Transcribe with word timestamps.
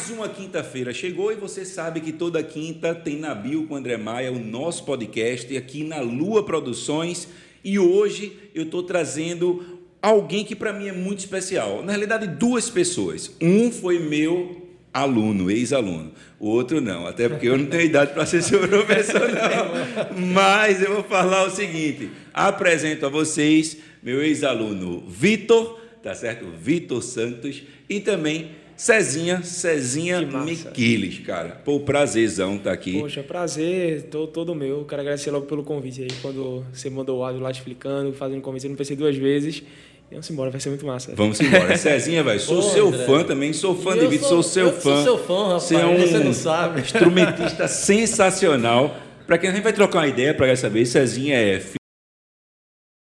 Mais 0.00 0.08
uma 0.08 0.30
quinta-feira 0.30 0.94
chegou 0.94 1.30
e 1.30 1.34
você 1.34 1.62
sabe 1.62 2.00
que 2.00 2.10
toda 2.10 2.42
quinta 2.42 2.94
tem 2.94 3.18
na 3.18 3.34
Bio 3.34 3.66
com 3.66 3.76
André 3.76 3.98
Maia 3.98 4.32
o 4.32 4.38
nosso 4.38 4.82
podcast 4.86 5.54
aqui 5.54 5.84
na 5.84 6.00
Lua 6.00 6.42
Produções. 6.42 7.28
E 7.62 7.78
hoje 7.78 8.32
eu 8.54 8.62
estou 8.62 8.82
trazendo 8.82 9.78
alguém 10.00 10.42
que 10.42 10.56
para 10.56 10.72
mim 10.72 10.88
é 10.88 10.92
muito 10.92 11.18
especial. 11.18 11.82
Na 11.82 11.92
realidade, 11.92 12.26
duas 12.26 12.70
pessoas. 12.70 13.36
Um 13.42 13.70
foi 13.70 13.98
meu 13.98 14.66
aluno, 14.90 15.50
ex-aluno. 15.50 16.12
O 16.38 16.48
outro 16.48 16.80
não, 16.80 17.06
até 17.06 17.28
porque 17.28 17.48
eu 17.48 17.58
não 17.58 17.66
tenho 17.66 17.82
idade 17.82 18.14
para 18.14 18.24
ser 18.24 18.42
seu 18.42 18.60
professor, 18.66 19.28
não. 19.28 20.16
Mas 20.32 20.80
eu 20.80 20.94
vou 20.94 21.04
falar 21.04 21.44
o 21.46 21.50
seguinte: 21.50 22.10
apresento 22.32 23.04
a 23.04 23.10
vocês 23.10 23.76
meu 24.02 24.22
ex-aluno 24.22 25.04
Vitor, 25.06 25.78
tá 26.02 26.14
certo? 26.14 26.46
Vitor 26.58 27.02
Santos, 27.02 27.62
e 27.86 28.00
também 28.00 28.59
Cezinha, 28.80 29.42
Cezinha 29.42 30.22
Miquiles, 30.22 31.18
cara. 31.18 31.60
Pô, 31.62 31.80
prazerzão 31.80 32.56
tá 32.56 32.72
aqui. 32.72 32.98
Poxa, 32.98 33.22
prazer 33.22 34.04
todo, 34.04 34.28
todo 34.28 34.54
meu. 34.54 34.86
Quero 34.86 35.02
agradecer 35.02 35.30
logo 35.30 35.44
pelo 35.44 35.62
convite 35.62 36.00
aí, 36.00 36.08
quando 36.22 36.64
você 36.72 36.88
mandou 36.88 37.18
o 37.18 37.22
áudio 37.22 37.42
lá 37.42 37.50
explicando, 37.50 38.10
fazendo 38.14 38.40
convite. 38.40 38.64
Eu 38.64 38.70
não 38.70 38.78
pensei 38.78 38.96
duas 38.96 39.14
vezes. 39.14 39.62
Vamos 40.10 40.30
embora, 40.30 40.50
vai 40.50 40.58
ser 40.58 40.70
muito 40.70 40.86
massa. 40.86 41.12
Vamos 41.14 41.38
embora. 41.42 41.76
Cezinha, 41.76 42.24
velho, 42.24 42.40
sou 42.40 42.56
Pô, 42.56 42.62
seu 42.62 42.88
André. 42.88 43.04
fã 43.04 43.22
também, 43.22 43.52
sou 43.52 43.76
fã 43.76 43.98
de 43.98 44.06
vídeo, 44.06 44.26
sou 44.26 44.42
seu 44.42 44.68
eu 44.68 44.72
fã. 44.72 45.04
Sou 45.04 45.18
seu 45.18 45.18
fã, 45.26 45.42
rapaz, 45.44 45.62
você, 45.64 45.74
é 45.74 45.84
um 45.84 45.98
você 45.98 46.18
não 46.18 46.32
sabe. 46.32 46.80
instrumentista 46.80 47.68
sensacional. 47.68 48.96
Para 49.26 49.36
quem 49.36 49.50
a 49.50 49.52
gente 49.52 49.62
vai 49.62 49.74
trocar 49.74 49.98
uma 49.98 50.08
ideia 50.08 50.32
para 50.32 50.56
saber, 50.56 50.86
Cezinha 50.86 51.36
é 51.36 51.60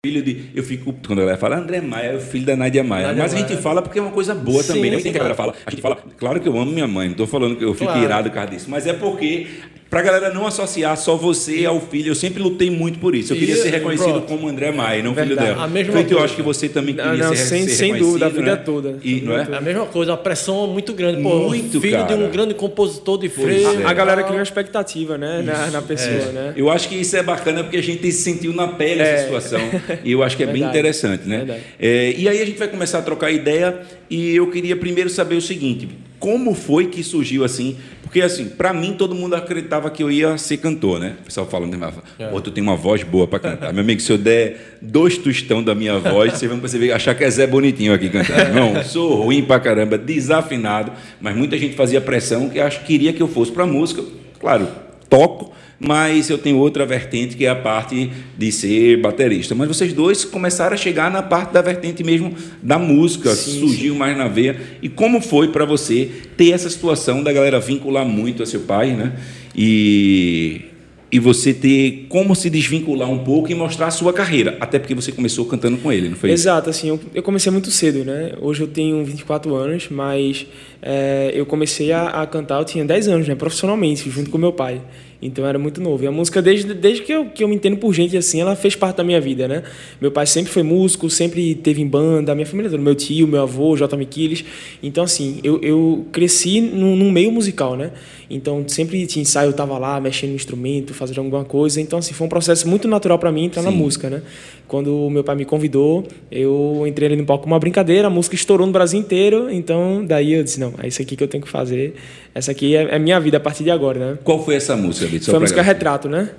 filho 0.05 0.23
de. 0.23 0.49
Eu 0.55 0.63
fico. 0.63 0.93
Quando 1.05 1.21
ela 1.21 1.35
fala 1.35 1.57
André 1.57 1.81
Maia, 1.81 2.11
é 2.11 2.15
o 2.15 2.21
filho 2.21 2.45
da 2.45 2.55
Nádia 2.55 2.81
Maia. 2.81 3.07
Nádia 3.07 3.21
Mas 3.21 3.33
a 3.33 3.37
gente 3.37 3.49
Maia. 3.49 3.61
fala 3.61 3.81
porque 3.81 3.99
é 3.99 4.01
uma 4.01 4.11
coisa 4.11 4.33
boa 4.33 4.63
sim, 4.63 4.73
também. 4.73 4.91
Não 4.91 5.01
tem 5.01 5.11
que 5.11 5.17
a 5.17 5.19
galera 5.19 5.35
fala. 5.35 5.53
A 5.65 5.69
gente 5.69 5.81
fala. 5.81 5.97
Claro 6.17 6.39
que 6.39 6.47
eu 6.47 6.57
amo 6.57 6.71
minha 6.71 6.87
mãe, 6.87 7.07
não 7.07 7.11
estou 7.11 7.27
falando 7.27 7.57
que 7.57 7.65
eu 7.65 7.73
fico 7.73 7.91
claro. 7.91 8.01
irado 8.01 8.29
por 8.29 8.35
causa 8.35 8.49
disso. 8.49 8.69
Mas 8.69 8.87
é 8.87 8.93
porque 8.93 9.47
Pra 9.89 10.03
galera 10.03 10.31
não 10.31 10.45
associar 10.45 10.95
só 10.97 11.15
você 11.15 11.65
ao 11.65 11.81
filho, 11.81 12.09
eu 12.09 12.15
sempre 12.15 12.43
lutei 12.43 12.69
muito 12.69 12.99
por 12.99 13.15
isso. 13.15 13.33
Eu 13.33 13.37
queria 13.37 13.55
ser 13.55 13.71
reconhecido 13.71 14.21
pronto. 14.21 14.27
como 14.27 14.47
André 14.47 14.71
Maia, 14.71 15.01
não 15.01 15.15
Verdade. 15.15 15.39
filho 15.39 15.53
dela. 15.53 15.63
A 15.63 15.67
mesma 15.67 15.93
Feito, 15.93 16.09
coisa. 16.09 16.21
eu 16.21 16.25
acho 16.25 16.35
que 16.35 16.41
você 16.43 16.69
também 16.69 16.93
queria 16.93 17.13
não, 17.13 17.29
não, 17.29 17.35
ser, 17.35 17.45
sem, 17.45 17.67
ser 17.67 17.75
sem 17.75 17.95
dúvida, 17.95 18.27
a 18.27 18.29
vida 18.29 18.55
né? 18.55 18.55
toda. 18.57 18.99
E, 19.03 19.21
não 19.21 19.35
é? 19.35 19.47
A 19.51 19.59
mesma 19.59 19.87
coisa, 19.87 20.13
a 20.13 20.17
pressão 20.17 20.65
é 20.65 20.67
muito 20.67 20.93
grande. 20.93 21.23
Pô, 21.23 21.39
muito, 21.39 21.81
filho 21.81 21.97
cara. 21.97 22.15
de 22.15 22.23
um 22.23 22.29
grande 22.29 22.53
compositor 22.53 23.17
de 23.17 23.29
freio. 23.29 23.81
É. 23.81 23.85
A 23.85 23.93
galera 23.93 24.21
cria 24.21 24.37
uma 24.37 24.43
expectativa, 24.43 25.17
né, 25.17 25.41
na, 25.41 25.71
na, 25.71 25.81
pessoa, 25.81 26.11
é. 26.11 26.31
né? 26.33 26.53
Eu 26.55 26.69
acho 26.69 26.87
que 26.87 26.93
isso 26.93 27.17
é 27.17 27.23
bacana 27.23 27.63
porque 27.63 27.77
a 27.77 27.83
gente 27.83 28.11
se 28.11 28.21
sentiu 28.21 28.53
na 28.53 28.67
pele 28.67 29.01
é. 29.01 29.13
essa 29.13 29.23
situação. 29.23 29.59
E 30.03 30.11
eu 30.11 30.23
acho 30.23 30.37
que 30.37 30.43
é 30.43 30.45
Verdade. 30.45 30.63
bem 30.63 30.69
interessante, 30.69 31.27
né? 31.27 31.61
É, 31.79 32.13
e 32.15 32.29
aí 32.29 32.41
a 32.41 32.45
gente 32.45 32.57
vai 32.57 32.67
começar 32.67 32.99
a 32.99 33.01
trocar 33.01 33.31
ideia 33.31 33.79
e 34.09 34.35
eu 34.35 34.49
queria 34.51 34.75
primeiro 34.75 35.09
saber 35.09 35.35
o 35.35 35.41
seguinte: 35.41 35.89
como 36.19 36.53
foi 36.53 36.87
que 36.87 37.03
surgiu 37.03 37.43
assim? 37.43 37.77
Porque, 38.03 38.21
assim, 38.21 38.45
para 38.45 38.73
mim, 38.73 38.93
todo 38.93 39.13
mundo 39.13 39.35
acreditava 39.35 39.89
que 39.89 40.01
eu 40.01 40.11
ia 40.11 40.37
ser 40.37 40.57
cantor, 40.57 40.99
né? 40.99 41.15
O 41.21 41.25
pessoal 41.25 41.45
falando, 41.47 41.77
é. 42.17 42.27
pô, 42.27 42.41
tu 42.41 42.49
tem 42.49 42.61
uma 42.61 42.75
voz 42.75 43.03
boa 43.03 43.27
para 43.27 43.39
cantar. 43.39 43.71
Meu 43.71 43.83
amigo, 43.83 44.01
se 44.01 44.11
eu 44.11 44.17
der 44.17 44.77
dois 44.81 45.17
tostão 45.17 45.63
da 45.63 45.75
minha 45.75 45.99
voz, 45.99 46.33
vocês 46.33 46.49
vão 46.49 46.59
perceber, 46.59 46.91
achar 46.91 47.13
que 47.13 47.23
é 47.23 47.29
Zé 47.29 47.45
Bonitinho 47.45 47.93
aqui 47.93 48.09
cantando. 48.09 48.53
Não, 48.53 48.83
sou 48.83 49.23
ruim 49.23 49.43
pra 49.43 49.59
caramba, 49.59 49.97
desafinado, 49.97 50.91
mas 51.21 51.35
muita 51.35 51.57
gente 51.57 51.75
fazia 51.75 52.01
pressão 52.01 52.49
que 52.49 52.59
acho, 52.59 52.83
queria 52.83 53.13
que 53.13 53.21
eu 53.21 53.27
fosse 53.27 53.51
para 53.51 53.65
música. 53.65 54.03
Claro, 54.39 54.67
toco, 55.07 55.53
mas 55.79 56.29
eu 56.29 56.37
tenho 56.37 56.57
outra 56.57 56.85
vertente 56.85 57.37
que 57.37 57.45
é 57.45 57.49
a 57.49 57.55
parte 57.55 58.11
de 58.37 58.51
ser 58.51 58.97
baterista. 58.97 59.55
Mas 59.55 59.67
vocês 59.67 59.93
dois 59.93 60.25
começaram 60.25 60.73
a 60.73 60.77
chegar 60.77 61.09
na 61.09 61.23
parte 61.23 61.53
da 61.53 61.61
vertente 61.61 62.03
mesmo 62.03 62.35
da 62.61 62.77
música, 62.77 63.33
sim, 63.33 63.59
surgiu 63.59 63.93
sim. 63.93 63.99
mais 63.99 64.17
na 64.17 64.27
veia. 64.27 64.59
E 64.81 64.89
como 64.89 65.21
foi 65.21 65.47
para 65.49 65.63
você 65.63 66.09
ter 66.35 66.51
essa 66.51 66.69
situação 66.69 67.23
da 67.23 67.31
galera 67.31 67.59
vincular 67.59 68.05
muito 68.05 68.43
a 68.43 68.45
seu 68.45 68.61
pai, 68.61 68.91
né? 68.91 69.13
E 69.55 70.69
e 71.11 71.17
você 71.17 71.53
ter 71.53 72.05
como 72.07 72.35
se 72.35 72.49
desvincular 72.49 73.09
um 73.09 73.19
pouco 73.19 73.51
e 73.51 73.55
mostrar 73.55 73.87
a 73.87 73.91
sua 73.91 74.13
carreira, 74.13 74.57
até 74.59 74.77
porque 74.77 74.93
você 74.93 75.11
começou 75.11 75.45
cantando 75.45 75.77
com 75.77 75.91
ele, 75.91 76.09
não 76.09 76.15
foi 76.15 76.29
Exato, 76.29 76.69
assim, 76.69 76.89
eu, 76.89 76.99
eu 77.15 77.23
comecei 77.23 77.51
muito 77.51 77.71
cedo, 77.71 78.05
né? 78.05 78.33
Hoje 78.39 78.61
eu 78.61 78.67
tenho 78.67 79.03
24 79.03 79.55
anos, 79.55 79.87
mas 79.89 80.45
é, 80.81 81.31
eu 81.33 81.45
comecei 81.45 81.91
a, 81.91 82.09
a, 82.09 82.27
cantar, 82.27 82.59
eu 82.59 82.65
tinha 82.65 82.85
10 82.85 83.07
anos, 83.07 83.27
né? 83.27 83.33
Profissionalmente, 83.33 84.09
junto 84.09 84.29
com 84.29 84.37
meu 84.37 84.53
pai. 84.53 84.81
Então 85.21 85.45
era 85.45 85.59
muito 85.59 85.81
novo. 85.81 86.03
E 86.03 86.07
a 86.07 86.11
música, 86.11 86.41
desde, 86.41 86.73
desde 86.73 87.03
que, 87.03 87.11
eu, 87.11 87.25
que 87.25 87.43
eu 87.43 87.47
me 87.47 87.55
entendo 87.55 87.77
por 87.77 87.93
gente 87.93 88.15
assim, 88.15 88.39
ela 88.39 88.55
fez 88.55 88.75
parte 88.75 88.97
da 88.97 89.03
minha 89.03 89.19
vida, 89.19 89.47
né? 89.47 89.63
Meu 89.99 90.11
pai 90.11 90.25
sempre 90.25 90.51
foi 90.51 90.63
músico, 90.63 91.09
sempre 91.09 91.55
teve 91.55 91.81
em 91.81 91.87
banda, 91.87 92.31
a 92.31 92.35
minha 92.35 92.45
família 92.45 92.69
toda, 92.71 92.81
meu 92.81 92.95
tio, 92.95 93.27
meu 93.27 93.41
avô, 93.41 93.75
J. 93.75 93.95
Miquiles. 93.97 94.45
Então, 94.81 95.03
assim, 95.03 95.39
eu, 95.43 95.59
eu 95.61 96.05
cresci 96.11 96.61
num, 96.61 96.95
num 96.95 97.11
meio 97.11 97.31
musical, 97.31 97.75
né? 97.75 97.91
Então, 98.29 98.63
sempre 98.67 99.05
tinha 99.07 99.23
ensaio, 99.23 99.47
eu 99.47 99.51
estava 99.51 99.77
lá 99.77 99.99
mexendo 99.99 100.29
no 100.29 100.35
instrumento, 100.35 100.93
fazendo 100.93 101.19
alguma 101.19 101.43
coisa. 101.43 101.81
Então, 101.81 101.97
assim, 101.97 102.13
foi 102.13 102.27
um 102.27 102.29
processo 102.29 102.67
muito 102.67 102.87
natural 102.87 103.17
para 103.17 103.31
mim 103.31 103.45
entrar 103.45 103.63
Sim. 103.63 103.69
na 103.69 103.75
música, 103.75 104.09
né? 104.09 104.21
Quando 104.67 104.95
o 104.95 105.09
meu 105.09 105.23
pai 105.23 105.35
me 105.35 105.45
convidou, 105.45 106.05
eu 106.31 106.83
entrei 106.85 107.07
ali 107.07 107.15
no 107.15 107.25
palco 107.25 107.45
com 107.45 107.49
uma 107.49 107.57
brincadeira, 107.57 108.07
a 108.07 108.09
música 108.09 108.35
estourou 108.35 108.67
no 108.67 108.71
Brasil 108.71 108.99
inteiro. 108.99 109.49
Então, 109.49 110.05
daí 110.05 110.33
eu 110.33 110.43
disse: 110.43 110.59
não, 110.59 110.75
é 110.81 110.87
isso 110.87 111.01
aqui 111.01 111.15
que 111.15 111.23
eu 111.23 111.27
tenho 111.27 111.43
que 111.43 111.49
fazer. 111.49 111.95
Essa 112.35 112.51
aqui 112.51 112.75
é, 112.75 112.95
é 112.95 112.99
minha 112.99 113.19
vida 113.19 113.37
a 113.37 113.39
partir 113.39 113.63
de 113.63 113.71
agora, 113.71 113.99
né? 113.99 114.19
Qual 114.23 114.45
foi 114.45 114.53
essa 114.53 114.75
música, 114.75 115.07
Vitor? 115.09 115.25
Foi 115.25 115.37
a 115.37 115.39
música 115.39 115.61
Retrato, 115.61 116.07
né? 116.07 116.29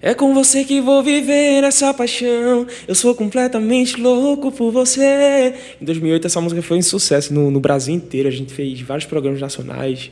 É 0.00 0.12
com 0.12 0.34
você 0.34 0.62
que 0.64 0.80
vou 0.80 1.02
viver 1.02 1.64
essa 1.64 1.92
paixão. 1.94 2.66
Eu 2.86 2.94
sou 2.94 3.14
completamente 3.14 4.00
louco 4.00 4.52
por 4.52 4.70
você. 4.70 5.54
Em 5.80 5.84
2008 5.84 6.26
essa 6.26 6.40
música 6.40 6.60
foi 6.62 6.78
um 6.78 6.82
sucesso 6.82 7.32
no, 7.32 7.50
no 7.50 7.60
Brasil 7.60 7.94
inteiro. 7.94 8.28
A 8.28 8.32
gente 8.32 8.52
fez 8.52 8.80
vários 8.82 9.06
programas 9.06 9.40
nacionais 9.40 10.10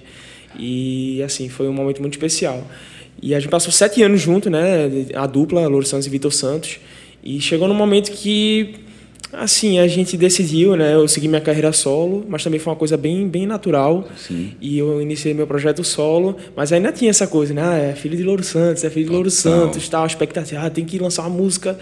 e 0.58 1.22
assim 1.22 1.48
foi 1.48 1.68
um 1.68 1.72
momento 1.72 2.00
muito 2.00 2.14
especial. 2.14 2.66
E 3.22 3.34
a 3.34 3.40
gente 3.40 3.50
passou 3.50 3.70
sete 3.70 4.02
anos 4.02 4.20
junto, 4.20 4.48
né? 4.48 4.88
A 5.14 5.26
dupla, 5.26 5.66
Louro 5.68 5.86
Santos 5.86 6.06
e 6.06 6.10
Vitor 6.10 6.32
Santos. 6.32 6.78
E 7.22 7.40
chegou 7.40 7.68
num 7.68 7.74
momento 7.74 8.10
que 8.10 8.74
Assim, 9.38 9.78
a 9.78 9.86
gente 9.86 10.16
decidiu, 10.16 10.76
né? 10.76 10.94
Eu 10.94 11.06
segui 11.08 11.28
minha 11.28 11.40
carreira 11.40 11.72
solo, 11.72 12.24
mas 12.28 12.42
também 12.42 12.60
foi 12.60 12.72
uma 12.72 12.78
coisa 12.78 12.96
bem, 12.96 13.28
bem 13.28 13.46
natural. 13.46 14.06
Sim. 14.16 14.52
E 14.60 14.78
eu 14.78 15.00
iniciei 15.00 15.34
meu 15.34 15.46
projeto 15.46 15.82
solo, 15.82 16.36
mas 16.56 16.72
ainda 16.72 16.92
tinha 16.92 17.10
essa 17.10 17.26
coisa, 17.26 17.52
né? 17.52 17.62
Ah, 17.62 17.76
é 17.78 17.94
filho 17.94 18.16
de 18.16 18.22
Louro 18.22 18.42
Santos, 18.42 18.84
é 18.84 18.90
filho 18.90 19.06
de 19.06 19.12
Louro 19.12 19.30
Santos, 19.30 19.88
tal, 19.88 20.06
expectativa, 20.06 20.60
ah, 20.62 20.70
tem 20.70 20.84
que 20.84 20.98
lançar 20.98 21.22
uma 21.22 21.30
música. 21.30 21.78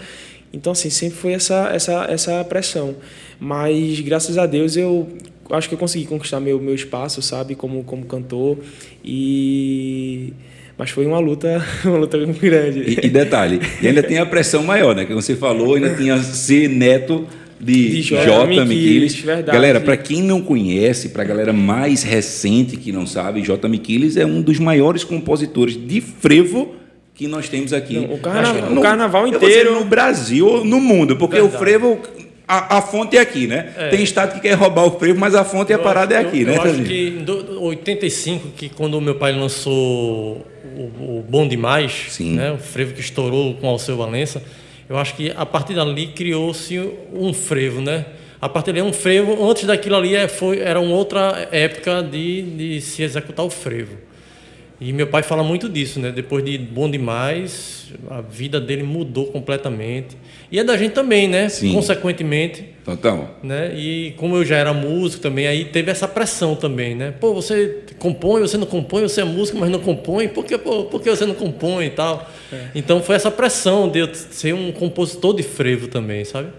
Então, 0.51 0.71
assim, 0.71 0.89
sempre 0.89 1.17
foi 1.17 1.33
essa, 1.33 1.69
essa, 1.73 2.05
essa 2.09 2.43
pressão. 2.43 2.95
Mas, 3.39 3.99
graças 3.99 4.37
a 4.37 4.45
Deus, 4.45 4.77
eu 4.77 5.07
acho 5.49 5.67
que 5.67 5.75
eu 5.75 5.79
consegui 5.79 6.05
conquistar 6.05 6.39
meu, 6.39 6.59
meu 6.59 6.75
espaço, 6.75 7.21
sabe? 7.21 7.55
Como, 7.55 7.83
como 7.83 8.05
cantor. 8.05 8.57
E... 9.03 10.33
Mas 10.77 10.89
foi 10.89 11.05
uma 11.05 11.19
luta, 11.19 11.63
uma 11.85 11.97
luta 11.97 12.17
muito 12.17 12.39
grande. 12.39 12.79
E, 12.79 13.05
e 13.05 13.09
detalhe, 13.09 13.59
e 13.81 13.87
ainda 13.87 14.01
tem 14.01 14.17
a 14.17 14.25
pressão 14.25 14.63
maior, 14.63 14.95
né? 14.95 15.05
Que 15.05 15.13
você 15.13 15.35
falou, 15.35 15.75
ainda 15.75 15.95
tinha 15.95 16.17
ser 16.21 16.67
neto 16.67 17.27
de, 17.63 17.89
de 17.89 18.01
J. 18.01 18.45
Miquiles. 18.65 19.23
Galera, 19.45 19.79
para 19.79 19.97
quem 19.97 20.21
não 20.21 20.41
conhece, 20.41 21.09
para 21.09 21.23
a 21.23 21.25
galera 21.25 21.53
mais 21.53 22.03
recente 22.03 22.77
que 22.77 22.91
não 22.91 23.05
sabe, 23.05 23.41
J. 23.41 23.67
Miquiles 23.67 24.17
é 24.17 24.25
um 24.25 24.41
dos 24.41 24.59
maiores 24.59 25.03
compositores 25.03 25.75
de 25.75 26.01
frevo 26.01 26.75
que 27.13 27.27
nós 27.27 27.47
temos 27.47 27.73
aqui. 27.73 27.95
Não, 27.95 28.15
o, 28.15 28.19
carna 28.19 28.53
no, 28.53 28.79
o 28.79 28.83
carnaval 28.83 29.27
inteiro. 29.27 29.75
no 29.75 29.85
Brasil, 29.85 30.65
no 30.65 30.79
mundo, 30.79 31.15
porque 31.15 31.35
verdade. 31.35 31.55
o 31.55 31.59
frevo. 31.59 31.99
A, 32.45 32.77
a, 32.77 32.81
fonte 32.81 33.15
é 33.15 33.21
aqui, 33.21 33.47
né? 33.47 33.71
É. 33.77 33.87
Tem 33.87 34.03
estado 34.03 34.33
que 34.33 34.41
quer 34.41 34.53
roubar 34.53 34.85
o 34.85 34.99
frevo, 34.99 35.17
mas 35.17 35.33
a 35.33 35.45
fonte 35.45 35.71
e 35.71 35.73
a 35.73 35.79
parada 35.79 36.13
é 36.13 36.17
aqui, 36.17 36.41
eu, 36.41 36.47
né? 36.47 36.57
Eu 36.57 36.61
acho 36.61 36.83
que 36.83 37.07
em 37.07 37.57
85, 37.57 38.49
que 38.49 38.67
quando 38.67 38.95
o 38.95 39.01
meu 39.01 39.15
pai 39.15 39.31
lançou 39.31 40.45
o, 40.75 41.19
o 41.19 41.25
Bom 41.27 41.47
Demais, 41.47 42.07
Sim. 42.09 42.33
Né? 42.33 42.51
o 42.51 42.57
frevo 42.57 42.93
que 42.93 42.99
estourou 42.99 43.53
com 43.55 43.67
Alceu 43.67 43.95
Valença, 43.95 44.43
eu 44.93 44.99
acho 44.99 45.15
que 45.15 45.33
a 45.35 45.43
partir 45.43 45.73
dali 45.73 46.05
criou-se 46.05 46.77
um 47.11 47.33
frevo, 47.33 47.81
né? 47.81 48.05
A 48.39 48.47
partir 48.47 48.73
dali, 48.73 48.83
um 48.83 48.93
frevo, 48.93 49.49
antes 49.49 49.63
daquilo 49.63 49.95
ali 49.95 50.15
é, 50.15 50.27
foi, 50.27 50.59
era 50.59 50.79
uma 50.79 50.93
outra 50.93 51.49
época 51.51 52.03
de, 52.03 52.43
de 52.43 52.79
se 52.79 53.01
executar 53.01 53.43
o 53.43 53.49
frevo. 53.49 53.97
E 54.83 54.91
meu 54.91 55.07
pai 55.07 55.23
fala 55.23 55.43
muito 55.43 55.69
disso, 55.69 55.97
né? 55.97 56.11
Depois 56.11 56.43
de 56.43 56.57
Bom 56.57 56.91
Demais, 56.91 57.85
a 58.09 58.19
vida 58.19 58.59
dele 58.59 58.83
mudou 58.83 59.27
completamente. 59.27 60.17
E 60.51 60.59
é 60.59 60.63
da 60.63 60.75
gente 60.75 60.91
também, 60.91 61.25
né? 61.25 61.47
Sim. 61.47 61.71
Consequentemente. 61.71 62.65
Total. 62.83 63.39
Né? 63.41 63.73
E 63.77 64.13
como 64.17 64.35
eu 64.35 64.43
já 64.43 64.57
era 64.57 64.73
músico 64.73 65.23
também, 65.23 65.47
aí 65.47 65.63
teve 65.63 65.89
essa 65.89 66.05
pressão 66.05 66.53
também, 66.53 66.95
né? 66.95 67.13
Pô, 67.17 67.33
você 67.33 67.83
compõe, 67.97 68.41
você 68.41 68.57
não 68.57 68.67
compõe, 68.67 69.03
você 69.03 69.21
é 69.21 69.23
músico, 69.23 69.57
mas 69.57 69.69
não 69.69 69.79
compõe, 69.79 70.27
por 70.27 70.43
que, 70.43 70.57
pô, 70.57 70.83
por 70.83 71.01
que 71.01 71.09
você 71.09 71.25
não 71.25 71.33
compõe 71.33 71.85
e 71.85 71.91
tal? 71.91 72.29
É. 72.51 72.67
Então 72.75 73.01
foi 73.01 73.15
essa 73.15 73.31
pressão 73.31 73.89
de 73.89 73.99
eu 73.99 74.13
ser 74.13 74.53
um 74.53 74.73
compositor 74.73 75.33
de 75.33 75.43
frevo 75.43 75.87
também, 75.87 76.25
sabe? 76.25 76.49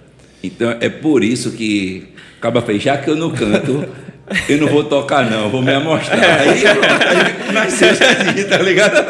Então 0.43 0.71
é 0.81 0.89
por 0.89 1.23
isso 1.23 1.53
que 1.53 2.09
acaba 2.39 2.63
fez, 2.63 2.83
já 2.83 2.97
que 2.97 3.11
eu 3.11 3.17
não 3.17 3.31
canto, 3.31 3.87
eu 4.49 4.59
não 4.59 4.69
vou 4.69 4.85
tocar, 4.85 5.31
não, 5.31 5.51
vou 5.51 5.61
me 5.61 5.73
amostrar. 5.73 6.23
É. 6.23 6.41
Aí, 6.41 6.65
aí 6.67 7.53
nasceu 7.53 7.91
assim, 7.91 8.45
tá 8.49 8.59
ligado? 8.59 9.05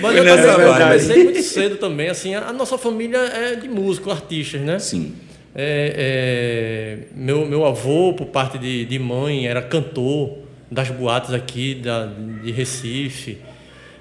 Mas 0.00 0.16
eu 0.16 0.24
também 0.24 0.74
comecei 0.74 1.24
muito 1.24 1.42
cedo 1.42 1.76
também, 1.76 2.08
assim, 2.08 2.34
a 2.34 2.52
nossa 2.52 2.78
família 2.78 3.18
é 3.18 3.54
de 3.54 3.68
músicos, 3.68 4.12
artistas, 4.12 4.60
né? 4.60 4.78
Sim. 4.78 5.14
É, 5.54 5.94
é, 5.96 6.98
meu, 7.16 7.46
meu 7.46 7.64
avô, 7.66 8.14
por 8.14 8.26
parte 8.26 8.58
de, 8.58 8.84
de 8.84 8.98
mãe, 8.98 9.46
era 9.46 9.60
cantor, 9.60 10.38
das 10.70 10.90
boates 10.90 11.32
aqui 11.32 11.74
da, 11.74 12.06
de 12.06 12.52
Recife. 12.52 13.38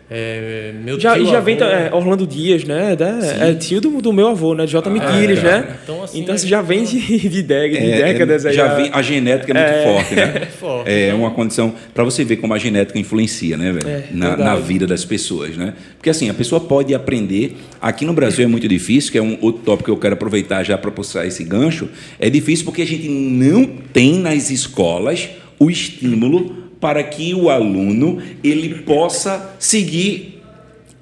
É, 0.09 0.71
meu 0.86 0.98
já, 0.98 1.19
já 1.19 1.38
avô, 1.38 1.42
vem 1.42 1.57
é, 1.57 1.89
Orlando 1.94 2.25
Dias, 2.25 2.63
né? 2.63 2.95
É, 3.42 3.50
é 3.50 3.54
tio 3.56 3.81
do, 3.81 4.01
do, 4.01 4.13
meu 4.13 4.30
avô, 4.30 4.54
né? 4.54 4.65
J. 4.65 4.89
Ah, 4.89 5.21
é, 5.21 5.27
né? 5.27 5.77
Então, 5.83 6.04
assim, 6.04 6.21
então 6.21 6.38
você 6.38 6.48
já 6.48 6.62
vem 6.62 6.86
de, 6.86 6.98
de, 7.19 7.44
de 7.44 7.54
é, 7.54 7.75
décadas 7.75 8.45
aí. 8.45 8.54
Já 8.54 8.74
vem, 8.74 8.89
a 8.94 9.01
genética 9.01 9.51
é 9.51 9.83
muito 9.83 9.83
forte, 9.83 10.15
né? 10.15 10.48
forte, 10.57 10.89
é 10.89 11.07
então. 11.07 11.19
uma 11.19 11.31
condição. 11.31 11.75
para 11.94 12.06
você 12.06 12.24
ver 12.24 12.38
como 12.38 12.54
a 12.54 12.57
genética 12.57 12.98
influencia, 12.98 13.57
né, 13.57 13.74
velho? 13.74 14.04
Na, 14.12 14.38
na, 14.38 14.56
vida 14.56 14.88
das 14.88 15.04
pessoas, 15.04 15.57
né? 15.57 15.74
Porque 15.98 16.09
assim, 16.09 16.30
a 16.30 16.33
pessoa 16.33 16.62
pode 16.62 16.95
aprender. 16.95 17.57
Aqui 17.81 18.06
no 18.06 18.13
Brasil 18.13 18.45
é 18.45 18.48
muito 18.48 18.68
difícil, 18.68 19.12
que 19.12 19.18
é 19.18 19.21
um 19.21 19.38
outro 19.42 19.62
tópico 19.63 19.86
que 19.86 19.92
eu 19.92 19.98
quero 19.98 20.13
aproveitar 20.13 20.63
já 20.63 20.77
para 20.77 20.89
puxar 20.89 21.25
esse 21.25 21.44
gancho. 21.44 21.89
É 22.18 22.30
difícil 22.30 22.63
porque 22.63 22.81
a 22.81 22.88
gente 22.88 23.09
não 23.09 23.65
tem 23.65 24.19
nas 24.19 24.50
escolas 24.51 25.27
o 25.59 25.69
estímulo 25.69 26.67
para 26.79 27.03
que 27.03 27.33
o 27.33 27.50
aluno 27.50 28.21
ele 28.44 28.81
possa 28.83 29.56
seguir 29.59 30.44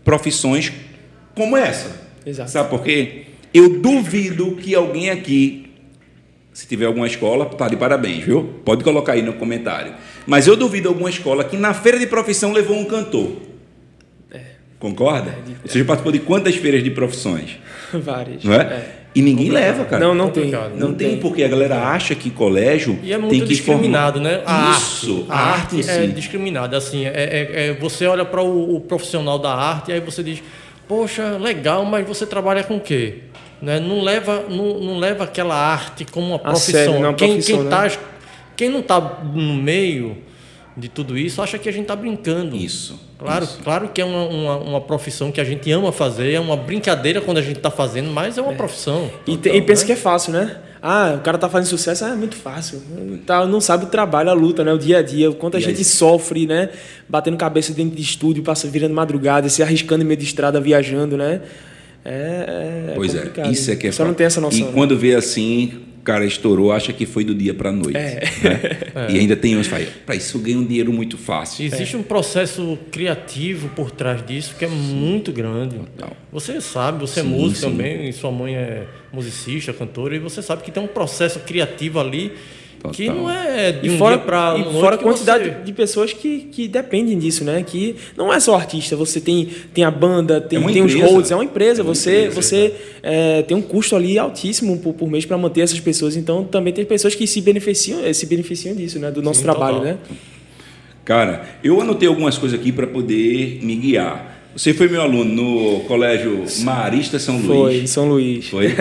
profissões 0.04 0.72
como 1.34 1.58
essa. 1.58 2.06
Exato. 2.26 2.52
Sabe 2.52 2.70
por 2.70 2.84
quê? 2.84 3.24
Eu 3.54 3.80
duvido 3.80 4.56
que 4.56 4.76
alguém 4.76 5.10
aqui, 5.10 5.70
se 6.54 6.68
tiver 6.68 6.86
alguma 6.86 7.08
escola, 7.08 7.46
tá 7.46 7.68
de 7.68 7.76
parabéns, 7.78 8.24
viu? 8.24 8.56
Pode 8.64 8.84
colocar 8.84 9.14
aí 9.14 9.22
no 9.22 9.34
comentário. 9.34 9.94
Mas 10.26 10.48
eu 10.48 10.56
duvido 10.56 10.90
alguma 10.90 11.10
escola 11.10 11.44
que 11.44 11.58
na 11.58 11.74
feira 11.74 12.00
de 12.00 12.08
profissão 12.08 12.52
levou 12.52 12.78
um 12.78 12.86
cantor. 12.86 13.38
É. 14.32 14.42
Concorda? 14.80 15.32
É, 15.32 15.68
Você 15.68 15.80
já 15.80 15.86
participou 15.86 16.12
de 16.12 16.20
quantas 16.20 16.56
feiras 16.56 16.84
de 16.84 16.92
profissões? 16.92 17.58
Várias. 17.94 18.44
Não 18.44 18.54
é? 18.54 18.58
é. 18.58 19.05
E 19.16 19.22
ninguém 19.22 19.48
Complicado. 19.48 19.72
leva, 19.72 19.86
cara. 19.86 20.06
Não, 20.06 20.14
não 20.14 20.30
tem. 20.30 20.52
Não, 20.52 20.70
não 20.72 20.94
tem, 20.94 21.12
tem, 21.12 21.18
porque 21.20 21.42
a 21.42 21.48
galera 21.48 21.82
acha 21.88 22.14
que 22.14 22.30
colégio 22.30 23.00
e 23.02 23.14
é 23.14 23.18
muito 23.18 23.32
tem 23.32 23.40
que 23.40 23.48
discriminado, 23.48 24.20
formar. 24.20 24.38
né? 24.38 24.44
A 24.46 24.76
Isso, 24.78 25.26
arte, 25.30 25.32
a 25.32 25.54
arte, 25.54 25.90
arte 25.90 25.90
é 25.90 26.08
discriminada. 26.08 26.76
Assim, 26.76 27.06
é, 27.06 27.14
é, 27.14 27.68
é 27.68 27.74
você 27.80 28.06
olha 28.08 28.26
para 28.26 28.44
o, 28.44 28.76
o, 28.76 28.82
profissional 28.82 29.40
da 29.40 29.56
arte 29.56 29.90
e 29.90 29.94
aí 29.94 30.02
você 30.02 30.22
diz, 30.22 30.44
poxa, 30.86 31.38
legal, 31.40 31.86
mas 31.86 32.06
você 32.06 32.26
trabalha 32.26 32.62
com 32.62 32.76
o 32.76 32.80
quê? 32.82 33.20
Né? 33.62 33.80
Não 33.80 34.02
leva, 34.02 34.44
não, 34.50 34.82
não 34.82 35.00
leva 35.00 35.24
aquela 35.24 35.56
arte 35.56 36.04
como 36.04 36.28
uma 36.28 36.40
profissão. 36.40 36.74
Sério, 36.74 36.94
não 36.96 37.06
é 37.06 37.10
uma 37.10 37.14
quem, 37.14 37.30
profissão, 37.36 37.56
quem, 37.56 37.64
né? 37.64 37.70
tá, 37.70 37.92
quem 38.58 38.70
não 38.70 38.80
está 38.82 39.00
no 39.34 39.54
meio 39.54 40.18
de 40.78 40.90
tudo 40.90 41.18
isso 41.18 41.42
acha 41.42 41.58
que 41.58 41.70
a 41.70 41.72
gente 41.72 41.84
está 41.84 41.96
brincando. 41.96 42.56
Isso. 42.56 43.00
Claro, 43.18 43.46
isso. 43.46 43.60
claro 43.64 43.90
que 43.90 44.02
é 44.02 44.06
uma, 44.06 44.26
uma, 44.28 44.58
uma, 44.58 44.82
profissão 44.82 45.32
que 45.32 45.40
a 45.40 45.44
gente 45.44 45.72
ama 45.72 45.92
fazer, 45.92 46.34
é 46.34 46.40
uma 46.40 46.58
brincadeira 46.58 47.22
quando 47.22 47.38
a 47.38 47.42
gente 47.42 47.58
está 47.58 47.72
fazendo, 47.72 48.12
mas 48.12 48.38
é 48.38 48.42
uma 48.42 48.52
é. 48.52 48.56
profissão. 48.56 49.10
E, 49.26 49.34
então, 49.34 49.54
e 49.54 49.62
pensa 49.62 49.84
né? 49.84 49.88
que 49.88 49.92
é 49.94 49.96
fácil, 49.96 50.34
né? 50.34 50.58
Ah, 50.82 51.16
o 51.18 51.22
cara 51.22 51.38
tá 51.38 51.50
fazendo 51.50 51.70
sucesso, 51.70 52.06
ah, 52.06 52.10
é 52.10 52.16
muito 52.16 52.36
fácil. 52.36 52.82
Tá, 53.26 53.46
não 53.48 53.60
sabe 53.60 53.86
o 53.86 53.88
trabalho, 53.88 54.30
a 54.30 54.34
luta, 54.34 54.64
né? 54.64 54.72
O 54.72 54.78
dia 54.78 55.00
a 55.00 55.02
dia, 55.02 55.30
o 55.30 55.34
quanto 55.34 55.56
a 55.56 55.60
e 55.60 55.64
gente 55.64 55.78
aí? 55.78 55.84
sofre, 55.84 56.46
né? 56.46 56.70
Batendo 57.10 57.38
cabeça 57.38 57.74
dentro 57.74 57.96
de 57.96 58.02
estúdio, 58.02 58.44
passa 58.44 58.68
virando 58.68 58.94
madrugada, 58.94 59.50
se 59.50 59.64
arriscando 59.64 60.04
em 60.04 60.08
meio 60.08 60.20
de 60.20 60.26
estrada, 60.26 60.60
viajando, 60.60 61.18
né? 61.18 61.42
É, 62.04 62.90
é 62.90 62.94
pois 62.96 63.16
é, 63.16 63.32
isso 63.50 63.72
é 63.72 63.76
que 63.76 63.88
é 63.88 63.92
Só 63.92 64.06
não 64.06 64.14
tem 64.14 64.28
essa 64.28 64.40
noção. 64.40 64.60
E 64.60 64.64
né? 64.64 64.72
quando 64.76 64.96
vê 64.96 65.16
assim, 65.16 65.86
cara 66.06 66.24
estourou, 66.24 66.72
acha 66.72 66.94
que 66.94 67.06
foi 67.06 67.24
do 67.24 67.34
dia 67.34 67.54
para 67.54 67.70
a 67.70 67.72
noite. 67.72 67.98
É. 67.98 68.24
Né? 68.44 68.60
É. 68.96 69.12
E 69.12 69.20
ainda 69.20 69.36
tem 69.36 69.58
uns 69.58 69.68
que 69.68 69.86
para 70.06 70.16
isso 70.16 70.40
ganha 70.40 70.58
um 70.58 70.66
dinheiro 70.66 70.94
muito 70.94 71.18
fácil. 71.18 71.66
Existe 71.66 71.96
é. 71.96 72.00
um 72.00 72.04
processo 72.04 72.78
criativo 72.92 73.68
por 73.70 73.92
trás 73.92 74.26
disso 74.26 74.56
que 74.58 74.64
é 74.64 74.68
muito 74.68 75.34
grande. 75.34 75.76
Total. 75.78 76.16
Você 76.32 76.62
sabe, 76.62 77.00
você 77.00 77.20
é 77.20 77.24
sim, 77.24 77.30
é 77.30 77.38
músico 77.38 77.62
sim. 77.62 77.72
também, 77.72 78.12
sua 78.12 78.32
mãe 78.32 78.56
é 78.56 78.86
musicista, 79.12 79.74
cantora, 79.74 80.16
e 80.16 80.20
você 80.20 80.42
sabe 80.42 80.64
que 80.64 80.72
tem 80.72 80.82
um 80.82 80.88
processo 80.88 81.40
criativo 81.40 82.00
ali 82.00 82.32
que 82.92 83.08
não 83.08 83.30
é 83.30 83.72
de 83.72 83.88
e 83.88 83.98
fora 83.98 84.18
para 84.18 84.58
e 84.58 84.64
fora 84.80 84.96
a 84.96 84.98
quantidade 84.98 85.50
você... 85.50 85.64
de 85.64 85.74
pessoas 85.74 86.14
que, 86.14 86.40
que 86.52 86.68
dependem 86.68 87.18
disso, 87.18 87.44
né? 87.44 87.64
Que 87.64 87.96
não 88.18 88.34
é 88.34 88.40
só 88.40 88.56
artista, 88.56 88.96
você 88.96 89.20
tem, 89.20 89.50
tem 89.74 89.84
a 89.84 89.92
banda, 89.92 90.42
tem, 90.42 90.64
é 90.64 90.68
tem 90.72 90.84
os 90.84 90.94
holds, 90.96 91.32
é 91.32 91.36
uma 91.36 91.44
empresa, 91.44 91.82
é 91.82 91.84
uma 91.84 91.94
você 91.94 92.26
empresa, 92.26 92.42
você 92.42 92.76
é, 93.04 93.42
tem 93.44 93.56
um 93.56 93.62
custo 93.62 93.96
ali 93.96 94.18
altíssimo 94.18 94.78
por, 94.80 94.94
por 94.94 95.10
mês 95.10 95.26
para 95.26 95.38
manter 95.38 95.62
essas 95.62 95.80
pessoas, 95.80 96.16
então 96.16 96.44
também 96.44 96.74
tem 96.74 96.86
pessoas 96.86 97.16
que 97.16 97.26
se 97.28 97.42
beneficiam, 97.42 98.04
eh, 98.04 98.14
se 98.14 98.26
beneficiam 98.26 98.76
disso, 98.76 99.00
né? 99.00 99.12
Do 99.12 99.22
nosso 99.22 99.40
Sim, 99.40 99.46
trabalho, 99.46 99.78
total. 99.78 99.94
né? 99.94 99.98
Cara, 101.06 101.46
eu 101.64 101.80
anotei 101.80 102.08
algumas 102.08 102.36
coisas 102.38 102.60
aqui 102.60 102.72
para 102.72 102.88
poder 102.88 103.60
me 103.62 103.76
guiar. 103.76 104.35
Você 104.56 104.74
foi 104.74 104.88
meu 104.88 105.02
aluno 105.02 105.26
no 105.26 105.80
colégio 105.82 106.46
Marista 106.62 107.20
São 107.20 107.36
Luís. 107.36 107.48
Foi, 107.48 107.78
em 107.78 107.88
São 107.88 108.08
Luís. 108.08 108.48
Foi. 108.48 108.74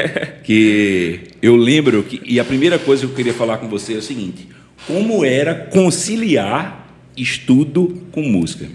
que 0.45 1.21
eu 1.43 1.57
lembro 1.57 2.05
que. 2.05 2.21
E 2.25 2.39
a 2.39 2.45
primeira 2.45 2.79
coisa 2.79 3.05
que 3.05 3.13
eu 3.13 3.17
queria 3.17 3.35
falar 3.35 3.59
com 3.59 3.69
você 3.69 3.95
é 3.95 3.97
o 3.97 4.03
seguinte: 4.03 4.47
como 4.87 5.25
era 5.25 5.53
conciliar 5.53 6.97
estudo 7.17 8.03
com 8.13 8.23
música? 8.23 8.69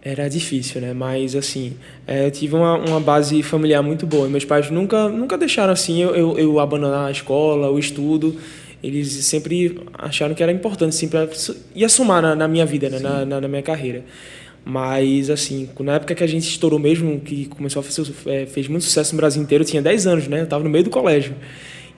Era 0.00 0.26
difícil, 0.28 0.80
né? 0.80 0.94
Mas, 0.94 1.36
assim, 1.36 1.74
é, 2.06 2.26
eu 2.26 2.30
tive 2.30 2.56
uma, 2.56 2.76
uma 2.76 2.98
base 2.98 3.40
familiar 3.42 3.82
muito 3.82 4.06
boa. 4.06 4.26
Meus 4.26 4.44
pais 4.44 4.70
nunca, 4.70 5.10
nunca 5.10 5.36
deixaram, 5.36 5.72
assim, 5.72 6.02
eu, 6.02 6.16
eu, 6.16 6.38
eu 6.38 6.58
abandonar 6.58 7.08
a 7.08 7.10
escola, 7.10 7.70
o 7.70 7.78
estudo. 7.78 8.36
Eles 8.82 9.08
sempre 9.26 9.78
acharam 9.94 10.34
que 10.34 10.42
era 10.42 10.50
importante, 10.50 10.96
assim, 10.96 11.08
para 11.08 11.28
ia 11.74 11.88
somar 11.88 12.20
na, 12.22 12.34
na 12.34 12.48
minha 12.48 12.66
vida, 12.66 12.88
né? 12.88 12.98
na, 12.98 13.24
na, 13.24 13.40
na 13.42 13.46
minha 13.46 13.62
carreira. 13.62 14.02
Mas, 14.64 15.28
assim, 15.28 15.68
na 15.80 15.94
época 15.94 16.14
que 16.14 16.22
a 16.22 16.26
gente 16.26 16.48
estourou 16.48 16.78
mesmo, 16.78 17.20
que 17.20 17.46
começou 17.46 17.80
a 17.80 17.82
fazer, 17.82 18.12
é, 18.26 18.46
fez 18.46 18.68
muito 18.68 18.84
sucesso 18.84 19.12
no 19.14 19.16
Brasil 19.16 19.42
inteiro, 19.42 19.64
eu 19.64 19.68
tinha 19.68 19.82
10 19.82 20.06
anos, 20.06 20.28
né? 20.28 20.40
Eu 20.40 20.44
estava 20.44 20.62
no 20.62 20.70
meio 20.70 20.84
do 20.84 20.90
colégio. 20.90 21.34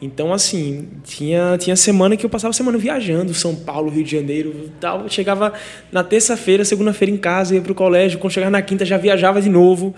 Então, 0.00 0.32
assim, 0.32 0.88
tinha, 1.04 1.56
tinha 1.58 1.76
semana 1.76 2.16
que 2.16 2.26
eu 2.26 2.30
passava 2.30 2.52
semana 2.52 2.76
viajando, 2.76 3.32
São 3.32 3.54
Paulo, 3.54 3.90
Rio 3.90 4.04
de 4.04 4.10
Janeiro 4.10 4.70
tal. 4.80 5.02
Eu 5.02 5.08
chegava 5.08 5.52
na 5.92 6.02
terça-feira, 6.02 6.64
segunda-feira 6.64 7.12
em 7.12 7.16
casa, 7.16 7.54
ia 7.54 7.60
para 7.60 7.72
o 7.72 7.74
colégio. 7.74 8.18
Quando 8.18 8.32
chegava 8.32 8.50
na 8.50 8.62
quinta, 8.62 8.84
já 8.84 8.96
viajava 8.96 9.40
de 9.40 9.48
novo. 9.48 9.94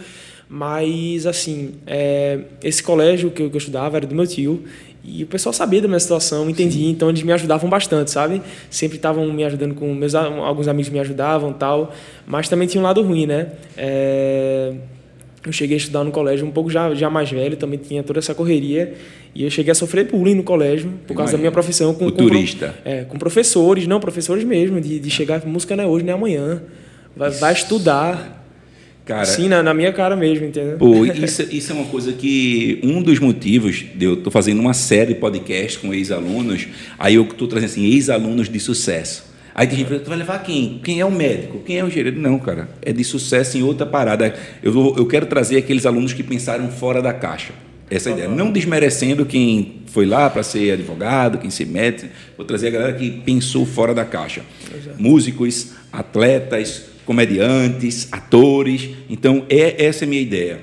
Mas, 0.48 1.26
assim, 1.26 1.74
é, 1.86 2.38
esse 2.62 2.82
colégio 2.82 3.30
que 3.30 3.42
eu, 3.42 3.50
que 3.50 3.56
eu 3.56 3.58
estudava 3.58 3.96
era 3.96 4.06
do 4.06 4.14
meu 4.14 4.26
tio. 4.26 4.62
E 5.08 5.22
o 5.22 5.26
pessoal 5.26 5.52
sabia 5.52 5.80
da 5.80 5.86
minha 5.86 6.00
situação, 6.00 6.50
entendia, 6.50 6.90
então 6.90 7.08
eles 7.08 7.22
me 7.22 7.32
ajudavam 7.32 7.70
bastante, 7.70 8.10
sabe? 8.10 8.42
Sempre 8.68 8.96
estavam 8.96 9.32
me 9.32 9.44
ajudando 9.44 9.74
com 9.74 9.94
meus 9.94 10.16
alguns 10.16 10.66
amigos 10.66 10.90
me 10.90 10.98
ajudavam, 10.98 11.52
tal, 11.52 11.92
mas 12.26 12.48
também 12.48 12.66
tinha 12.66 12.80
um 12.80 12.84
lado 12.84 13.00
ruim, 13.02 13.24
né? 13.24 13.52
É, 13.76 14.72
eu 15.46 15.52
cheguei 15.52 15.76
a 15.76 15.78
estudar 15.78 16.02
no 16.02 16.10
colégio 16.10 16.44
um 16.44 16.50
pouco 16.50 16.68
já, 16.68 16.92
já 16.92 17.08
mais 17.08 17.30
velho, 17.30 17.56
também 17.56 17.78
tinha 17.78 18.02
toda 18.02 18.18
essa 18.18 18.34
correria 18.34 18.94
e 19.32 19.44
eu 19.44 19.50
cheguei 19.50 19.70
a 19.70 19.76
sofrer 19.76 20.10
bullying 20.10 20.34
no 20.34 20.42
colégio 20.42 20.90
por 21.06 21.16
causa 21.16 21.32
da 21.32 21.38
minha 21.38 21.52
profissão 21.52 21.94
com, 21.94 22.08
o 22.08 22.10
com 22.10 22.16
turista. 22.16 22.74
É, 22.84 23.04
com 23.04 23.16
professores, 23.16 23.86
não, 23.86 24.00
professores 24.00 24.42
mesmo, 24.42 24.80
de, 24.80 24.98
de 24.98 25.10
chegar, 25.10 25.46
música 25.46 25.76
não 25.76 25.84
é 25.84 25.86
hoje, 25.86 26.04
nem 26.04 26.12
é 26.12 26.16
amanhã. 26.16 26.62
Vai, 27.14 27.30
vai 27.30 27.52
estudar. 27.52 28.35
Cara, 29.06 29.24
Sim, 29.24 29.48
na, 29.48 29.62
na, 29.62 29.72
minha 29.72 29.92
cara 29.92 30.16
mesmo, 30.16 30.46
entendeu? 30.46 30.76
Pô, 30.78 31.04
isso, 31.06 31.42
isso 31.42 31.70
é 31.70 31.74
uma 31.76 31.84
coisa 31.84 32.12
que. 32.12 32.80
Um 32.82 33.00
dos 33.00 33.20
motivos 33.20 33.84
de 33.94 34.04
eu 34.04 34.14
estou 34.14 34.32
fazendo 34.32 34.60
uma 34.60 34.74
série 34.74 35.14
de 35.14 35.20
podcasts 35.20 35.76
com 35.76 35.94
ex-alunos, 35.94 36.66
aí 36.98 37.14
eu 37.14 37.22
estou 37.22 37.46
trazendo 37.46 37.70
assim, 37.70 37.84
ex-alunos 37.84 38.48
de 38.48 38.58
sucesso. 38.58 39.24
Aí 39.54 39.68
tem 39.68 39.78
gente 39.78 39.88
que 39.88 40.00
tu 40.00 40.08
vai 40.08 40.18
levar 40.18 40.42
quem? 40.42 40.80
Quem 40.82 41.00
é 41.00 41.04
o 41.04 41.10
médico? 41.10 41.60
Quem 41.64 41.78
é 41.78 41.84
o 41.84 41.88
gerente? 41.88 42.18
Não, 42.18 42.36
cara. 42.38 42.68
É 42.82 42.92
de 42.92 43.04
sucesso 43.04 43.56
em 43.56 43.62
outra 43.62 43.86
parada. 43.86 44.34
Eu, 44.60 44.72
vou, 44.72 44.96
eu 44.98 45.06
quero 45.06 45.24
trazer 45.26 45.56
aqueles 45.56 45.86
alunos 45.86 46.12
que 46.12 46.24
pensaram 46.24 46.68
fora 46.68 47.00
da 47.00 47.14
caixa. 47.14 47.52
Essa 47.88 48.10
é 48.10 48.12
ideia. 48.12 48.28
Não 48.28 48.50
desmerecendo 48.50 49.24
quem 49.24 49.82
foi 49.86 50.04
lá 50.04 50.28
para 50.28 50.42
ser 50.42 50.72
advogado, 50.72 51.38
quem 51.38 51.48
se 51.48 51.64
mete. 51.64 52.06
Vou 52.36 52.44
trazer 52.44 52.66
a 52.66 52.70
galera 52.70 52.92
que 52.92 53.08
pensou 53.08 53.64
fora 53.64 53.94
da 53.94 54.04
caixa. 54.04 54.42
Exato. 54.76 55.00
Músicos, 55.00 55.68
atletas, 55.92 56.95
comediantes, 57.06 58.08
atores. 58.12 58.90
Então, 59.08 59.46
é 59.48 59.86
essa 59.86 60.04
é 60.04 60.06
a 60.06 60.08
minha 60.08 60.20
ideia. 60.20 60.60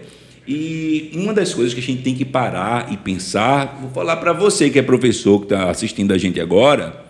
E 0.48 1.10
uma 1.16 1.34
das 1.34 1.54
coisas 1.54 1.74
que 1.74 1.80
a 1.80 1.84
gente 1.84 2.04
tem 2.04 2.14
que 2.14 2.26
parar 2.26 2.92
e 2.92 2.98
pensar, 2.98 3.80
vou 3.82 3.90
falar 3.90 4.18
para 4.18 4.34
você 4.34 4.70
que 4.70 4.78
é 4.78 4.82
professor, 4.82 5.40
que 5.40 5.46
está 5.46 5.70
assistindo 5.70 6.14
a 6.14 6.18
gente 6.18 6.40
agora, 6.40 7.06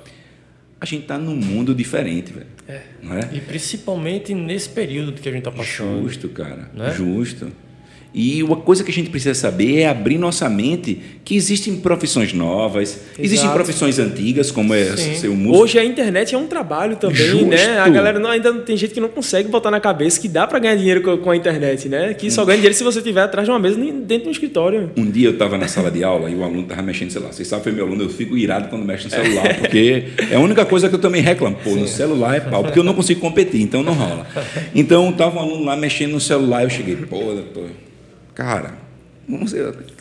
a 0.79 0.85
gente 0.85 1.01
está 1.01 1.17
num 1.17 1.35
mundo 1.35 1.73
diferente, 1.73 2.31
velho. 2.31 2.53
É. 2.67 2.73
É? 2.73 3.35
E 3.35 3.41
principalmente 3.41 4.33
nesse 4.33 4.69
período 4.69 5.13
que 5.13 5.27
a 5.27 5.31
gente 5.31 5.47
está 5.47 5.51
passando. 5.51 6.03
Justo, 6.03 6.29
cara. 6.29 6.71
É? 6.77 6.91
Justo. 6.91 7.51
E 8.13 8.43
uma 8.43 8.57
coisa 8.57 8.83
que 8.83 8.91
a 8.91 8.93
gente 8.93 9.09
precisa 9.09 9.33
saber 9.33 9.79
é 9.79 9.87
abrir 9.87 10.19
nossa 10.19 10.47
mente 10.47 10.99
que 11.25 11.35
existem 11.35 11.77
profissões 11.77 12.31
novas, 12.31 12.89
Exato. 12.89 13.21
existem 13.21 13.49
profissões 13.49 13.97
antigas, 13.97 14.51
como 14.51 14.73
é 14.73 14.95
Sim. 14.95 15.15
ser 15.15 15.29
um 15.29 15.35
músico. 15.35 15.63
Hoje 15.63 15.79
a 15.79 15.83
internet 15.83 16.35
é 16.35 16.37
um 16.37 16.45
trabalho 16.45 16.95
também, 16.95 17.15
Justo. 17.15 17.45
né? 17.47 17.79
A 17.79 17.89
galera 17.89 18.19
não, 18.19 18.29
ainda 18.29 18.53
tem 18.53 18.77
gente 18.77 18.93
que 18.93 18.99
não 18.99 19.09
consegue 19.09 19.49
botar 19.49 19.71
na 19.71 19.79
cabeça 19.79 20.19
que 20.19 20.27
dá 20.27 20.45
para 20.45 20.59
ganhar 20.59 20.75
dinheiro 20.75 21.17
com, 21.17 21.31
a 21.31 21.35
internet, 21.35 21.89
né? 21.89 22.13
Que 22.13 22.29
só 22.29 22.45
ganha 22.45 22.57
dinheiro 22.57 22.75
se 22.75 22.83
você 22.83 22.99
estiver 22.99 23.21
atrás 23.21 23.47
de 23.47 23.51
uma 23.51 23.59
mesa 23.59 23.77
dentro 23.77 24.23
de 24.23 24.27
um 24.27 24.31
escritório. 24.31 24.91
Um 24.95 25.09
dia 25.09 25.29
eu 25.29 25.33
estava 25.33 25.57
na 25.57 25.67
sala 25.67 25.89
de 25.89 26.03
aula 26.03 26.29
e 26.29 26.35
o 26.35 26.43
aluno 26.43 26.61
estava 26.61 26.83
mexendo 26.83 27.07
no 27.07 27.13
celular. 27.13 27.33
Vocês 27.33 27.47
sabem, 27.47 27.63
foi 27.63 27.71
meu 27.71 27.87
aluno, 27.87 28.03
eu 28.03 28.09
fico 28.09 28.37
irado 28.37 28.67
quando 28.67 28.85
mexe 28.85 29.05
no 29.05 29.09
celular, 29.09 29.55
porque 29.57 30.03
é 30.29 30.35
a 30.35 30.39
única 30.39 30.65
coisa 30.65 30.87
que 30.87 30.93
eu 30.93 30.99
também 30.99 31.21
reclamo. 31.21 31.55
Pô, 31.63 31.71
Sim. 31.71 31.79
no 31.79 31.87
celular 31.87 32.35
é 32.35 32.39
pau, 32.41 32.63
porque 32.63 32.77
eu 32.77 32.83
não 32.83 32.93
consigo 32.93 33.19
competir, 33.19 33.61
então 33.61 33.81
não 33.81 33.93
rola. 33.93 34.27
Então 34.75 35.09
estava 35.09 35.39
um 35.39 35.41
aluno 35.41 35.65
lá 35.65 35.75
mexendo 35.75 36.11
no 36.11 36.19
celular, 36.19 36.63
eu 36.63 36.69
cheguei, 36.69 36.95
pô, 36.95 37.17
doutor 37.19 37.69
Cara, 38.33 38.77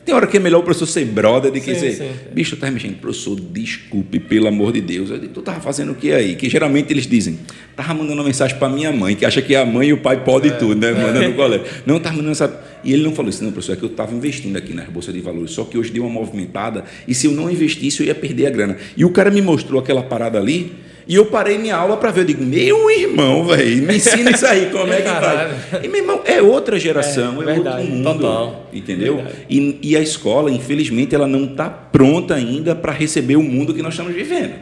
Tem 0.05 0.13
hora 0.13 0.27
que 0.27 0.37
é 0.37 0.41
melhor 0.41 0.59
o 0.59 0.63
professor 0.65 0.87
ser 0.87 1.05
brother 1.05 1.53
do 1.53 1.61
que 1.61 1.75
sim, 1.75 1.81
ser. 1.81 1.93
Sim. 1.93 2.11
Bicho, 2.33 2.57
tá 2.57 2.69
mexendo. 2.69 2.99
Professor, 2.99 3.39
desculpe, 3.39 4.19
pelo 4.19 4.49
amor 4.49 4.73
de 4.73 4.81
Deus. 4.81 5.11
Eu 5.11 5.19
digo, 5.19 5.33
tu 5.33 5.43
tava 5.43 5.61
fazendo 5.61 5.93
o 5.93 5.95
que 5.95 6.13
aí? 6.13 6.35
Que 6.35 6.51
geralmente 6.51 6.93
eles 6.93 7.07
dizem, 7.07 7.39
tava 7.77 7.95
mandando 7.95 8.15
uma 8.15 8.25
mensagem 8.25 8.59
para 8.59 8.69
minha 8.69 8.91
mãe, 8.91 9.15
que 9.15 9.25
acha 9.25 9.41
que 9.41 9.55
a 9.55 9.65
mãe 9.65 9.89
e 9.89 9.93
o 9.93 9.99
pai 9.99 10.25
podem 10.25 10.51
é, 10.51 10.55
tudo, 10.55 10.75
né? 10.75 10.91
É. 10.91 10.93
Mandando 10.93 11.29
no 11.29 11.35
colégio. 11.35 11.67
Não, 11.87 12.01
tava 12.01 12.17
mandando 12.17 12.33
essa. 12.33 12.63
E 12.83 12.93
ele 12.93 13.05
não 13.05 13.13
falou 13.13 13.31
isso, 13.31 13.45
não, 13.45 13.53
professor, 13.53 13.75
é 13.75 13.77
que 13.77 13.85
eu 13.85 13.91
estava 13.91 14.13
investindo 14.13 14.57
aqui 14.57 14.75
na 14.75 14.83
Bolsa 14.87 15.13
de 15.13 15.21
Valores, 15.21 15.53
só 15.53 15.63
que 15.63 15.79
hoje 15.79 15.93
deu 15.93 16.05
uma 16.05 16.13
movimentada, 16.13 16.83
e 17.07 17.15
se 17.15 17.29
eu 17.29 17.31
não 17.31 17.49
investisse, 17.49 18.01
eu 18.01 18.07
ia 18.07 18.15
perder 18.15 18.47
a 18.47 18.51
grana. 18.51 18.77
E 18.97 19.05
o 19.05 19.11
cara 19.11 19.31
me 19.31 19.41
mostrou 19.41 19.81
aquela 19.81 20.03
parada 20.03 20.37
ali. 20.37 20.73
E 21.07 21.15
eu 21.15 21.27
parei 21.27 21.59
minha 21.59 21.77
aula 21.77 21.97
para 21.97 22.11
ver. 22.11 22.23
Eu 22.23 22.25
digo, 22.27 22.45
meu 22.45 22.91
irmão, 22.91 23.45
velho, 23.45 23.83
me 23.83 23.97
ensina 23.97 24.31
isso 24.31 24.47
aí, 24.47 24.71
como 24.71 24.93
é 24.93 25.01
que 25.01 25.09
faz? 25.09 25.85
E, 25.85 25.89
meu 25.89 26.01
irmão, 26.01 26.21
é 26.25 26.41
outra 26.41 26.79
geração, 26.79 27.41
é, 27.41 27.43
é 27.43 27.55
verdade, 27.55 27.81
outro 27.81 27.95
mundo. 27.95 28.19
Total. 28.21 28.71
Entendeu? 28.73 29.25
E, 29.49 29.79
e, 29.83 29.97
a 29.97 30.01
escola, 30.01 30.51
infelizmente, 30.51 31.15
ela 31.15 31.27
não 31.27 31.45
está 31.45 31.69
pronta 31.69 32.35
ainda 32.35 32.75
para 32.75 32.93
receber 32.93 33.37
o 33.37 33.43
mundo 33.43 33.75
que 33.75 33.83
nós 33.83 33.95
estamos 33.95 34.15
vivendo. 34.15 34.55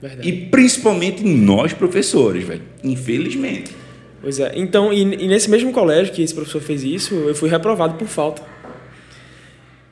Verdade. 0.00 0.28
E 0.28 0.32
principalmente 0.32 1.24
nós, 1.24 1.72
professores, 1.72 2.44
velho. 2.44 2.62
Infelizmente. 2.82 3.72
Pois 4.20 4.38
é. 4.38 4.52
Então, 4.54 4.92
e, 4.92 5.00
e 5.00 5.28
nesse 5.28 5.50
mesmo 5.50 5.72
colégio 5.72 6.12
que 6.12 6.22
esse 6.22 6.34
professor 6.34 6.60
fez 6.60 6.82
isso, 6.82 7.14
eu 7.14 7.34
fui 7.34 7.48
reprovado 7.48 7.94
por 7.94 8.06
falta 8.06 8.54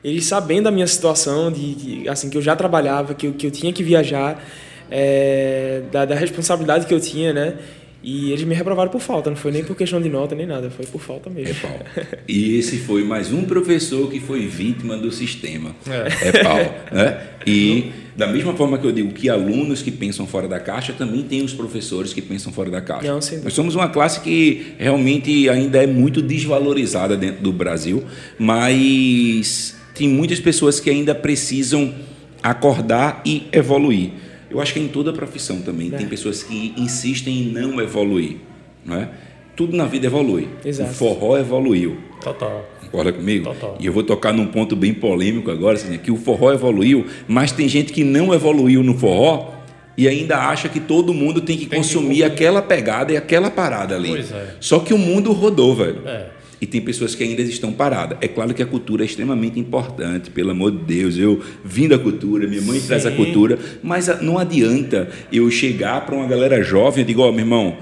eles 0.03 0.25
sabendo 0.25 0.63
da 0.63 0.71
minha 0.71 0.85
situação, 0.85 1.51
de, 1.51 1.75
de, 1.75 2.09
assim 2.09 2.29
que 2.29 2.37
eu 2.37 2.41
já 2.41 2.55
trabalhava, 2.55 3.13
que 3.13 3.27
eu, 3.27 3.33
que 3.33 3.47
eu 3.47 3.51
tinha 3.51 3.71
que 3.71 3.81
viajar, 3.81 4.43
é, 4.95 5.81
da, 5.91 6.05
da, 6.05 6.13
responsabilidade 6.13 6.85
que 6.85 6.93
eu 6.93 6.99
tinha, 6.99 7.33
né? 7.33 7.55
E 8.03 8.31
eles 8.31 8.43
me 8.43 8.53
reprovaram 8.53 8.91
por 8.91 9.01
falta, 9.01 9.29
não 9.29 9.37
foi 9.37 9.51
nem 9.51 9.63
por 9.63 9.75
questão 9.75 9.99
de 9.99 10.07
nota 10.07 10.35
nem 10.35 10.45
nada, 10.45 10.69
foi 10.69 10.85
por 10.85 11.01
falta 11.01 11.31
mesmo. 11.31 11.55
É 11.55 11.67
pau. 11.67 12.05
E 12.27 12.59
esse 12.59 12.77
foi 12.77 13.03
mais 13.03 13.31
um 13.31 13.43
professor 13.45 14.11
que 14.11 14.19
foi 14.19 14.45
vítima 14.45 14.95
do 14.97 15.09
sistema. 15.09 15.73
É, 15.89 16.27
é 16.27 16.43
pau. 16.43 16.59
Né? 16.91 17.21
E 17.47 17.91
da 18.15 18.27
mesma 18.27 18.53
forma 18.53 18.77
que 18.77 18.85
eu 18.85 18.91
digo 18.91 19.11
que 19.13 19.29
alunos 19.29 19.81
que 19.81 19.89
pensam 19.89 20.27
fora 20.27 20.47
da 20.47 20.59
caixa, 20.59 20.93
também 20.93 21.23
tem 21.23 21.41
os 21.43 21.53
professores 21.53 22.13
que 22.13 22.21
pensam 22.21 22.53
fora 22.53 22.69
da 22.69 22.81
caixa. 22.81 23.07
Não, 23.07 23.19
Nós 23.43 23.53
somos 23.53 23.73
uma 23.73 23.89
classe 23.89 24.19
que 24.19 24.75
realmente 24.77 25.49
ainda 25.49 25.81
é 25.81 25.87
muito 25.87 26.21
desvalorizada 26.21 27.17
dentro 27.17 27.41
do 27.41 27.51
Brasil, 27.51 28.03
mas 28.37 29.75
tem 29.95 30.07
muitas 30.07 30.39
pessoas 30.39 30.79
que 30.79 30.89
ainda 30.89 31.15
precisam 31.15 31.93
acordar 32.43 33.21
e 33.25 33.47
evoluir. 33.51 34.11
Eu 34.53 34.61
acho 34.61 34.73
que 34.73 34.79
é 34.79 34.83
em 34.83 34.87
toda 34.87 35.11
profissão 35.11 35.61
também. 35.61 35.91
É. 35.93 35.97
Tem 35.97 36.07
pessoas 36.07 36.43
que 36.43 36.73
insistem 36.77 37.41
em 37.41 37.45
não 37.51 37.81
evoluir. 37.81 38.37
Não 38.85 38.95
é? 38.97 39.09
Tudo 39.55 39.75
na 39.75 39.85
vida 39.85 40.07
evolui. 40.07 40.47
Exato. 40.63 40.91
O 40.91 40.93
forró 40.93 41.37
evoluiu. 41.37 41.97
Total. 42.21 42.69
Concorda 42.81 43.13
comigo? 43.13 43.45
Total. 43.45 43.77
E 43.79 43.85
eu 43.85 43.93
vou 43.93 44.03
tocar 44.03 44.33
num 44.33 44.47
ponto 44.47 44.75
bem 44.75 44.93
polêmico 44.93 45.49
agora, 45.49 45.75
assim, 45.75 45.97
que 45.97 46.11
o 46.11 46.15
forró 46.15 46.51
evoluiu, 46.51 47.05
mas 47.27 47.51
tem 47.51 47.67
gente 47.67 47.91
que 47.91 48.03
não 48.03 48.33
evoluiu 48.33 48.83
no 48.83 48.97
forró 48.97 49.51
e 49.97 50.07
ainda 50.07 50.37
acha 50.37 50.67
que 50.69 50.79
todo 50.79 51.13
mundo 51.13 51.41
tem 51.41 51.57
que 51.57 51.65
tem 51.65 51.79
consumir 51.79 52.17
que... 52.17 52.23
aquela 52.23 52.61
pegada 52.61 53.13
e 53.13 53.17
aquela 53.17 53.51
parada 53.51 53.95
ali. 53.95 54.09
Pois 54.09 54.31
é. 54.31 54.55
Só 54.59 54.79
que 54.79 54.93
o 54.93 54.97
mundo 54.97 55.31
rodou, 55.31 55.75
velho. 55.75 56.01
É 56.05 56.29
e 56.63 56.65
tem 56.65 56.79
pessoas 56.79 57.13
que 57.13 57.21
ainda 57.25 57.41
estão 57.41 57.73
paradas. 57.73 58.17
É 58.21 58.27
claro 58.27 58.53
que 58.53 58.63
a 58.63 58.65
cultura 58.65 59.03
é 59.03 59.05
extremamente 59.05 59.59
importante, 59.59 60.29
pelo 60.29 60.51
amor 60.51 60.71
de 60.71 60.77
Deus. 60.77 61.17
Eu 61.17 61.41
vim 61.61 61.89
da 61.89 61.99
cultura, 61.99 62.47
minha 62.47 62.61
mãe 62.61 62.79
Sim. 62.79 62.87
traz 62.87 63.05
a 63.05 63.11
cultura, 63.11 63.59
mas 63.83 64.07
não 64.21 64.39
adianta 64.39 65.09
eu 65.29 65.51
chegar 65.51 66.05
para 66.05 66.15
uma 66.15 66.25
galera 66.25 66.63
jovem 66.63 67.03
e 67.03 67.05
digo, 67.05 67.21
ó, 67.21 67.27
oh, 67.27 67.31
meu 67.33 67.41
irmão, 67.41 67.77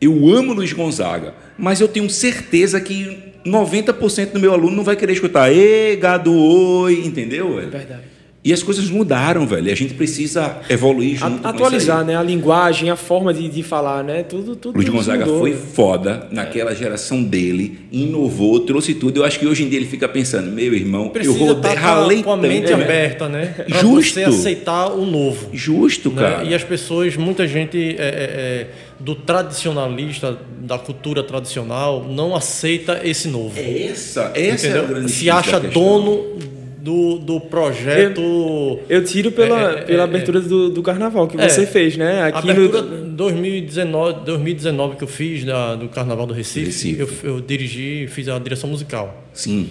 eu 0.00 0.34
amo 0.34 0.54
Luiz 0.54 0.72
Gonzaga, 0.72 1.34
mas 1.58 1.82
eu 1.82 1.88
tenho 1.88 2.08
certeza 2.08 2.80
que 2.80 3.14
90% 3.44 4.32
do 4.32 4.40
meu 4.40 4.54
aluno 4.54 4.74
não 4.74 4.84
vai 4.84 4.96
querer 4.96 5.12
escutar, 5.12 5.52
ê, 5.52 5.94
gado, 5.94 6.34
oi, 6.34 7.02
entendeu? 7.04 7.60
É 7.60 7.66
verdade. 7.66 8.13
E 8.44 8.52
as 8.52 8.62
coisas 8.62 8.90
mudaram, 8.90 9.46
velho. 9.46 9.68
E 9.68 9.72
a 9.72 9.74
gente 9.74 9.94
precisa 9.94 10.58
evoluir 10.68 11.16
junto 11.16 11.48
Atualizar, 11.48 12.04
né? 12.04 12.14
A 12.14 12.22
linguagem, 12.22 12.90
a 12.90 12.96
forma 12.96 13.32
de, 13.32 13.48
de 13.48 13.62
falar, 13.62 14.04
né? 14.04 14.22
Tudo, 14.22 14.54
tudo. 14.54 14.76
Luiz 14.76 14.86
Gonzaga 14.86 15.24
mudou, 15.24 15.40
foi 15.40 15.52
né? 15.52 15.56
foda 15.72 16.28
naquela 16.30 16.72
é. 16.72 16.76
geração 16.76 17.22
dele, 17.22 17.78
inovou, 17.90 18.60
trouxe 18.60 18.92
tudo. 18.92 19.20
Eu 19.20 19.24
acho 19.24 19.38
que 19.38 19.46
hoje 19.46 19.64
em 19.64 19.70
dia 19.70 19.78
ele 19.78 19.86
fica 19.86 20.06
pensando, 20.06 20.50
meu 20.50 20.74
irmão, 20.74 21.08
precisa 21.08 21.38
eu 21.38 21.46
rodei, 21.46 21.72
tá 21.72 21.80
ralei 21.80 22.22
com 22.22 22.32
a 22.32 22.36
mente 22.36 22.70
aberta, 22.70 23.30
né? 23.30 23.46
Pra 23.46 23.78
Justo. 23.80 24.12
Você 24.12 24.24
aceitar 24.24 24.88
o 24.88 25.06
novo. 25.06 25.48
Justo, 25.50 26.10
né? 26.10 26.22
cara. 26.22 26.44
E 26.44 26.54
as 26.54 26.62
pessoas, 26.62 27.16
muita 27.16 27.48
gente 27.48 27.96
é, 27.98 28.02
é, 28.02 28.06
é, 28.06 28.66
do 29.00 29.14
tradicionalista, 29.14 30.38
da 30.60 30.76
cultura 30.76 31.22
tradicional, 31.22 32.04
não 32.06 32.36
aceita 32.36 33.00
esse 33.04 33.26
novo. 33.26 33.58
Essa, 33.58 34.32
essa 34.34 34.66
Entendeu? 34.66 34.82
é 34.82 34.84
a 34.84 34.88
grande 34.88 35.12
Se 35.12 35.30
acha 35.30 35.58
dono 35.58 36.52
do, 36.84 37.18
do 37.18 37.40
projeto. 37.40 38.20
Eu, 38.20 38.84
eu 38.90 39.04
tiro 39.04 39.32
pela, 39.32 39.72
é, 39.72 39.78
é 39.78 39.82
pela 39.84 40.02
é, 40.02 40.04
abertura 40.04 40.38
do, 40.38 40.68
do 40.68 40.82
carnaval 40.82 41.26
que 41.26 41.34
você 41.34 41.62
é. 41.62 41.66
fez, 41.66 41.96
né? 41.96 42.24
Aqui 42.24 42.50
abertura 42.50 42.82
no 42.82 43.08
2019, 43.08 44.26
2019 44.26 44.96
que 44.96 45.04
eu 45.04 45.08
fiz 45.08 45.44
da, 45.44 45.76
do 45.76 45.88
Carnaval 45.88 46.26
do 46.26 46.34
Recife, 46.34 46.66
Recife. 46.66 47.00
Eu, 47.00 47.36
eu 47.36 47.40
dirigi, 47.40 48.06
fiz 48.08 48.28
a 48.28 48.38
direção 48.38 48.68
musical. 48.68 49.24
Sim. 49.32 49.70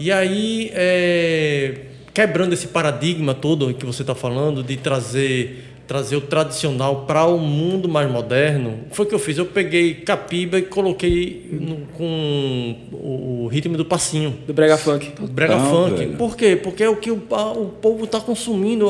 E 0.00 0.10
aí, 0.10 0.70
é, 0.72 1.74
quebrando 2.14 2.54
esse 2.54 2.68
paradigma 2.68 3.34
todo 3.34 3.74
que 3.74 3.84
você 3.84 4.00
está 4.02 4.14
falando 4.14 4.62
de 4.62 4.78
trazer 4.78 5.67
trazer 5.88 6.16
o 6.16 6.20
tradicional 6.20 7.06
para 7.06 7.24
o 7.24 7.38
mundo 7.38 7.88
mais 7.88 8.10
moderno, 8.10 8.80
foi 8.90 9.06
o 9.06 9.08
que 9.08 9.14
eu 9.14 9.18
fiz. 9.18 9.38
Eu 9.38 9.46
peguei 9.46 9.94
capiba 9.94 10.58
e 10.58 10.62
coloquei 10.62 11.48
no, 11.50 11.78
com 11.96 12.76
o, 12.92 13.48
ritmo 13.50 13.74
do 13.74 13.86
passinho. 13.86 14.36
Do 14.46 14.52
brega 14.52 14.76
funk. 14.76 15.12
Do 15.18 15.26
brega 15.26 15.56
Não, 15.56 15.70
funk. 15.70 15.96
Velho. 15.96 16.16
Por 16.16 16.36
quê? 16.36 16.56
Porque 16.56 16.84
é 16.84 16.90
o 16.90 16.96
que 16.96 17.10
o, 17.10 17.22
a, 17.30 17.52
o 17.52 17.68
povo 17.70 18.04
está 18.04 18.20
consumindo, 18.20 18.86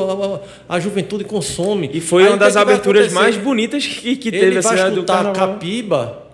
a, 0.67 0.75
a, 0.75 0.79
juventude 0.81 1.23
consome. 1.23 1.89
E 1.93 2.01
foi 2.01 2.23
Aí, 2.23 2.29
uma 2.29 2.37
das 2.37 2.57
aberturas 2.57 3.13
mais 3.13 3.37
bonitas 3.37 3.87
que, 3.87 4.17
que 4.17 4.29
teve. 4.29 4.45
Ele 4.45 4.61
vai 4.61 4.77
assim, 4.77 4.89
escutar 4.89 5.31
capiba 5.31 6.25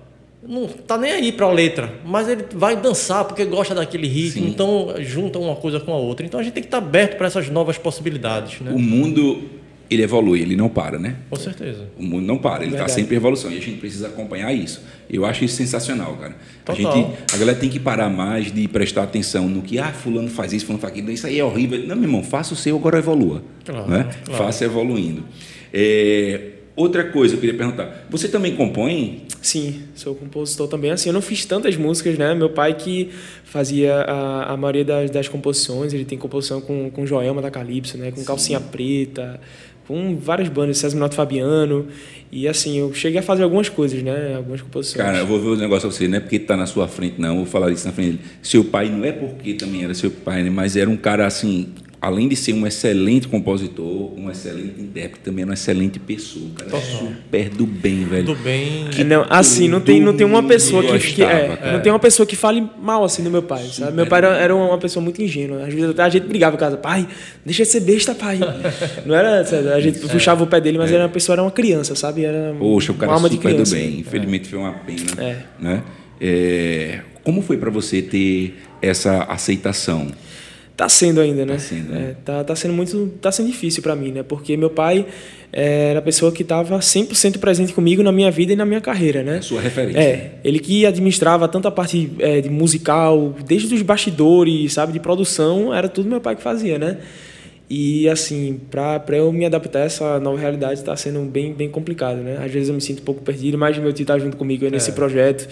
não 0.48 0.68
tá 0.68 0.96
nem 0.96 1.12
aí 1.12 1.32
para 1.32 1.48
a 1.48 1.52
letra, 1.52 1.92
mas 2.06 2.30
ele 2.30 2.46
vai 2.54 2.76
dançar 2.76 3.26
porque 3.26 3.44
gosta 3.46 3.74
daquele 3.74 4.08
ritmo, 4.08 4.44
Sim. 4.44 4.50
então 4.52 4.94
junta 5.00 5.40
uma 5.40 5.56
coisa 5.56 5.80
com 5.80 5.92
a 5.92 5.98
outra. 5.98 6.24
Então 6.24 6.40
a 6.40 6.44
gente 6.44 6.54
tem 6.54 6.62
que 6.62 6.68
estar 6.68 6.80
tá 6.80 6.86
aberto 6.86 7.18
para 7.18 7.26
essas 7.26 7.50
novas 7.50 7.80
possibilidades. 7.80 8.62
Né? 8.62 8.72
O 8.72 8.78
mundo 8.78 9.42
ele 9.90 10.04
evolui, 10.04 10.42
ele 10.42 10.56
não 10.56 10.70
para, 10.70 10.98
né? 10.98 11.16
Com 11.30 11.36
certeza. 11.36 11.88
O 11.98 12.04
mundo 12.04 12.26
não 12.26 12.38
para, 12.38 12.64
ele 12.64 12.74
está 12.74 12.88
sempre 12.88 13.16
em 13.16 13.18
evolução 13.18 13.52
e 13.52 13.58
a 13.58 13.62
gente 13.62 13.78
precisa 13.78 14.08
acompanhar 14.08 14.54
isso. 14.54 14.82
Eu 15.10 15.26
acho 15.26 15.46
isso 15.46 15.56
sensacional, 15.56 16.16
cara. 16.18 16.36
Total. 16.64 16.92
A 16.92 16.96
gente, 16.96 17.18
a 17.34 17.38
galera 17.38 17.58
tem 17.58 17.70
que 17.70 17.80
parar 17.80 18.10
mais 18.10 18.52
de 18.52 18.68
prestar 18.68 19.04
atenção 19.04 19.48
no 19.48 19.62
que 19.62 19.78
ah, 19.78 19.94
fulano 19.94 20.30
faz 20.30 20.54
isso, 20.54 20.66
fulano 20.66 20.82
faz 20.82 20.94
aquilo, 20.94 21.12
isso 21.12 21.28
aí 21.28 21.40
é 21.40 21.44
horrível. 21.44 21.80
Não, 21.80 21.96
meu 21.96 22.06
irmão, 22.06 22.24
faça 22.24 22.54
o 22.54 22.58
seu, 22.58 22.76
agora 22.76 22.98
evolua, 22.98 23.44
claro, 23.64 23.90
né? 23.90 24.10
Claro. 24.26 24.44
Faça 24.44 24.66
evoluindo. 24.66 25.24
É, 25.72 26.55
outra 26.76 27.04
coisa 27.06 27.36
eu 27.36 27.40
queria 27.40 27.56
perguntar, 27.56 28.06
você 28.10 28.28
também 28.28 28.56
compõe? 28.56 29.24
Sim, 29.42 29.84
sou 29.96 30.16
compositor 30.16 30.68
também. 30.68 30.92
Assim, 30.92 31.10
eu 31.10 31.14
não 31.14 31.22
fiz 31.22 31.46
tantas 31.46 31.78
músicas, 31.78 32.18
né? 32.18 32.34
Meu 32.34 32.50
pai 32.50 32.74
que 32.74 33.10
fazia 33.44 34.02
a, 34.02 34.54
a 34.54 34.58
maioria 34.58 34.84
das, 34.84 35.12
das 35.12 35.28
composições, 35.28 35.94
ele 35.94 36.06
tem 36.06 36.18
composição 36.18 36.60
com, 36.60 36.90
com 36.90 37.06
Joelma 37.06 37.42
da 37.42 37.52
Calypso, 37.52 37.98
né? 37.98 38.12
Com 38.12 38.18
Sim. 38.18 38.26
Calcinha 38.26 38.60
Preta, 38.60 39.40
com 39.88 40.18
várias 40.18 40.50
bandas, 40.50 40.78
César 40.78 40.96
Minoto 40.96 41.16
Fabiano. 41.16 41.88
E 42.32 42.48
assim, 42.48 42.78
eu 42.78 42.94
cheguei 42.94 43.20
a 43.20 43.24
fazer 43.24 43.44
algumas 43.44 43.70
coisas, 43.70 44.02
né? 44.02 44.36
Algumas 44.36 44.62
composições. 44.62 45.06
Cara, 45.06 45.20
eu 45.20 45.28
vou 45.28 45.40
ver 45.40 45.50
um 45.50 45.56
negócio 45.56 45.88
pra 45.88 45.98
você, 45.98 46.08
não 46.08 46.18
é 46.18 46.20
porque 46.20 46.40
tá 46.40 46.58
na 46.58 46.66
sua 46.66 46.88
frente, 46.88 47.22
não. 47.22 47.30
Eu 47.30 47.36
vou 47.38 47.46
falar 47.46 47.72
isso 47.72 47.86
na 47.86 47.94
frente 47.94 48.18
dele. 48.18 48.24
Seu 48.42 48.64
pai 48.64 48.90
não 48.90 49.06
é 49.06 49.12
porque 49.12 49.54
também 49.54 49.84
era 49.84 49.94
seu 49.94 50.12
pai, 50.12 50.44
né? 50.44 50.50
Mas 50.50 50.76
era 50.76 50.90
um 50.90 50.98
cara 50.98 51.26
assim, 51.26 51.70
além 52.06 52.28
de 52.28 52.36
ser 52.36 52.54
um 52.54 52.68
excelente 52.68 53.28
compositor, 53.28 54.14
um 54.16 54.30
excelente 54.30 54.80
intérprete, 54.80 55.22
também 55.24 55.42
é 55.42 55.46
uma 55.46 55.56
excelente 55.56 55.98
pessoa, 55.98 56.46
cara. 56.56 56.78
É 56.78 56.80
super 56.80 57.50
do 57.50 57.66
bem, 57.66 58.06
velho. 58.06 58.26
Do 58.26 58.36
bem. 58.36 58.90
Que 58.92 59.04
não, 59.04 59.26
assim, 59.28 59.68
não 59.68 59.82
tem, 59.82 60.00
não 60.00 60.16
tem 60.16 60.24
uma 60.24 60.44
pessoa 60.44 60.84
que, 60.84 61.14
que 61.14 61.24
é, 61.24 61.58
é, 61.60 61.74
não 61.74 61.80
tem 61.82 61.92
uma 61.92 61.98
pessoa 61.98 62.24
que 62.28 62.36
fale 62.36 62.64
mal 62.80 63.04
assim 63.04 63.24
do 63.24 63.32
meu 63.32 63.42
pai, 63.42 63.64
sabe? 63.72 63.94
Meu 63.94 64.06
pai 64.06 64.20
era, 64.20 64.38
era, 64.38 64.56
uma 64.56 64.78
pessoa 64.78 65.04
muito 65.04 65.20
ingênua. 65.20 65.66
Às 65.66 65.74
vezes 65.74 65.90
até 65.90 66.04
a 66.04 66.10
gente 66.10 66.28
brigava 66.28 66.56
em 66.56 66.60
casa, 66.60 66.78
pai, 66.78 67.08
deixa 67.44 67.64
de 67.64 67.70
ser 67.70 67.80
besta, 67.80 68.14
pai. 68.14 68.38
não 69.04 69.16
era, 69.16 69.44
sabe? 69.44 69.70
a 69.70 69.80
gente 69.80 69.98
é. 69.98 70.08
puxava 70.08 70.44
o 70.44 70.48
pé 70.48 70.62
dele, 70.62 70.78
mas 70.78 70.92
é. 70.92 70.94
era 70.94 71.06
uma 71.06 71.10
pessoa 71.10 71.34
era 71.34 71.42
uma 71.42 71.50
criança, 71.50 71.96
sabe? 71.96 72.24
Era 72.24 72.56
Poxa, 72.60 72.92
o 72.92 72.96
cara 72.96 73.14
uma 73.14 73.16
alma 73.16 73.30
super 73.30 73.50
de 73.50 73.56
criança, 73.56 73.76
do 73.76 73.82
bem. 73.82 74.00
Infelizmente 74.02 74.48
foi 74.48 74.60
uma 74.60 74.74
pena, 74.74 75.12
é. 75.18 75.38
né? 75.60 75.84
É, 76.22 77.00
como 77.24 77.42
foi 77.42 77.58
para 77.58 77.72
você 77.72 78.04
ter 78.04 78.54
essa 78.80 79.24
aceitação? 79.24 80.12
Tá 80.76 80.90
sendo 80.90 81.22
ainda, 81.22 81.46
né? 81.46 81.54
Tá 81.54 81.60
sendo, 81.60 81.90
né? 81.90 82.10
É, 82.10 82.16
tá, 82.26 82.44
tá 82.44 82.56
sendo 82.56 82.74
muito, 82.74 83.08
tá 83.22 83.32
sendo 83.32 83.48
difícil 83.48 83.82
para 83.82 83.96
mim, 83.96 84.12
né? 84.12 84.24
Porque 84.24 84.58
meu 84.58 84.70
pai 84.70 85.06
era 85.52 86.00
a 86.00 86.02
pessoa 86.02 86.34
que 86.34 86.42
estava 86.42 86.78
100% 86.80 87.38
presente 87.40 87.72
comigo 87.72 88.04
na 88.04 88.12
minha 88.12 88.30
vida 88.30 88.52
e 88.52 88.56
na 88.58 88.66
minha 88.66 88.82
carreira, 88.82 89.24
né? 89.24 89.38
A 89.38 89.42
sua 89.42 89.62
referência. 89.62 90.00
É, 90.00 90.32
ele 90.44 90.60
que 90.60 90.86
administrava 90.86 91.48
tanto 91.48 91.66
a 91.70 91.72
parte 91.72 92.12
é, 92.20 92.42
de 92.42 92.50
musical, 92.50 93.34
desde 93.48 93.74
os 93.74 93.82
bastidores, 93.82 94.74
sabe, 94.74 94.92
de 94.92 95.00
produção, 95.00 95.74
era 95.74 95.88
tudo 95.88 96.10
meu 96.10 96.20
pai 96.20 96.36
que 96.36 96.42
fazia, 96.42 96.78
né? 96.78 96.98
E 97.70 98.08
assim, 98.10 98.60
para 98.70 99.02
eu 99.16 99.32
me 99.32 99.46
adaptar 99.46 99.80
a 99.80 99.86
essa 99.86 100.20
nova 100.20 100.38
realidade 100.38 100.74
está 100.74 100.96
sendo 100.96 101.22
bem, 101.22 101.54
bem 101.54 101.70
complicado, 101.70 102.18
né? 102.18 102.38
Às 102.44 102.52
vezes 102.52 102.68
eu 102.68 102.76
me 102.76 102.82
sinto 102.82 103.02
um 103.02 103.06
pouco 103.06 103.22
perdido, 103.22 103.58
mas 103.58 103.78
meu 103.78 103.94
tio 103.94 104.04
está 104.04 104.20
junto 104.20 104.36
comigo 104.36 104.70
nesse 104.70 104.92
é. 104.92 104.94
projeto. 104.94 105.48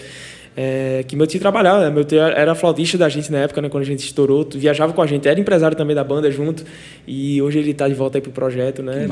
É, 0.56 1.04
que 1.06 1.16
meu 1.16 1.26
tio 1.26 1.40
trabalhava, 1.40 1.84
né? 1.84 1.90
meu 1.90 2.04
tio 2.04 2.20
era 2.20 2.54
flautista 2.54 2.96
da 2.96 3.08
gente 3.08 3.30
na 3.30 3.38
época, 3.38 3.60
né, 3.60 3.68
quando 3.68 3.82
a 3.82 3.86
gente 3.86 4.04
estourou, 4.04 4.48
viajava 4.54 4.92
com 4.92 5.02
a 5.02 5.06
gente, 5.06 5.26
era 5.26 5.38
empresário 5.38 5.76
também 5.76 5.96
da 5.96 6.04
banda 6.04 6.30
junto, 6.30 6.64
e 7.06 7.42
hoje 7.42 7.58
ele 7.58 7.72
está 7.72 7.88
de 7.88 7.94
volta 7.94 8.18
aí 8.18 8.22
pro 8.22 8.30
projeto, 8.30 8.82
né, 8.82 9.08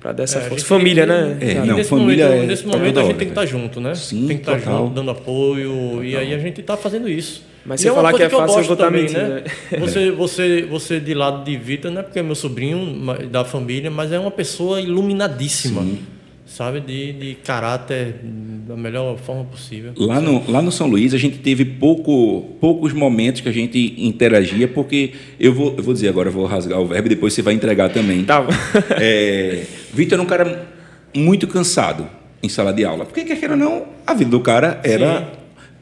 para 0.00 0.12
dessa 0.12 0.38
é, 0.38 0.42
força. 0.42 0.64
Família, 0.64 1.04
né? 1.04 1.36
É, 1.40 1.54
não, 1.54 1.76
nesse 1.76 1.90
família 1.90 2.26
momento, 2.26 2.42
é, 2.42 2.46
nesse 2.46 2.66
momento 2.66 3.00
a 3.00 3.02
gente 3.02 3.16
tem 3.16 3.26
que 3.26 3.32
estar 3.32 3.40
tá 3.40 3.46
junto, 3.46 3.80
né? 3.80 3.94
Sim, 3.94 4.26
tem 4.26 4.36
que 4.36 4.42
estar 4.42 4.52
tá 4.52 4.58
junto, 4.58 4.94
dando 4.94 5.10
apoio, 5.10 5.72
total. 5.72 6.04
e 6.04 6.16
aí 6.16 6.34
a 6.34 6.38
gente 6.38 6.60
está 6.60 6.76
fazendo 6.76 7.08
isso. 7.08 7.44
Mas 7.64 7.80
se 7.80 7.88
é 7.88 7.92
falar 7.92 8.12
que 8.12 8.22
é 8.22 8.28
fácil, 8.28 8.58
eu 8.58 8.64
vou 8.64 8.72
estar 8.72 8.84
tá 8.86 8.90
mentindo, 8.90 9.20
né? 9.20 9.42
né? 9.70 9.78
Você, 9.78 10.10
você, 10.10 10.62
você 10.62 10.98
de 10.98 11.14
lado 11.14 11.44
de 11.44 11.56
Vitor, 11.56 11.92
não 11.92 12.00
é 12.00 12.02
porque 12.02 12.18
é 12.18 12.22
meu 12.22 12.34
sobrinho 12.34 13.04
da 13.30 13.44
família, 13.44 13.88
mas 13.88 14.10
é 14.10 14.18
uma 14.18 14.32
pessoa 14.32 14.80
iluminadíssima. 14.80 15.82
Sim 15.82 15.98
sabe, 16.52 16.80
de, 16.80 17.12
de 17.12 17.34
caráter 17.36 18.16
da 18.68 18.76
melhor 18.76 19.16
forma 19.16 19.44
possível. 19.44 19.92
Lá 19.96 20.20
no, 20.20 20.50
lá 20.50 20.60
no 20.60 20.70
São 20.70 20.86
Luís, 20.86 21.14
a 21.14 21.18
gente 21.18 21.38
teve 21.38 21.64
pouco, 21.64 22.42
poucos 22.60 22.92
momentos 22.92 23.40
que 23.40 23.48
a 23.48 23.52
gente 23.52 23.94
interagia, 23.96 24.68
porque 24.68 25.12
eu 25.40 25.52
vou, 25.54 25.74
eu 25.76 25.82
vou 25.82 25.94
dizer 25.94 26.08
agora, 26.08 26.28
eu 26.28 26.32
vou 26.32 26.44
rasgar 26.44 26.78
o 26.78 26.86
verbo 26.86 27.08
e 27.08 27.10
depois 27.10 27.32
você 27.32 27.40
vai 27.40 27.54
entregar 27.54 27.88
também. 27.90 28.22
Tá. 28.24 28.46
é, 29.00 29.64
Vitor 29.94 30.14
era 30.14 30.22
um 30.22 30.26
cara 30.26 30.68
muito 31.14 31.46
cansado 31.46 32.06
em 32.42 32.48
sala 32.48 32.72
de 32.72 32.84
aula, 32.84 33.06
porque, 33.06 33.24
quer 33.24 33.50
ou 33.50 33.56
não, 33.56 33.86
a 34.06 34.12
vida 34.12 34.30
do 34.30 34.40
cara 34.40 34.80
era. 34.84 35.20
Sim. 35.20 35.26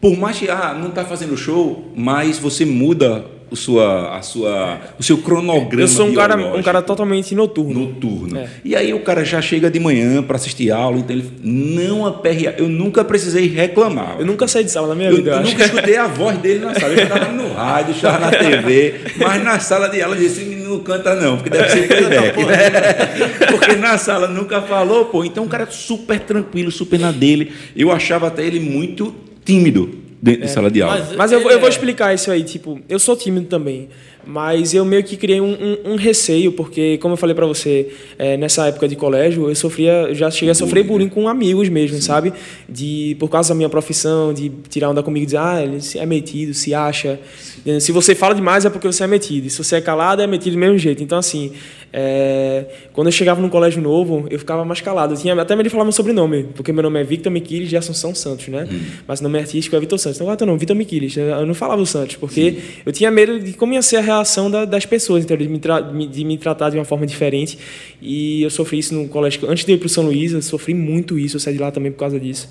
Por 0.00 0.16
mais 0.16 0.38
que 0.38 0.48
ah, 0.48 0.74
não 0.80 0.88
está 0.88 1.04
fazendo 1.04 1.36
show, 1.36 1.92
mas 1.94 2.38
você 2.38 2.64
muda 2.64 3.22
o, 3.50 3.56
sua, 3.56 4.16
a 4.16 4.22
sua, 4.22 4.80
o 4.98 5.02
seu 5.02 5.18
cronograma. 5.18 5.82
Eu 5.82 5.88
sou 5.88 6.06
um 6.06 6.14
cara, 6.14 6.36
um 6.36 6.62
cara 6.62 6.80
totalmente 6.80 7.34
noturno. 7.34 7.80
Noturno. 7.80 8.38
É. 8.38 8.48
E 8.64 8.76
aí 8.76 8.94
o 8.94 9.00
cara 9.00 9.24
já 9.24 9.42
chega 9.42 9.70
de 9.70 9.80
manhã 9.80 10.22
para 10.22 10.36
assistir 10.36 10.70
aula, 10.70 10.98
então 10.98 11.16
ele 11.16 11.30
não 11.42 12.06
aperreia. 12.06 12.54
Eu 12.56 12.68
nunca 12.68 13.04
precisei 13.04 13.48
reclamar. 13.48 14.16
Eu 14.18 14.26
nunca 14.26 14.46
saí 14.46 14.64
de 14.64 14.70
sala 14.70 14.88
na 14.88 14.94
minha 14.94 15.10
eu, 15.10 15.16
vida. 15.16 15.30
Eu, 15.30 15.36
eu 15.38 15.42
nunca 15.42 15.64
escutei 15.64 15.96
a 15.96 16.06
voz 16.06 16.38
dele 16.38 16.64
na 16.64 16.74
sala. 16.74 16.92
Eu 16.92 17.02
estava 17.02 17.32
no 17.32 17.52
rádio, 17.52 17.94
estava 17.94 18.18
na 18.18 18.30
TV, 18.38 18.94
mas 19.18 19.42
na 19.42 19.58
sala 19.58 19.88
de 19.88 20.00
aula 20.00 20.16
eu 20.16 20.20
disse: 20.20 20.44
não 20.44 20.78
canta 20.80 21.16
não, 21.16 21.36
porque 21.36 21.50
deve 21.50 21.68
ser 21.68 21.88
playback, 21.88 22.38
né? 22.44 23.46
Porque 23.50 23.74
na 23.74 23.98
sala 23.98 24.28
nunca 24.28 24.62
falou, 24.62 25.06
pô. 25.06 25.24
Então 25.24 25.44
o 25.44 25.48
cara 25.48 25.66
super 25.70 26.20
tranquilo, 26.20 26.70
super 26.70 27.00
na 27.00 27.10
dele. 27.10 27.52
Eu 27.74 27.90
achava 27.90 28.28
até 28.28 28.46
ele 28.46 28.60
muito 28.60 29.12
tímido 29.44 30.09
dentro 30.20 30.42
é, 30.42 30.46
de 30.46 30.52
sala 30.52 30.70
de 30.70 30.82
aula. 30.82 30.98
Mas, 30.98 31.16
mas 31.16 31.32
eu, 31.32 31.40
eu, 31.40 31.58
vou 31.58 31.68
é. 31.68 31.70
explicar 31.70 32.14
isso 32.14 32.30
aí. 32.30 32.42
Tipo, 32.44 32.80
eu 32.88 32.98
sou 32.98 33.16
tímido 33.16 33.46
também, 33.46 33.88
mas 34.26 34.74
eu 34.74 34.84
meio 34.84 35.02
que 35.02 35.16
criei 35.16 35.40
um, 35.40 35.52
um, 35.52 35.92
um 35.92 35.96
receio, 35.96 36.52
porque, 36.52 36.98
como 36.98 37.14
eu 37.14 37.16
falei 37.16 37.34
para 37.34 37.46
você, 37.46 37.88
é, 38.18 38.36
nessa 38.36 38.66
época 38.66 38.86
de 38.88 38.96
colégio, 38.96 39.48
eu 39.48 39.54
sofria, 39.54 40.14
já 40.14 40.30
cheguei 40.30 40.50
a 40.50 40.54
sofrer 40.54 40.84
bullying 40.84 41.08
com 41.08 41.28
amigos 41.28 41.68
mesmo, 41.68 41.96
Sim. 41.96 42.02
sabe? 42.02 42.32
De, 42.68 43.16
por 43.18 43.28
causa 43.28 43.50
da 43.50 43.54
minha 43.54 43.68
profissão, 43.68 44.32
de 44.32 44.50
tirar 44.68 44.90
onda 44.90 45.02
comigo 45.02 45.24
e 45.24 45.26
dizer, 45.26 45.38
ah, 45.38 45.62
ele 45.62 45.78
é 45.96 46.06
metido, 46.06 46.54
se 46.54 46.74
acha. 46.74 47.18
Sim. 47.64 47.80
Se 47.80 47.92
você 47.92 48.14
fala 48.14 48.34
demais 48.34 48.64
é 48.64 48.70
porque 48.70 48.86
você 48.86 49.04
é 49.04 49.06
metido. 49.06 49.46
E 49.46 49.50
se 49.50 49.62
você 49.62 49.76
é 49.76 49.80
calado, 49.80 50.22
é 50.22 50.26
metido 50.26 50.52
do 50.54 50.58
mesmo 50.58 50.78
jeito. 50.78 51.02
Então, 51.02 51.18
assim, 51.18 51.52
é, 51.92 52.66
quando 52.92 53.08
eu 53.08 53.12
chegava 53.12 53.40
num 53.40 53.48
colégio 53.48 53.82
novo, 53.82 54.26
eu 54.30 54.38
ficava 54.38 54.64
mais 54.64 54.80
calado. 54.80 55.14
Eu 55.14 55.18
tinha 55.18 55.34
até 55.34 55.54
medo 55.56 55.64
de 55.64 55.70
falar 55.70 55.84
meu 55.84 55.92
sobrenome, 55.92 56.44
porque 56.54 56.72
meu 56.72 56.82
nome 56.82 57.00
é 57.00 57.04
Victor 57.04 57.32
Miquiles 57.32 57.68
de 57.68 57.76
Assunção 57.76 58.14
Santos, 58.14 58.48
né? 58.48 58.66
Hum. 58.70 58.80
Mas 59.06 59.20
o 59.20 59.22
nome 59.24 59.38
artístico 59.38 59.76
é 59.76 59.80
Vitor 59.80 59.98
Santos. 59.98 60.20
Então, 60.20 60.32
é 60.32 60.36
teu 60.36 60.46
nome? 60.46 60.58
Vitor 60.58 60.76
Miquiles. 60.76 61.16
Eu 61.16 61.44
não 61.46 61.54
falava 61.54 61.82
o 61.82 61.86
Santos, 61.86 62.16
porque 62.16 62.52
Sim. 62.52 62.58
eu 62.86 62.92
tinha 62.92 63.10
medo 63.10 63.38
de 63.40 63.52
como 63.52 63.72
ia 63.74 63.82
ser 63.82 63.96
a 63.96 64.00
reação 64.14 64.50
da, 64.50 64.64
das 64.64 64.86
pessoas? 64.86 65.24
De 65.24 65.36
me, 65.36 66.06
de 66.06 66.24
me 66.24 66.38
tratar 66.38 66.70
de 66.70 66.76
uma 66.76 66.84
forma 66.84 67.06
diferente. 67.06 67.58
E 68.00 68.42
eu 68.42 68.50
sofri 68.50 68.78
isso 68.78 68.94
no 68.94 69.08
colégio. 69.08 69.48
Antes 69.48 69.64
de 69.64 69.72
ir 69.72 69.78
para 69.78 69.86
o 69.86 69.88
São 69.88 70.04
Luís, 70.04 70.32
eu 70.32 70.42
sofri 70.42 70.74
muito 70.74 71.18
isso. 71.18 71.36
Eu 71.36 71.40
saí 71.40 71.54
de 71.54 71.60
lá 71.60 71.70
também 71.70 71.92
por 71.92 71.98
causa 71.98 72.18
disso. 72.18 72.48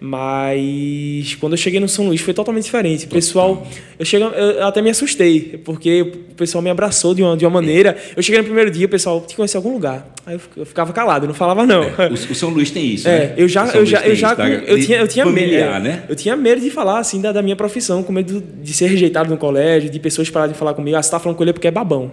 Mas 0.00 1.34
quando 1.40 1.54
eu 1.54 1.56
cheguei 1.56 1.80
no 1.80 1.88
São 1.88 2.06
Luís 2.06 2.20
foi 2.20 2.32
totalmente 2.32 2.64
diferente. 2.64 3.06
O 3.06 3.08
pessoal, 3.08 3.66
eu, 3.98 4.04
cheguei, 4.04 4.26
eu 4.26 4.64
até 4.64 4.80
me 4.80 4.90
assustei, 4.90 5.60
porque 5.64 6.02
o 6.02 6.34
pessoal 6.36 6.62
me 6.62 6.70
abraçou 6.70 7.14
de 7.14 7.22
uma, 7.22 7.36
de 7.36 7.44
uma 7.44 7.50
maneira. 7.50 7.96
Eu 8.16 8.22
cheguei 8.22 8.40
no 8.40 8.44
primeiro 8.44 8.70
dia, 8.70 8.86
o 8.86 8.88
pessoal 8.88 9.20
te 9.20 9.34
conhecia 9.34 9.58
em 9.58 9.60
algum 9.60 9.72
lugar. 9.72 10.08
Aí 10.24 10.38
eu 10.56 10.64
ficava 10.64 10.92
calado, 10.92 11.26
não 11.26 11.34
falava 11.34 11.66
não. 11.66 11.82
É, 11.82 12.08
o, 12.08 12.12
o, 12.12 12.34
São 12.34 12.50
Luís 12.50 12.70
tem 12.70 12.86
isso, 12.86 13.08
é, 13.08 13.18
né? 13.18 13.34
Eu 13.36 13.48
já, 13.48 13.66
eu 13.68 13.84
já, 13.84 14.00
eu 14.06 14.14
já, 14.14 14.36
tá? 14.36 14.48
eu 14.48 14.80
tinha, 14.80 14.98
eu 14.98 15.08
tinha 15.08 15.26
medo, 15.26 15.54
é, 15.54 15.80
né? 15.80 16.04
Eu 16.08 16.14
tinha 16.14 16.36
medo 16.36 16.60
de 16.60 16.70
falar 16.70 17.00
assim 17.00 17.20
da, 17.20 17.32
da 17.32 17.42
minha 17.42 17.56
profissão, 17.56 18.02
com 18.02 18.12
medo 18.12 18.42
de 18.62 18.72
ser 18.72 18.86
rejeitado 18.86 19.28
no 19.28 19.36
colégio, 19.36 19.90
de 19.90 19.98
pessoas 19.98 20.30
pararem 20.30 20.52
de 20.52 20.58
falar 20.58 20.74
comigo. 20.74 20.96
Ah, 20.96 21.02
você 21.02 21.10
tá 21.10 21.18
falando 21.18 21.36
com 21.36 21.42
ele 21.42 21.52
porque 21.52 21.66
é 21.66 21.72
babão. 21.72 22.10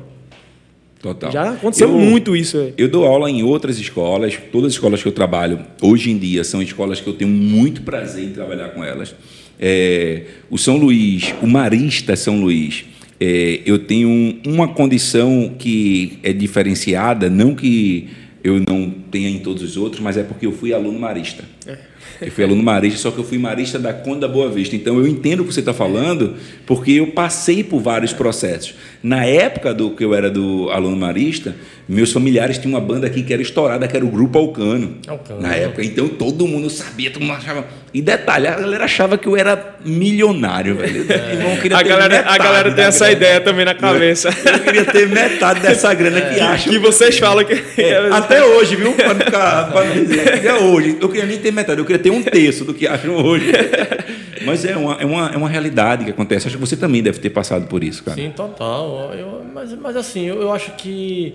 Total. 1.05 1.31
Já 1.31 1.51
aconteceu 1.51 1.87
eu, 1.87 1.99
muito 1.99 2.35
isso. 2.35 2.73
Eu 2.75 2.89
dou 2.89 3.05
aula 3.05 3.29
em 3.29 3.43
outras 3.43 3.77
escolas, 3.77 4.39
todas 4.51 4.69
as 4.69 4.73
escolas 4.73 5.03
que 5.03 5.07
eu 5.07 5.11
trabalho 5.11 5.59
hoje 5.79 6.09
em 6.09 6.17
dia 6.17 6.43
são 6.43 6.63
escolas 6.63 6.99
que 6.99 7.05
eu 7.05 7.13
tenho 7.13 7.29
muito 7.29 7.83
prazer 7.83 8.23
em 8.23 8.31
trabalhar 8.31 8.69
com 8.69 8.83
elas. 8.83 9.13
É, 9.59 10.23
o 10.49 10.57
São 10.57 10.77
Luís, 10.77 11.31
o 11.43 11.45
Marista 11.45 12.15
São 12.15 12.41
Luís, 12.41 12.85
é, 13.19 13.61
eu 13.67 13.77
tenho 13.77 14.39
uma 14.47 14.67
condição 14.69 15.53
que 15.59 16.17
é 16.23 16.33
diferenciada, 16.33 17.29
não 17.29 17.53
que 17.53 18.09
eu 18.43 18.63
não 18.67 18.89
tenha 18.89 19.29
em 19.29 19.37
todos 19.37 19.61
os 19.61 19.77
outros, 19.77 20.01
mas 20.01 20.17
é 20.17 20.23
porque 20.23 20.47
eu 20.47 20.51
fui 20.51 20.73
aluno 20.73 20.97
marista. 20.97 21.43
É. 21.67 21.77
Eu 22.21 22.31
fui 22.31 22.43
aluno 22.43 22.63
marista, 22.63 22.99
só 22.99 23.11
que 23.11 23.17
eu 23.17 23.23
fui 23.23 23.37
marista 23.37 23.77
da 23.77 23.93
Conde 23.93 24.21
da 24.21 24.27
Boa 24.27 24.49
Vista. 24.49 24.75
Então 24.75 24.97
eu 24.97 25.07
entendo 25.07 25.41
o 25.41 25.45
que 25.45 25.53
você 25.53 25.59
está 25.59 25.73
falando, 25.73 26.35
porque 26.65 26.91
eu 26.91 27.07
passei 27.07 27.63
por 27.63 27.81
vários 27.81 28.13
processos. 28.13 28.75
Na 29.03 29.25
época 29.25 29.73
do 29.73 29.91
que 29.91 30.03
eu 30.03 30.15
era 30.15 30.31
do 30.31 30.69
aluno 30.71 30.95
marista, 30.95 31.55
meus 31.87 32.11
familiares 32.11 32.57
tinham 32.57 32.73
uma 32.73 32.81
banda 32.81 33.05
aqui 33.05 33.21
que 33.21 33.31
era 33.31 33.41
estourada, 33.41 33.87
que 33.87 33.95
era 33.95 34.05
o 34.05 34.09
Grupo 34.09 34.39
Alcano. 34.39 34.97
Alcano. 35.07 35.41
Na 35.41 35.55
época. 35.55 35.83
Então 35.83 36.07
todo 36.07 36.47
mundo 36.47 36.69
sabia, 36.69 37.11
todo 37.11 37.21
mundo 37.21 37.37
achava. 37.37 37.65
E 37.93 38.01
detalhe, 38.01 38.47
a 38.47 38.55
galera 38.55 38.85
achava 38.85 39.17
que 39.17 39.27
eu 39.27 39.37
era 39.37 39.77
milionário, 39.85 40.75
velho. 40.75 41.05
É. 41.07 41.73
a, 41.75 41.83
galera, 41.83 42.25
a 42.27 42.37
galera 42.37 42.71
tem 42.71 42.85
essa 42.85 43.05
grana. 43.05 43.15
ideia 43.15 43.41
também 43.41 43.65
na 43.65 43.75
cabeça. 43.75 44.29
Eu 44.29 44.59
queria 44.59 44.85
ter 44.85 45.07
metade 45.07 45.59
dessa 45.59 45.93
grana 45.93 46.17
é. 46.17 46.33
que 46.33 46.39
acham. 46.39 46.73
Que 46.73 46.79
vocês 46.79 47.17
falam 47.17 47.45
que. 47.45 47.53
É, 47.77 48.09
até 48.11 48.43
hoje, 48.43 48.75
viu? 48.75 48.95
Não, 48.97 49.15
ficar, 49.15 49.71
pra 49.71 49.85
não 49.85 49.93
dizer. 49.93 50.33
Até 50.33 50.55
hoje. 50.55 50.97
Eu 50.99 51.07
queria 51.07 51.25
nem 51.25 51.37
ter 51.37 51.51
metade, 51.51 51.79
eu 51.79 51.85
queria 51.85 51.94
ter 51.99 52.11
um 52.11 52.21
terço 52.21 52.65
do 52.65 52.73
que 52.73 52.87
acham 52.87 53.15
hoje. 53.15 53.51
Mas 54.45 54.63
é 54.63 54.77
uma, 54.77 54.93
é, 54.95 55.05
uma, 55.05 55.29
é 55.29 55.37
uma 55.37 55.49
realidade 55.49 56.05
que 56.05 56.11
acontece. 56.11 56.47
Acho 56.47 56.57
que 56.57 56.61
você 56.61 56.77
também 56.77 57.01
deve 57.01 57.19
ter 57.19 57.31
passado 57.31 57.67
por 57.67 57.83
isso, 57.83 58.03
cara. 58.03 58.15
Sim, 58.15 58.29
total. 58.29 59.11
Eu, 59.13 59.43
mas, 59.51 59.73
mas 59.73 59.95
assim, 59.95 60.25
eu, 60.25 60.39
eu 60.39 60.51
acho 60.51 60.71
que 60.73 61.33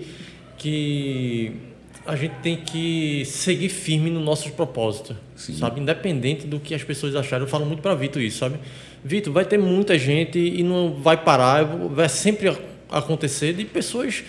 que 0.61 1.53
a 2.05 2.15
gente 2.15 2.35
tem 2.43 2.55
que 2.55 3.23
seguir 3.25 3.69
firme 3.69 4.11
nos 4.11 4.23
nossos 4.23 4.51
propósitos, 4.51 5.15
Sim. 5.35 5.55
sabe? 5.55 5.79
Independente 5.79 6.45
do 6.45 6.59
que 6.59 6.75
as 6.75 6.83
pessoas 6.83 7.15
acharem. 7.15 7.45
Eu 7.45 7.49
falo 7.49 7.65
muito 7.65 7.81
para 7.81 7.95
Vitor 7.95 8.21
isso, 8.21 8.37
sabe? 8.37 8.59
Vitor, 9.03 9.33
vai 9.33 9.43
ter 9.43 9.57
muita 9.57 9.97
gente 9.97 10.37
e 10.37 10.61
não 10.61 10.93
vai 10.93 11.17
parar, 11.17 11.63
vai 11.63 12.07
sempre 12.07 12.55
acontecer 12.89 13.53
de 13.53 13.65
pessoas 13.65 14.23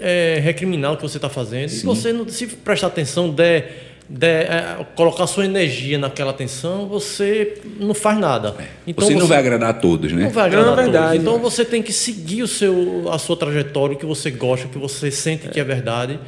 é, 0.00 0.38
recriminar 0.42 0.92
o 0.92 0.96
que 0.96 1.02
você 1.02 1.16
está 1.16 1.30
fazendo. 1.30 1.70
Sim. 1.70 1.80
E 1.80 1.86
você, 1.86 2.12
não, 2.12 2.28
se 2.28 2.46
prestar 2.46 2.88
atenção, 2.88 3.30
der 3.30 3.95
de, 4.08 4.26
é, 4.26 4.86
colocar 4.94 5.26
sua 5.26 5.44
energia 5.44 5.98
naquela 5.98 6.30
atenção, 6.30 6.86
você 6.86 7.60
não 7.80 7.94
faz 7.94 8.18
nada. 8.18 8.54
É. 8.58 8.64
Então, 8.86 9.06
você 9.06 9.14
não 9.14 9.20
você 9.22 9.26
vai 9.26 9.38
agradar 9.38 9.70
a 9.70 9.74
todos, 9.74 10.12
né? 10.12 10.24
Não 10.24 10.30
vai 10.30 10.46
agradar 10.46 10.66
não, 10.66 10.72
é 10.74 10.82
verdade, 10.84 11.04
a 11.04 11.08
todos. 11.08 11.22
Então 11.22 11.38
você 11.38 11.64
tem 11.64 11.82
que 11.82 11.92
seguir 11.92 12.42
o 12.42 12.48
seu, 12.48 13.10
a 13.10 13.18
sua 13.18 13.36
trajetória, 13.36 13.96
o 13.96 13.98
que 13.98 14.06
você 14.06 14.30
gosta, 14.30 14.66
o 14.66 14.70
que 14.70 14.78
você 14.78 15.10
sente 15.10 15.48
é. 15.48 15.50
que 15.50 15.58
é 15.58 15.64
verdade. 15.64 16.18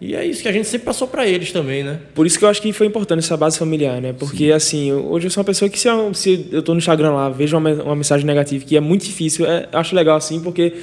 E 0.00 0.14
é 0.14 0.24
isso 0.24 0.42
que 0.42 0.48
a 0.48 0.52
gente 0.52 0.68
sempre 0.68 0.84
passou 0.84 1.08
para 1.08 1.26
eles 1.26 1.50
também, 1.52 1.82
né? 1.82 1.98
Por 2.14 2.26
isso 2.26 2.38
que 2.38 2.44
eu 2.44 2.48
acho 2.48 2.60
que 2.60 2.70
foi 2.72 2.86
importante 2.86 3.20
essa 3.20 3.36
base 3.36 3.58
familiar, 3.58 4.00
né? 4.00 4.12
Porque, 4.12 4.48
Sim. 4.48 4.52
assim, 4.52 4.92
hoje 4.92 5.26
eu 5.26 5.30
sou 5.30 5.40
uma 5.40 5.46
pessoa 5.46 5.70
que, 5.70 5.80
se 5.80 5.88
eu, 5.88 6.12
se 6.12 6.48
eu 6.52 6.62
tô 6.62 6.74
no 6.74 6.78
Instagram 6.78 7.12
lá, 7.12 7.30
vejo 7.30 7.56
uma, 7.56 7.70
uma 7.70 7.96
mensagem 7.96 8.26
negativa, 8.26 8.62
que 8.64 8.76
é 8.76 8.80
muito 8.80 9.06
difícil, 9.06 9.46
é, 9.46 9.66
acho 9.72 9.96
legal, 9.96 10.16
assim, 10.18 10.38
porque 10.40 10.74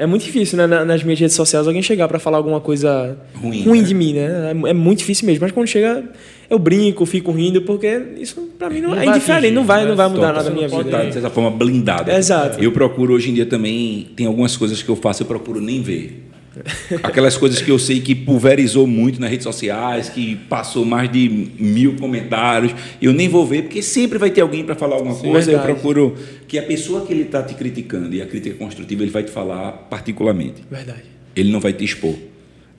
é 0.00 0.06
muito 0.06 0.24
difícil, 0.24 0.56
né, 0.56 0.66
nas 0.66 1.04
minhas 1.04 1.20
redes 1.20 1.36
sociais, 1.36 1.66
alguém 1.66 1.82
chegar 1.82 2.08
para 2.08 2.18
falar 2.18 2.38
alguma 2.38 2.58
coisa 2.58 3.18
ruim, 3.34 3.62
ruim 3.64 3.82
né? 3.82 3.86
de 3.86 3.94
mim, 3.94 4.14
né? 4.14 4.50
É, 4.64 4.70
é, 4.70 4.72
muito 4.72 5.00
difícil 5.00 5.26
mesmo. 5.26 5.42
Mas 5.42 5.52
quando 5.52 5.66
chega, 5.66 6.02
eu 6.48 6.58
brinco, 6.58 7.04
fico 7.04 7.30
rindo, 7.30 7.60
porque 7.60 8.00
isso 8.18 8.48
para 8.58 8.70
mim 8.70 8.80
não, 8.80 8.92
não 8.92 8.98
é 8.98 9.04
indiferente, 9.04 9.52
não 9.52 9.62
vai, 9.62 9.86
não 9.86 9.94
vai 9.94 10.08
mudar 10.08 10.32
nada 10.32 10.48
na 10.48 10.56
minha 10.56 10.68
vida. 10.68 10.84
Estar, 10.84 11.04
de 11.04 11.12
certa 11.12 11.28
forma, 11.28 11.50
blindado. 11.50 12.10
Exato. 12.10 12.64
Eu 12.64 12.72
procuro, 12.72 13.12
hoje 13.12 13.30
em 13.30 13.34
dia 13.34 13.44
também, 13.44 14.08
tem 14.16 14.24
algumas 14.24 14.56
coisas 14.56 14.82
que 14.82 14.88
eu 14.88 14.96
faço, 14.96 15.22
eu 15.22 15.26
procuro 15.26 15.60
nem 15.60 15.82
ver. 15.82 16.29
Aquelas 17.02 17.36
coisas 17.36 17.60
que 17.60 17.70
eu 17.70 17.78
sei 17.78 18.00
que 18.00 18.14
pulverizou 18.14 18.86
muito 18.86 19.20
nas 19.20 19.30
redes 19.30 19.44
sociais, 19.44 20.08
que 20.08 20.36
passou 20.48 20.84
mais 20.84 21.10
de 21.10 21.28
mil 21.58 21.96
comentários, 21.96 22.74
eu 23.00 23.12
nem 23.12 23.28
vou 23.28 23.46
ver, 23.46 23.62
porque 23.62 23.82
sempre 23.82 24.18
vai 24.18 24.30
ter 24.30 24.40
alguém 24.40 24.64
para 24.64 24.74
falar 24.74 24.96
alguma 24.96 25.14
Sim, 25.14 25.30
coisa. 25.30 25.50
Verdade. 25.50 25.68
Eu 25.68 25.74
procuro 25.74 26.16
que 26.46 26.58
a 26.58 26.62
pessoa 26.62 27.06
que 27.06 27.12
ele 27.12 27.22
está 27.22 27.42
te 27.42 27.54
criticando, 27.54 28.14
e 28.14 28.22
a 28.22 28.26
crítica 28.26 28.56
construtiva, 28.56 29.02
ele 29.02 29.10
vai 29.10 29.22
te 29.22 29.30
falar 29.30 29.72
particularmente. 29.72 30.62
Verdade. 30.70 31.04
Ele 31.34 31.50
não 31.52 31.60
vai 31.60 31.72
te 31.72 31.84
expor. 31.84 32.14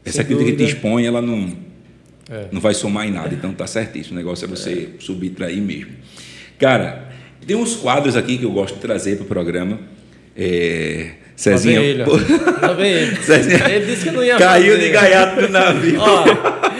Essa 0.03 0.17
Sem 0.17 0.25
crítica 0.25 0.51
dúvida. 0.51 0.57
que 0.57 0.65
te 0.65 0.75
expõe, 0.75 1.05
ela 1.05 1.21
não, 1.21 1.55
é. 2.29 2.47
não 2.51 2.59
vai 2.59 2.73
somar 2.73 3.07
em 3.07 3.11
nada. 3.11 3.33
Então 3.33 3.53
tá 3.53 3.67
certíssimo. 3.67 4.15
O 4.15 4.17
negócio 4.17 4.45
é 4.45 4.47
você 4.47 4.89
é. 4.95 5.01
subtrair 5.01 5.61
mesmo. 5.61 5.91
Cara, 6.57 7.09
tem 7.45 7.55
uns 7.55 7.75
quadros 7.75 8.15
aqui 8.15 8.37
que 8.37 8.43
eu 8.43 8.51
gosto 8.51 8.75
de 8.75 8.81
trazer 8.81 9.15
para 9.17 9.25
o 9.25 9.27
programa. 9.27 9.79
É, 10.35 11.11
Cezinha. 11.41 11.79
Lá 11.79 11.81
vem 11.81 11.89
ele. 11.89 12.03
Lá 12.61 12.73
vem 12.73 12.91
ele. 12.91 13.15
Cezinha. 13.23 13.67
Ele 13.67 13.85
disse 13.87 14.03
que 14.03 14.11
não 14.11 14.23
ia 14.23 14.37
Caiu 14.37 14.73
fazer. 14.75 14.85
de 14.85 14.89
gaiato 14.91 15.41
no 15.41 15.49
navio. 15.49 15.99
Ó, 15.99 16.25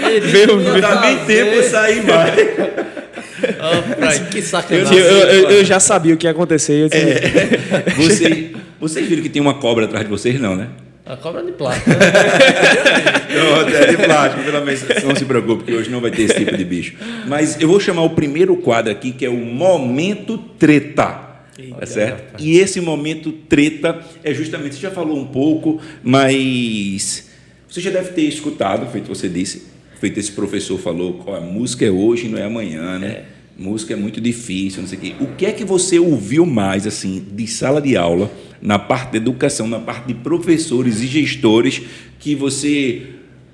ele 0.08 0.19
disse 0.19 0.32
Veio, 0.45 0.60
não 0.60 0.80
dá 0.80 1.02
nem 1.02 1.17
tempo 1.26 1.63
sair 1.63 2.04
mais. 2.04 2.91
Oh, 3.43 4.30
que 4.30 4.39
sacanagem. 4.39 4.95
Eu, 4.95 5.04
eu, 5.04 5.50
eu, 5.50 5.65
já 5.65 5.80
sabia 5.80 6.13
o 6.13 6.17
que 6.17 6.28
ia 6.28 6.32
acontecer. 6.32 6.88
É, 6.91 7.89
vocês, 7.95 8.52
vocês 8.80 9.08
viram 9.08 9.24
que 9.24 9.30
tem 9.30 9.41
uma 9.41 9.56
cobra 9.56 9.86
atrás 9.86 10.06
de 10.06 10.12
vocês, 10.12 10.39
não, 10.39 10.56
né? 10.56 10.67
A 11.08 11.17
cobra 11.17 11.41
de 11.41 11.52
plástico. 11.52 11.89
Né? 11.89 11.95
não, 13.34 13.67
é 13.67 13.88
de 13.88 13.97
plástico, 13.97 14.43
pelo 14.43 14.63
menos 14.63 14.84
não 15.04 15.15
se 15.15 15.26
preocupe, 15.26 15.63
que 15.63 15.74
hoje 15.74 15.89
não 15.89 16.00
vai 16.00 16.12
ter 16.12 16.21
esse 16.21 16.36
tipo 16.36 16.56
de 16.56 16.63
bicho. 16.63 16.93
Mas 17.28 17.60
eu 17.60 17.67
vou 17.67 17.80
chamar 17.80 18.04
o 18.04 18.12
primeiro 18.12 18.56
quadro 18.58 18.91
aqui, 18.91 19.12
que 19.12 19.26
é 19.26 19.30
o 19.30 19.38
Momento 19.38 20.38
Treta. 20.38 21.31
Tá 21.69 21.86
certo? 21.86 22.41
E 22.41 22.58
esse 22.58 22.82
momento 22.82 23.32
treta 23.32 24.04
é 24.24 24.34
justamente, 24.34 24.76
você 24.76 24.82
já 24.82 24.91
falou 24.91 25.17
um 25.19 25.28
pouco, 25.28 25.80
mas 26.04 27.30
você 27.67 27.80
já 27.80 27.89
deve 27.89 28.10
ter 28.10 28.24
escutado, 28.24 28.89
feito 28.91 29.08
você 29.08 29.30
disse, 29.30 29.63
feito 30.00 30.19
esse 30.19 30.32
professor 30.32 30.78
falou, 30.80 31.24
a 31.36 31.39
música 31.39 31.86
é 31.86 31.91
hoje, 31.91 32.28
não 32.28 32.38
é 32.38 32.43
amanhã, 32.43 33.00
né? 33.00 33.08
É. 33.08 33.26
Música 33.58 33.93
é 33.93 33.95
muito 33.95 34.19
difícil, 34.19 34.82
não 34.82 34.89
sei 34.89 34.97
o 34.97 35.02
quê. 35.02 35.15
O 35.19 35.28
que 35.36 35.45
é 35.45 35.52
que 35.52 35.63
você 35.63 36.00
ouviu 36.00 36.45
mais, 36.45 36.88
assim, 36.88 37.24
de 37.32 37.45
sala 37.45 37.82
de 37.82 37.95
aula, 37.95 38.32
na 38.62 38.80
parte 38.80 39.12
de 39.12 39.17
educação, 39.17 39.67
na 39.67 39.80
parte 39.80 40.08
de 40.08 40.15
professores 40.15 41.02
e 41.02 41.08
gestores, 41.08 41.82
que 42.19 42.34
você, 42.34 43.04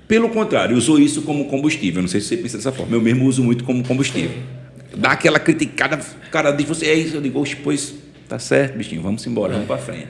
pelo 0.07 0.29
contrário, 0.29 0.77
usou 0.77 0.99
isso 0.99 1.23
como 1.23 1.45
combustível? 1.45 2.01
Não 2.01 2.07
sei 2.07 2.21
se 2.21 2.27
você 2.27 2.37
pensa 2.37 2.57
dessa 2.57 2.71
forma. 2.71 2.95
Eu 2.95 3.01
mesmo 3.01 3.25
uso 3.25 3.43
muito 3.43 3.63
como 3.63 3.83
combustível. 3.83 4.31
Dá 4.97 5.11
aquela 5.11 5.39
criticada, 5.39 5.97
o 5.97 6.29
cara 6.29 6.51
diz, 6.51 6.67
você 6.67 6.87
é 6.87 6.93
isso, 6.95 7.15
eu 7.15 7.21
digo, 7.21 7.43
pois 7.63 7.95
tá 8.27 8.37
certo, 8.37 8.77
bichinho, 8.77 9.01
vamos 9.01 9.25
embora, 9.25 9.53
vamos 9.53 9.67
para 9.67 9.77
frente. 9.77 10.07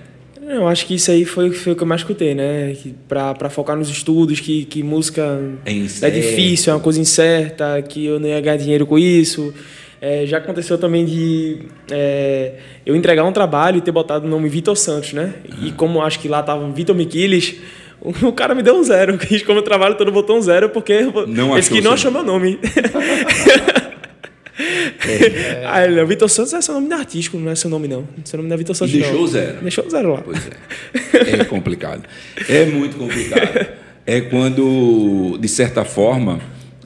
Eu 0.50 0.66
acho 0.66 0.86
que 0.86 0.96
isso 0.96 1.12
aí 1.12 1.26
foi, 1.26 1.52
foi 1.52 1.74
o 1.74 1.76
que 1.76 1.84
eu 1.84 1.88
mais 1.88 2.02
escutei, 2.02 2.34
né? 2.34 2.74
Para 3.08 3.50
focar 3.50 3.76
nos 3.76 3.90
estudos, 3.90 4.40
que, 4.40 4.64
que 4.64 4.82
música 4.82 5.42
é, 5.66 6.08
é, 6.08 6.10
difícil, 6.10 6.72
é 6.72 6.76
uma 6.76 6.82
coisa 6.82 7.02
incerta, 7.02 7.82
que 7.82 8.06
eu 8.06 8.18
não 8.18 8.30
ia 8.30 8.40
ganhar 8.40 8.56
dinheiro 8.56 8.86
com 8.86 8.98
isso. 8.98 9.54
É, 10.00 10.26
já 10.26 10.38
aconteceu 10.38 10.78
também 10.78 11.04
de 11.04 11.64
é, 11.92 12.54
eu 12.86 12.96
entregar 12.96 13.26
um 13.26 13.34
trabalho 13.34 13.80
e 13.80 13.82
ter 13.82 13.92
botado 13.92 14.26
o 14.26 14.30
nome 14.30 14.48
Vitor 14.48 14.78
Santos, 14.78 15.12
né? 15.12 15.34
E 15.62 15.72
como 15.72 16.02
acho 16.02 16.20
que 16.20 16.30
lá 16.30 16.42
tava 16.42 16.70
Vitor 16.72 16.96
Miquiles, 16.96 17.56
o 18.00 18.32
cara 18.32 18.56
me 18.56 18.64
deu 18.64 18.76
um 18.76 18.84
zero. 18.84 19.18
Como 19.46 19.60
o 19.60 19.64
trabalho 19.64 19.96
todo 19.96 20.12
botou 20.12 20.38
um 20.38 20.42
zero, 20.42 20.70
porque 20.70 21.02
não 21.28 21.58
esse 21.58 21.70
que 21.70 21.82
não 21.82 21.94
achou 21.94 22.12
meu 22.12 22.24
nome. 22.24 22.60
É. 24.58 26.04
O 26.04 26.08
Vitor 26.08 26.30
Santos 26.30 26.54
é 26.54 26.62
seu 26.62 26.74
nome 26.74 26.92
artístico, 26.94 27.38
não 27.38 27.52
é 27.52 27.56
seu 27.56 27.70
nome, 27.70 27.88
não. 27.88 28.08
Seu 28.26 28.38
nome 28.38 28.50
não 28.50 28.56
é 28.56 28.58
Vitor 28.58 28.76
Santos. 28.76 28.94
E 28.94 29.00
deixou 29.00 29.22
não. 29.22 29.28
zero. 29.28 29.58
Deixou 29.62 29.90
zero 29.90 30.14
lá. 30.14 30.22
Pois 30.22 30.40
é. 30.48 31.42
É 31.42 31.46
complicado. 31.46 32.04
É 32.50 32.66
muito 32.66 32.98
complicado. 32.98 33.68
É 34.10 34.22
quando, 34.22 35.38
de 35.38 35.50
certa 35.50 35.84
forma, 35.84 36.40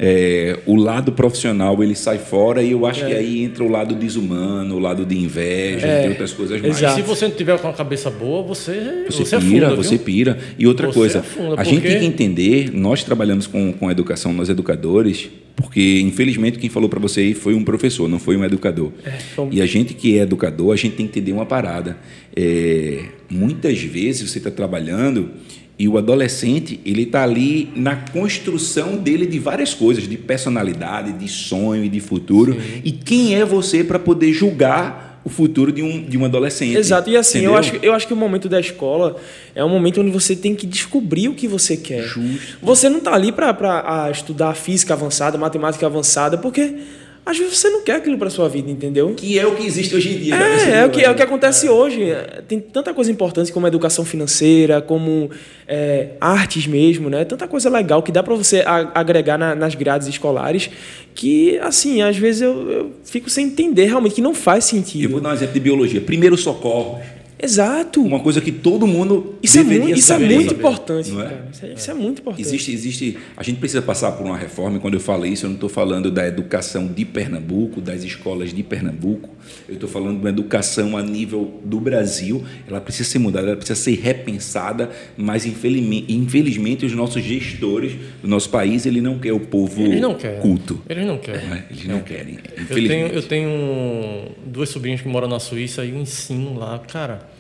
é, 0.04 0.58
o 0.66 0.76
lado 0.76 1.12
profissional 1.12 1.84
ele 1.84 1.94
sai 1.94 2.18
fora 2.18 2.64
e 2.64 2.72
eu 2.72 2.88
acho 2.88 3.06
é. 3.06 3.08
que 3.08 3.14
aí 3.14 3.44
entra 3.44 3.64
o 3.64 3.68
lado 3.68 3.94
desumano, 3.94 4.78
o 4.78 4.80
lado 4.80 5.06
de 5.06 5.16
inveja, 5.16 5.86
é. 5.86 6.10
outras 6.10 6.34
coisas 6.34 6.60
mais. 6.60 6.76
Exato. 6.76 6.96
Se 6.96 7.02
você 7.04 7.28
não 7.28 7.36
tiver 7.36 7.60
com 7.60 7.68
a 7.68 7.74
cabeça 7.74 8.10
boa, 8.10 8.42
você 8.42 9.06
você, 9.08 9.24
você 9.24 9.38
pira, 9.38 9.68
afunda, 9.68 9.84
você 9.84 10.00
pira. 10.00 10.40
E 10.58 10.66
outra 10.66 10.88
você 10.88 10.94
coisa, 10.98 11.20
afunda, 11.20 11.62
a 11.62 11.64
gente 11.64 11.84
tem 11.84 12.00
que 12.00 12.06
entender, 12.06 12.72
nós 12.74 13.04
trabalhamos 13.04 13.46
com, 13.46 13.72
com 13.74 13.92
educação, 13.92 14.34
nós 14.34 14.50
educadores, 14.50 15.30
porque 15.56 16.00
infelizmente 16.02 16.58
quem 16.58 16.68
falou 16.68 16.90
para 16.90 17.00
você 17.00 17.22
aí 17.22 17.34
foi 17.36 17.54
um 17.54 17.64
professor, 17.64 18.10
não 18.10 18.18
foi 18.18 18.36
um 18.36 18.44
educador. 18.44 18.92
É, 19.06 19.20
e 19.52 19.62
a 19.62 19.68
gente 19.68 19.94
que 19.94 20.18
é 20.18 20.24
educador, 20.24 20.74
a 20.74 20.76
gente 20.76 20.96
tem 20.96 21.06
que 21.06 21.20
entender 21.20 21.32
uma 21.32 21.46
parada. 21.46 21.96
É, 22.36 23.04
muitas 23.30 23.80
vezes 23.84 24.32
você 24.32 24.40
está 24.40 24.50
trabalhando 24.50 25.30
e 25.78 25.88
o 25.88 25.98
adolescente, 25.98 26.80
ele 26.86 27.04
está 27.04 27.24
ali 27.24 27.72
na 27.76 27.96
construção 27.96 28.98
dele 28.98 29.26
de 29.26 29.40
várias 29.40 29.74
coisas, 29.74 30.08
de 30.08 30.18
personalidade, 30.18 31.14
de 31.14 31.28
sonho 31.28 31.84
e 31.84 31.90
de 31.90 32.00
futuro. 32.00 32.54
Sim. 32.54 32.82
E 32.84 32.92
quem 32.92 33.36
é 33.36 33.44
você 33.44 33.84
para 33.84 33.98
poder 33.98 34.32
julgar 34.32 35.22
o 35.24 35.30
futuro 35.30 35.72
de 35.72 35.82
um, 35.82 36.04
de 36.04 36.18
um 36.18 36.26
adolescente? 36.26 36.76
Exato. 36.76 37.10
E 37.10 37.18
assim, 37.18 37.42
eu 37.42 37.56
acho, 37.56 37.76
eu 37.82 37.94
acho 37.94 38.08
que 38.08 38.14
o 38.14 38.18
momento 38.18 38.48
da 38.48 38.60
escola 38.60 39.18
é 39.56 39.64
um 39.64 39.70
momento 39.70 40.02
onde 40.02 40.12
você 40.12 40.36
tem 40.36 40.56
que 40.56 40.68
descobrir 40.68 41.30
o 41.30 41.34
que 41.34 41.48
você 41.48 41.78
quer. 41.78 42.04
Justo. 42.04 42.58
Você 42.62 42.90
não 42.90 43.00
está 43.00 43.14
ali 43.14 43.32
para 43.32 44.10
estudar 44.12 44.54
física 44.56 44.94
avançada, 44.94 45.38
matemática 45.38 45.86
avançada, 45.86 46.38
porque 46.38 46.76
às 47.24 47.38
vezes 47.38 47.58
você 47.58 47.70
não 47.70 47.84
quer 47.84 47.98
aquilo 47.98 48.18
para 48.18 48.30
sua 48.32 48.50
vida, 48.50 48.72
entendeu? 48.72 49.14
Que 49.16 49.38
é 49.38 49.46
o 49.46 49.56
que 49.56 49.64
existe 49.64 49.96
hoje 49.96 50.10
em 50.10 50.18
dia. 50.18 50.36
É, 50.36 50.80
é 50.80 50.86
o 50.86 50.90
que, 50.90 51.02
é 51.02 51.10
o 51.10 51.16
que 51.16 51.22
acontece 51.22 51.68
é. 51.68 51.72
hoje. 51.72 52.00
Tem 52.48 52.60
tanta 52.60 52.94
coisa 52.94 53.12
importante 53.12 53.52
como 53.52 53.68
educação 53.68 54.04
financeira, 54.04 54.82
como 54.82 55.30
é, 55.68 56.10
artes 56.20 56.66
mesmo, 56.66 57.10
né? 57.10 57.24
Tanta 57.24 57.48
coisa 57.48 57.70
legal 57.70 58.02
que 58.02 58.12
dá 58.12 58.24
para 58.24 58.34
você 58.34 58.64
agregar 58.66 59.38
na, 59.38 59.54
nas 59.54 59.76
grades 59.76 60.08
escolares 60.08 60.70
que, 61.14 61.60
assim, 61.60 62.02
às 62.02 62.18
vezes 62.18 62.42
eu, 62.42 62.72
eu, 62.72 62.92
fico 63.04 63.30
sem 63.30 63.46
entender 63.48 63.86
realmente 63.86 64.16
que 64.16 64.22
não 64.22 64.34
faz 64.34 64.66
sentido. 64.66 65.04
Eu 65.04 65.10
vou 65.12 65.22
dar 65.22 65.30
um 65.30 65.34
exemplo 65.34 65.54
de 65.54 65.60
biologia. 65.60 66.02
Primeiro 66.02 66.36
socorro 66.36 67.00
Exato. 67.42 68.02
Uma 68.02 68.20
coisa 68.20 68.40
que 68.40 68.52
todo 68.52 68.86
mundo 68.86 69.36
isso 69.42 69.58
é 69.58 69.64
deveria 69.64 69.82
é 69.82 69.86
muito, 69.86 69.98
Isso 69.98 70.08
saber, 70.08 70.32
é 70.32 70.36
muito 70.36 70.54
importante, 70.54 71.12
não 71.12 71.22
é? 71.22 71.42
Isso, 71.52 71.66
é, 71.66 71.74
isso 71.74 71.92
é 71.92 71.94
muito 71.94 72.22
importante. 72.22 72.42
Existe, 72.48 72.72
existe. 72.72 73.18
A 73.36 73.42
gente 73.42 73.60
precisa 73.60 73.82
passar 73.82 74.12
por 74.12 74.26
uma 74.26 74.38
reforma. 74.38 74.78
E 74.78 74.80
quando 74.80 74.94
eu 74.94 75.00
falo 75.00 75.26
isso, 75.26 75.46
eu 75.46 75.50
não 75.50 75.56
estou 75.56 75.70
falando 75.70 76.12
da 76.12 76.28
educação 76.28 76.88
de 76.88 77.04
Pernambuco, 77.04 77.82
das 77.82 78.04
escolas 78.04 78.54
de 78.54 78.62
Pernambuco. 78.62 79.30
Eu 79.68 79.74
estou 79.74 79.90
falando 79.90 80.18
de 80.18 80.20
uma 80.22 80.30
educação 80.30 80.96
a 80.96 81.02
nível 81.02 81.60
do 81.66 81.80
Brasil. 81.80 82.44
Ela 82.68 82.80
precisa 82.80 83.10
ser 83.10 83.20
mudada, 83.20 83.48
ela 83.48 83.58
precisa 83.58 83.80
ser 83.80 84.00
repensada. 84.00 84.92
Mas 85.18 85.46
infelizmente, 85.46 86.14
infelizmente 86.14 86.86
os 86.86 86.94
nossos 86.94 87.24
gestores 87.24 87.94
do 88.22 88.28
nosso 88.28 88.50
país, 88.50 88.86
ele 88.86 89.02
não 89.02 89.18
quer 89.18 89.34
o 89.34 89.40
povo 89.40 89.82
eles 89.82 90.02
não 90.02 90.14
querem. 90.14 90.42
culto. 90.42 90.82
Eles 90.88 91.08
não 91.08 91.18
querem. 91.18 91.42
É? 91.42 91.64
Eles 91.72 91.86
não 91.86 92.02
querem. 92.02 92.38
Eu 92.70 92.88
tenho, 92.88 93.08
eu 93.08 93.24
tenho 93.24 94.32
duas 94.46 94.70
sobrinhas 94.70 95.02
que 95.02 95.08
moram 95.08 95.28
na 95.28 95.40
Suíça 95.40 95.84
e 95.84 95.90
eu 95.90 95.98
ensino 95.98 96.58
lá, 96.58 96.78
cara 96.80 97.31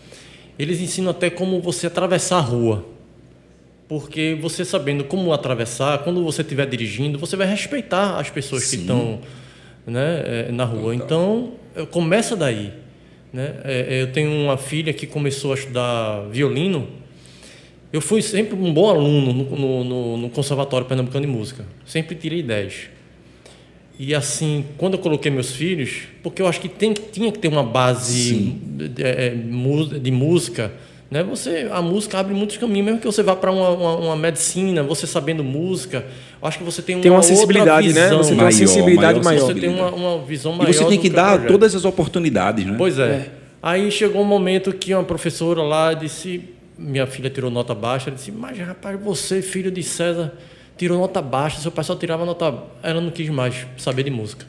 eles 0.57 0.79
ensinam 0.79 1.11
até 1.11 1.29
como 1.29 1.61
você 1.61 1.87
atravessar 1.87 2.37
a 2.37 2.41
rua. 2.41 2.85
Porque 3.87 4.37
você 4.39 4.63
sabendo 4.63 5.03
como 5.03 5.33
atravessar, 5.33 5.99
quando 5.99 6.23
você 6.23 6.41
estiver 6.41 6.65
dirigindo, 6.67 7.19
você 7.19 7.35
vai 7.35 7.47
respeitar 7.47 8.17
as 8.17 8.29
pessoas 8.29 8.63
Sim. 8.63 8.77
que 8.77 8.81
estão 8.83 9.19
né, 9.85 10.23
é, 10.25 10.51
na 10.51 10.63
rua. 10.63 10.95
Então, 10.95 11.53
começa 11.89 12.35
daí. 12.35 12.71
Né? 13.33 13.55
É, 13.63 14.01
eu 14.01 14.11
tenho 14.11 14.31
uma 14.31 14.57
filha 14.57 14.93
que 14.93 15.05
começou 15.05 15.51
a 15.51 15.55
estudar 15.55 16.27
violino. 16.29 16.87
Eu 17.91 17.99
fui 17.99 18.21
sempre 18.21 18.55
um 18.55 18.73
bom 18.73 18.89
aluno 18.89 19.33
no, 19.33 19.83
no, 19.83 20.17
no 20.17 20.29
Conservatório 20.29 20.87
Pernambucano 20.87 21.25
de 21.25 21.31
Música. 21.31 21.65
Sempre 21.85 22.15
tirei 22.15 22.41
10. 22.41 22.89
E 24.03 24.15
assim, 24.15 24.65
quando 24.79 24.95
eu 24.95 24.99
coloquei 24.99 25.31
meus 25.31 25.51
filhos, 25.51 26.07
porque 26.23 26.41
eu 26.41 26.47
acho 26.47 26.59
que 26.59 26.67
tem, 26.67 26.91
tinha 26.91 27.31
que 27.31 27.37
ter 27.37 27.47
uma 27.47 27.61
base 27.61 28.57
de, 28.59 29.03
é, 29.03 29.29
de, 29.29 30.09
música, 30.09 30.73
né? 31.11 31.21
Você, 31.21 31.67
a 31.71 31.83
música 31.83 32.17
abre 32.17 32.33
muitos 32.33 32.57
caminhos, 32.57 32.83
mesmo 32.83 32.99
que 32.99 33.05
você 33.05 33.21
vá 33.21 33.35
para 33.35 33.51
uma, 33.51 33.69
uma, 33.69 33.95
uma, 33.97 34.15
medicina, 34.15 34.81
você 34.81 35.05
sabendo 35.05 35.43
música, 35.43 36.03
eu 36.41 36.47
acho 36.47 36.57
que 36.57 36.63
você 36.63 36.81
tem 36.81 36.95
uma, 36.95 37.01
tem 37.03 37.11
uma 37.11 37.21
sensibilidade, 37.21 37.93
né? 37.93 38.09
Você 38.09 38.33
tem 38.33 38.43
uma 38.43 38.51
sensibilidade 38.51 39.23
maior. 39.23 39.45
Você 39.45 39.53
tem 39.53 39.69
uma, 39.69 39.91
uma 39.91 40.25
visão 40.25 40.53
maior. 40.53 40.71
E 40.71 40.73
você 40.73 40.85
tem 40.85 40.99
que 40.99 41.07
dar 41.07 41.45
todas 41.45 41.75
as 41.75 41.85
oportunidades, 41.85 42.65
né? 42.65 42.73
Pois 42.79 42.97
é. 42.97 43.03
é. 43.03 43.29
Aí 43.61 43.91
chegou 43.91 44.23
um 44.23 44.25
momento 44.25 44.73
que 44.73 44.95
uma 44.95 45.03
professora 45.03 45.61
lá 45.61 45.93
disse, 45.93 46.41
minha 46.75 47.05
filha 47.05 47.29
tirou 47.29 47.51
nota 47.51 47.75
baixa, 47.75 48.09
ela 48.09 48.15
disse, 48.15 48.31
mas 48.31 48.57
rapaz, 48.57 48.99
você, 48.99 49.43
filho 49.43 49.69
de 49.69 49.83
César 49.83 50.33
tirou 50.81 50.97
nota 50.97 51.21
baixa, 51.21 51.61
seu 51.61 51.71
pai 51.71 51.83
só 51.83 51.95
tirava 51.95 52.25
nota. 52.25 52.51
Ela 52.81 52.99
não 52.99 53.11
quis 53.11 53.29
mais 53.29 53.67
saber 53.77 54.01
de 54.01 54.09
música. 54.09 54.47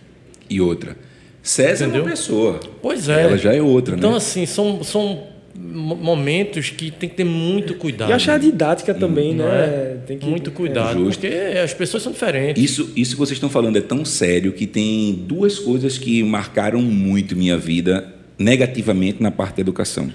E 0.48 0.62
outra. 0.62 0.96
César 1.42 1.84
Entendeu? 1.84 2.00
é 2.00 2.04
uma 2.04 2.10
pessoa. 2.10 2.60
Pois 2.80 3.06
é. 3.06 3.24
Ela 3.24 3.36
já 3.36 3.52
é 3.52 3.60
outra, 3.60 3.96
então, 3.96 4.12
né? 4.12 4.16
Então, 4.16 4.16
assim, 4.16 4.46
são, 4.46 4.82
são 4.82 5.24
momentos 5.54 6.70
que 6.70 6.90
tem 6.90 7.06
que 7.06 7.16
ter 7.16 7.24
muito 7.24 7.74
cuidado. 7.74 8.08
E 8.08 8.14
achar 8.14 8.36
a 8.36 8.38
didática 8.38 8.94
também, 8.94 9.34
né? 9.34 9.44
É? 9.44 9.98
Tem 10.06 10.16
que, 10.16 10.24
muito 10.24 10.50
cuidado, 10.52 11.02
é 11.02 11.04
porque 11.04 11.26
as 11.62 11.74
pessoas 11.74 12.02
são 12.02 12.12
diferentes. 12.12 12.62
Isso, 12.62 12.90
isso 12.96 13.12
que 13.12 13.18
vocês 13.18 13.36
estão 13.36 13.50
falando 13.50 13.76
é 13.76 13.82
tão 13.82 14.02
sério 14.02 14.52
que 14.52 14.66
tem 14.66 15.12
duas 15.12 15.58
coisas 15.58 15.98
que 15.98 16.22
marcaram 16.22 16.80
muito 16.80 17.36
minha 17.36 17.58
vida 17.58 18.10
negativamente 18.38 19.22
na 19.22 19.30
parte 19.30 19.56
da 19.56 19.60
educação. 19.60 20.10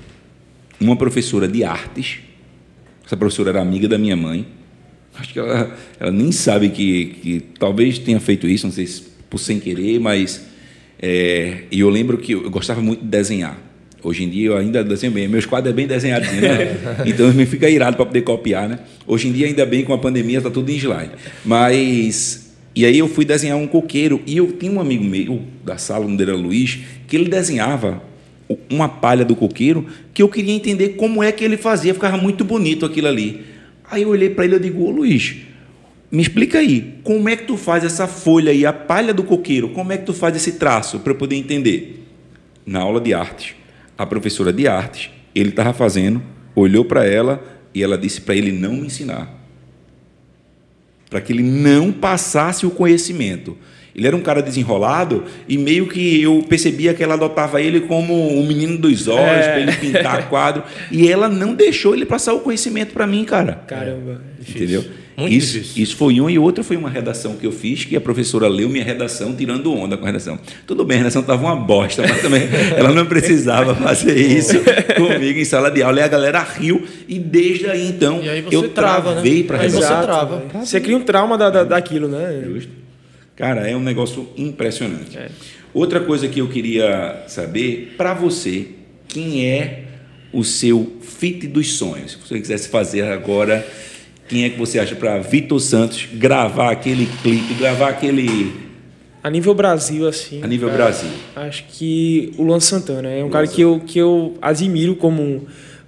Uma 0.82 0.96
professora 0.96 1.48
de 1.48 1.64
artes, 1.64 2.20
essa 3.06 3.16
professora 3.16 3.52
era 3.52 3.62
amiga 3.62 3.88
da 3.88 4.00
minha 4.00 4.16
mãe, 4.16 4.48
Acho 5.20 5.34
que 5.34 5.40
ela, 5.40 5.76
ela 6.00 6.12
nem 6.12 6.32
sabe 6.32 6.70
que, 6.70 7.06
que 7.22 7.44
talvez 7.60 7.98
tenha 7.98 8.20
feito 8.20 8.48
isso, 8.48 8.66
não 8.66 8.74
sei 8.74 8.86
se 8.86 9.04
por 9.30 9.40
sem 9.40 9.60
querer, 9.60 10.00
mas. 10.00 10.46
É, 11.00 11.64
e 11.72 11.80
eu 11.80 11.90
lembro 11.90 12.18
que 12.18 12.32
eu 12.32 12.50
gostava 12.50 12.82
muito 12.82 13.02
de 13.02 13.08
desenhar. 13.08 13.58
Hoje 14.04 14.24
em 14.24 14.30
dia 14.30 14.48
eu 14.48 14.58
ainda 14.58 14.84
desenho 14.84 15.12
bem. 15.12 15.28
Meus 15.28 15.46
quadros 15.46 15.72
é 15.72 15.76
bem 15.76 15.88
desenhados, 15.88 16.32
né? 16.32 16.78
Então 17.06 17.32
me 17.34 17.46
fica 17.46 17.70
irado 17.70 17.98
para 17.98 18.06
poder 18.06 18.22
copiar, 18.22 18.70
né? 18.70 18.80
Hoje 19.06 19.28
em 19.28 19.32
dia, 19.32 19.48
ainda 19.48 19.66
bem 19.66 19.84
com 19.84 19.94
a 19.94 19.98
pandemia, 19.98 20.38
está 20.38 20.50
tudo 20.50 20.72
em 20.72 20.76
slide. 20.76 21.12
Mas. 21.44 22.48
E 22.76 22.86
aí 22.86 23.00
eu 23.00 23.08
fui 23.08 23.26
desenhar 23.26 23.58
um 23.58 23.68
coqueiro. 23.68 24.22
E 24.26 24.38
eu 24.38 24.52
tinha 24.52 24.72
um 24.72 24.80
amigo 24.80 25.04
meu 25.04 25.42
da 25.66 25.78
sala, 25.78 26.06
onde 26.06 26.22
era 26.22 26.36
Luiz, 26.36 26.80
que 27.08 27.16
ele 27.16 27.28
desenhava 27.28 28.02
uma 28.70 28.88
palha 28.88 29.26
do 29.26 29.36
coqueiro 29.36 29.86
que 30.14 30.22
eu 30.22 30.30
queria 30.30 30.54
entender 30.54 30.90
como 30.90 31.22
é 31.22 31.32
que 31.32 31.44
ele 31.44 31.58
fazia. 31.58 31.94
Ficava 31.94 32.18
muito 32.18 32.46
bonito 32.46 32.86
aquilo 32.86 33.08
ali. 33.08 33.44
Aí 33.90 34.04
eu 34.04 34.10
olhei 34.10 34.30
para 34.30 34.46
ele 34.46 34.56
e 34.56 34.60
digo, 34.60 34.84
ô 34.84 34.92
Luiz, 34.92 35.38
Me 36.10 36.22
explica 36.22 36.60
aí, 36.60 37.00
como 37.04 37.28
é 37.28 37.36
que 37.36 37.44
tu 37.44 37.58
faz 37.58 37.84
essa 37.84 38.08
folha 38.08 38.52
aí, 38.52 38.66
a 38.66 38.72
palha 38.72 39.14
do 39.14 39.24
coqueiro, 39.24 39.70
como 39.70 39.92
é 39.92 39.98
que 39.98 40.06
tu 40.06 40.14
faz 40.14 40.36
esse 40.38 40.54
traço 40.54 41.00
para 41.00 41.12
eu 41.12 41.18
poder 41.18 41.36
entender? 41.36 42.08
Na 42.66 42.80
aula 42.80 43.02
de 43.02 43.14
artes, 43.14 43.56
a 43.98 44.06
professora 44.06 44.54
de 44.54 44.68
artes, 44.68 45.10
ele 45.36 45.50
estava 45.50 45.74
fazendo, 45.74 46.24
olhou 46.56 46.86
para 46.86 47.06
ela 47.06 47.44
e 47.74 47.84
ela 47.84 47.98
disse 47.98 48.22
para 48.22 48.36
ele 48.36 48.54
não 48.54 48.74
me 48.74 48.86
ensinar. 48.86 49.36
Para 51.10 51.20
que 51.20 51.34
ele 51.34 51.44
não 51.44 51.92
passasse 51.92 52.66
o 52.66 52.72
conhecimento. 52.72 53.58
Ele 53.98 54.06
era 54.06 54.16
um 54.16 54.22
cara 54.22 54.44
desenrolado 54.44 55.24
e 55.50 55.58
meio 55.58 55.88
que 55.88 56.22
eu 56.22 56.46
percebia 56.48 56.94
que 56.94 57.04
ela 57.04 57.16
adotava 57.16 57.60
ele 57.60 57.82
como 57.82 58.14
o 58.14 58.46
menino 58.46 58.78
dos 58.78 59.08
olhos, 59.08 59.46
é. 59.46 59.52
para 59.54 59.60
ele 59.60 59.72
pintar 59.72 60.30
quadro. 60.30 60.62
E 60.92 61.12
ela 61.12 61.28
não 61.28 61.56
deixou 61.56 61.96
ele 61.96 62.06
passar 62.06 62.36
o 62.36 62.42
conhecimento 62.42 62.94
para 62.94 63.08
mim, 63.08 63.26
cara. 63.26 63.54
Caramba. 63.66 64.22
Entendeu? 64.48 64.86
Muito 65.18 65.34
isso, 65.34 65.54
difícil. 65.54 65.84
isso 65.84 65.98
foi 65.98 66.22
um 66.22 66.30
e 66.30 66.38
outra 66.38 66.64
foi 66.64 66.78
uma 66.78 66.92
redação 66.92 67.38
que 67.38 67.48
eu 67.48 67.52
fiz 67.52 67.86
que 67.86 67.96
a 67.96 68.02
professora 68.02 68.48
leu 68.48 68.70
minha 68.70 68.84
redação 68.84 69.36
tirando 69.36 69.74
onda 69.74 69.98
com 69.98 70.04
a 70.04 70.08
redação. 70.08 70.38
Tudo 70.68 70.86
bem, 70.86 70.98
a 70.98 71.00
redação 71.00 71.24
estava 71.24 71.42
uma 71.42 71.56
bosta, 71.56 72.04
mas 72.08 72.22
também 72.22 72.44
ela 72.78 72.92
não 72.92 73.08
precisava 73.08 73.74
fazer 73.74 74.16
isso 74.16 74.60
comigo 74.96 75.40
em 75.40 75.46
sala 75.46 75.72
de 75.72 75.82
aula. 75.82 76.02
E 76.02 76.04
a 76.04 76.08
galera 76.08 76.44
riu 76.44 76.86
e 77.08 77.18
desde 77.18 77.66
aí 77.66 77.88
então 77.88 78.20
aí 78.20 78.46
eu 78.52 78.70
trava, 78.70 79.10
né? 79.10 79.14
travei 79.16 79.40
né? 79.40 79.48
para 79.48 79.58
redação. 79.58 79.82
Você 79.82 80.06
trava. 80.06 80.44
Você 80.64 80.80
cria 80.80 80.96
um 80.96 81.02
trauma 81.02 81.36
da, 81.36 81.50
da, 81.50 81.64
daquilo, 81.64 82.08
né? 82.08 82.44
Justo. 82.46 82.87
Cara, 83.38 83.70
é 83.70 83.76
um 83.76 83.80
negócio 83.80 84.28
impressionante. 84.36 85.18
É. 85.18 85.30
Outra 85.74 86.00
coisa 86.00 86.28
que 86.28 86.42
eu 86.42 86.50
queria 86.50 87.24
saber, 87.28 87.94
para 87.96 88.14
você, 88.14 88.70
quem 89.08 89.46
é 89.46 89.84
o 90.34 90.44
seu 90.44 90.98
fit 91.02 91.48
dos 91.48 91.74
sonhos? 91.74 92.14
Se 92.14 92.18
você 92.18 92.40
quisesse 92.40 92.68
fazer 92.68 93.04
agora 93.04 93.66
quem 94.28 94.44
é 94.44 94.50
que 94.50 94.58
você 94.58 94.80
acha 94.80 94.96
para 94.96 95.20
Vitor 95.20 95.60
Santos 95.60 96.08
gravar 96.14 96.72
aquele 96.72 97.08
clipe, 97.22 97.54
gravar 97.54 97.90
aquele. 97.90 98.54
A 99.24 99.30
nível 99.30 99.54
Brasil, 99.54 100.08
assim. 100.08 100.44
A 100.44 100.48
nível 100.48 100.70
Brasil. 100.70 101.10
Acho 101.36 101.64
que 101.70 102.34
o 102.38 102.44
Luan 102.44 102.60
Santana 102.60 103.10
é 103.10 103.20
um 103.20 103.24
Luan 103.24 103.32
cara 103.32 103.48
que 103.48 103.62
eu, 103.62 103.80
que 103.86 103.98
eu 104.00 104.38
admiro 104.42 104.96
como, 104.96 105.48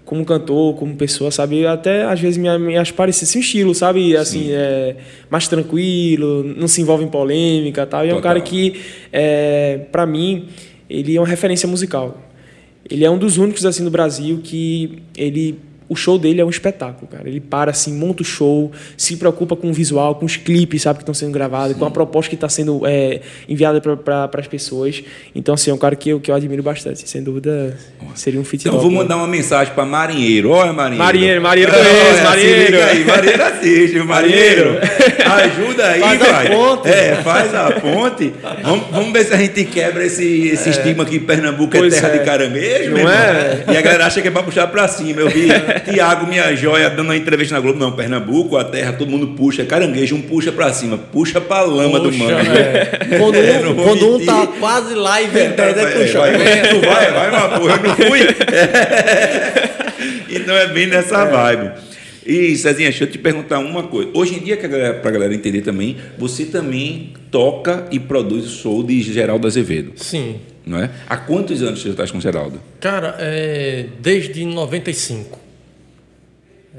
como 0.09 0.25
cantor, 0.25 0.73
como 0.73 0.95
pessoa, 0.95 1.29
sabe? 1.29 1.67
Até 1.67 2.03
às 2.03 2.19
vezes 2.19 2.35
me, 2.35 2.57
me 2.57 2.75
acho 2.75 2.95
parecido, 2.95 3.29
assim, 3.29 3.41
estilo, 3.41 3.75
sabe? 3.75 4.17
Assim, 4.17 4.47
é, 4.49 4.95
mais 5.29 5.47
tranquilo, 5.47 6.43
não 6.43 6.67
se 6.67 6.81
envolve 6.81 7.03
em 7.03 7.07
polêmica 7.07 7.85
tal. 7.85 8.03
E 8.03 8.09
é 8.09 8.15
um 8.15 8.19
cara 8.19 8.41
que, 8.41 8.81
é, 9.13 9.81
para 9.91 10.07
mim, 10.07 10.47
ele 10.89 11.15
é 11.15 11.19
uma 11.21 11.27
referência 11.27 11.69
musical. 11.69 12.19
Ele 12.89 13.05
é 13.05 13.11
um 13.11 13.19
dos 13.19 13.37
únicos, 13.37 13.67
assim, 13.67 13.83
no 13.83 13.91
Brasil 13.91 14.41
que 14.43 14.97
ele 15.15 15.59
o 15.89 15.95
show 15.95 16.19
dele 16.19 16.39
é 16.39 16.45
um 16.45 16.49
espetáculo, 16.51 17.07
cara. 17.07 17.27
Ele 17.27 17.39
para 17.39 17.71
assim, 17.71 17.91
monta 17.91 18.21
o 18.21 18.25
show, 18.25 18.71
se 18.95 19.17
preocupa 19.17 19.55
com 19.55 19.69
o 19.69 19.73
visual, 19.73 20.13
com 20.15 20.25
os 20.25 20.37
clipes, 20.37 20.83
sabe, 20.83 20.99
que 20.99 21.01
estão 21.01 21.15
sendo 21.15 21.31
gravados, 21.31 21.73
Sim. 21.73 21.79
com 21.79 21.85
a 21.85 21.91
proposta 21.91 22.29
que 22.29 22.35
está 22.35 22.47
sendo 22.47 22.85
é, 22.85 23.21
enviada 23.47 23.81
para 23.81 24.29
as 24.31 24.47
pessoas. 24.47 25.03
Então, 25.33 25.55
assim, 25.55 25.71
é 25.71 25.73
um 25.73 25.77
cara 25.77 25.95
que 25.95 26.09
eu, 26.09 26.19
que 26.19 26.29
eu 26.29 26.35
admiro 26.35 26.61
bastante. 26.61 27.09
Sem 27.09 27.23
dúvida, 27.23 27.75
seria 28.13 28.39
um 28.39 28.43
fit 28.43 28.67
Então, 28.67 28.79
vou 28.79 28.91
mandar 28.91 29.17
uma 29.17 29.27
mensagem 29.27 29.73
para 29.73 29.83
Marinheiro. 29.83 30.51
Olha, 30.51 30.71
Marinheiro. 30.71 31.03
Marinheiro, 31.03 31.41
Marinheiro 31.41 31.73
conhece, 31.73 32.23
Marinheiro. 32.23 32.83
Aí, 32.83 33.05
Marinheiro 33.05 33.43
assiste, 33.43 33.99
Marinheiro. 33.99 34.79
Ajuda 35.25 35.87
aí, 35.87 36.01
faz 36.01 36.19
vai. 36.19 36.47
A 36.47 36.49
ponte. 36.49 36.87
É, 36.87 37.15
faz 37.15 37.55
a 37.55 37.71
ponte. 37.71 38.33
Vamos, 38.61 38.85
vamos 38.91 39.11
ver 39.11 39.25
se 39.25 39.33
a 39.33 39.37
gente 39.37 39.65
quebra 39.65 40.05
esse, 40.05 40.49
esse 40.49 40.69
é. 40.69 40.71
estigma 40.71 41.03
que 41.03 41.19
Pernambuco 41.19 41.75
é 41.75 41.79
pois 41.79 41.93
é 41.93 41.99
terra 41.99 42.13
é. 42.13 42.17
de 42.19 42.25
caranguejo, 42.25 42.91
Não 42.91 43.09
é? 43.09 43.63
E 43.71 43.77
a 43.77 43.81
galera 43.81 44.05
acha 44.05 44.21
que 44.21 44.27
é 44.27 44.31
para 44.31 44.43
puxar 44.43 44.67
para 44.67 44.87
cima. 44.87 45.21
Eu 45.21 45.29
vi 45.29 45.47
Tiago, 45.79 46.27
minha 46.27 46.55
joia, 46.55 46.89
dando 46.89 47.07
uma 47.07 47.17
entrevista 47.17 47.55
na 47.55 47.61
Globo. 47.61 47.79
Não, 47.79 47.91
Pernambuco, 47.91 48.57
a 48.57 48.63
terra, 48.63 48.93
todo 48.93 49.09
mundo 49.09 49.29
puxa. 49.29 49.65
Caranguejo, 49.65 50.15
um 50.15 50.21
puxa 50.21 50.51
pra 50.51 50.71
cima. 50.73 50.97
Puxa 50.97 51.39
pra 51.41 51.61
lama 51.61 51.99
puxa, 51.99 52.11
do 52.11 52.17
mangue. 52.17 52.49
É. 52.59 53.17
Quando, 53.17 53.35
é, 53.35 53.67
um, 53.67 53.75
quando 53.75 54.15
um 54.15 54.25
tá 54.25 54.47
quase 54.59 54.93
lá 54.93 55.21
e 55.21 55.27
vem 55.27 55.43
é, 55.43 55.45
é, 55.45 55.85
puxa. 55.87 56.19
Vai, 56.19 56.37
vai, 56.37 56.61
tu 56.69 56.81
vai, 56.81 57.11
vai, 57.11 57.29
uma 57.29 57.59
porra, 57.59 57.75
eu 57.75 57.83
não 57.83 57.95
fui. 57.95 58.19
Então 60.29 60.55
é 60.55 60.67
bem 60.67 60.87
nessa 60.87 61.25
vibe. 61.25 61.71
E, 62.25 62.55
Cezinha, 62.55 62.89
deixa 62.89 63.05
eu 63.05 63.09
te 63.09 63.17
perguntar 63.17 63.57
uma 63.57 63.83
coisa. 63.83 64.11
Hoje 64.13 64.35
em 64.35 64.39
dia, 64.39 64.55
para 64.55 65.09
a 65.09 65.11
galera 65.11 65.33
entender 65.33 65.61
também, 65.61 65.97
você 66.17 66.45
também 66.45 67.13
toca 67.31 67.87
e 67.91 67.99
produz 67.99 68.45
o 68.45 68.49
show 68.49 68.83
de 68.83 69.01
Geraldo 69.01 69.47
Azevedo. 69.47 69.93
Sim. 69.95 70.35
Não 70.65 70.79
é? 70.79 70.91
Há 71.07 71.17
quantos 71.17 71.63
anos 71.63 71.81
você 71.81 71.89
está 71.89 72.07
com 72.07 72.19
o 72.19 72.21
Geraldo? 72.21 72.61
Cara, 72.79 73.15
é, 73.19 73.87
desde 73.99 74.45
95. 74.45 75.39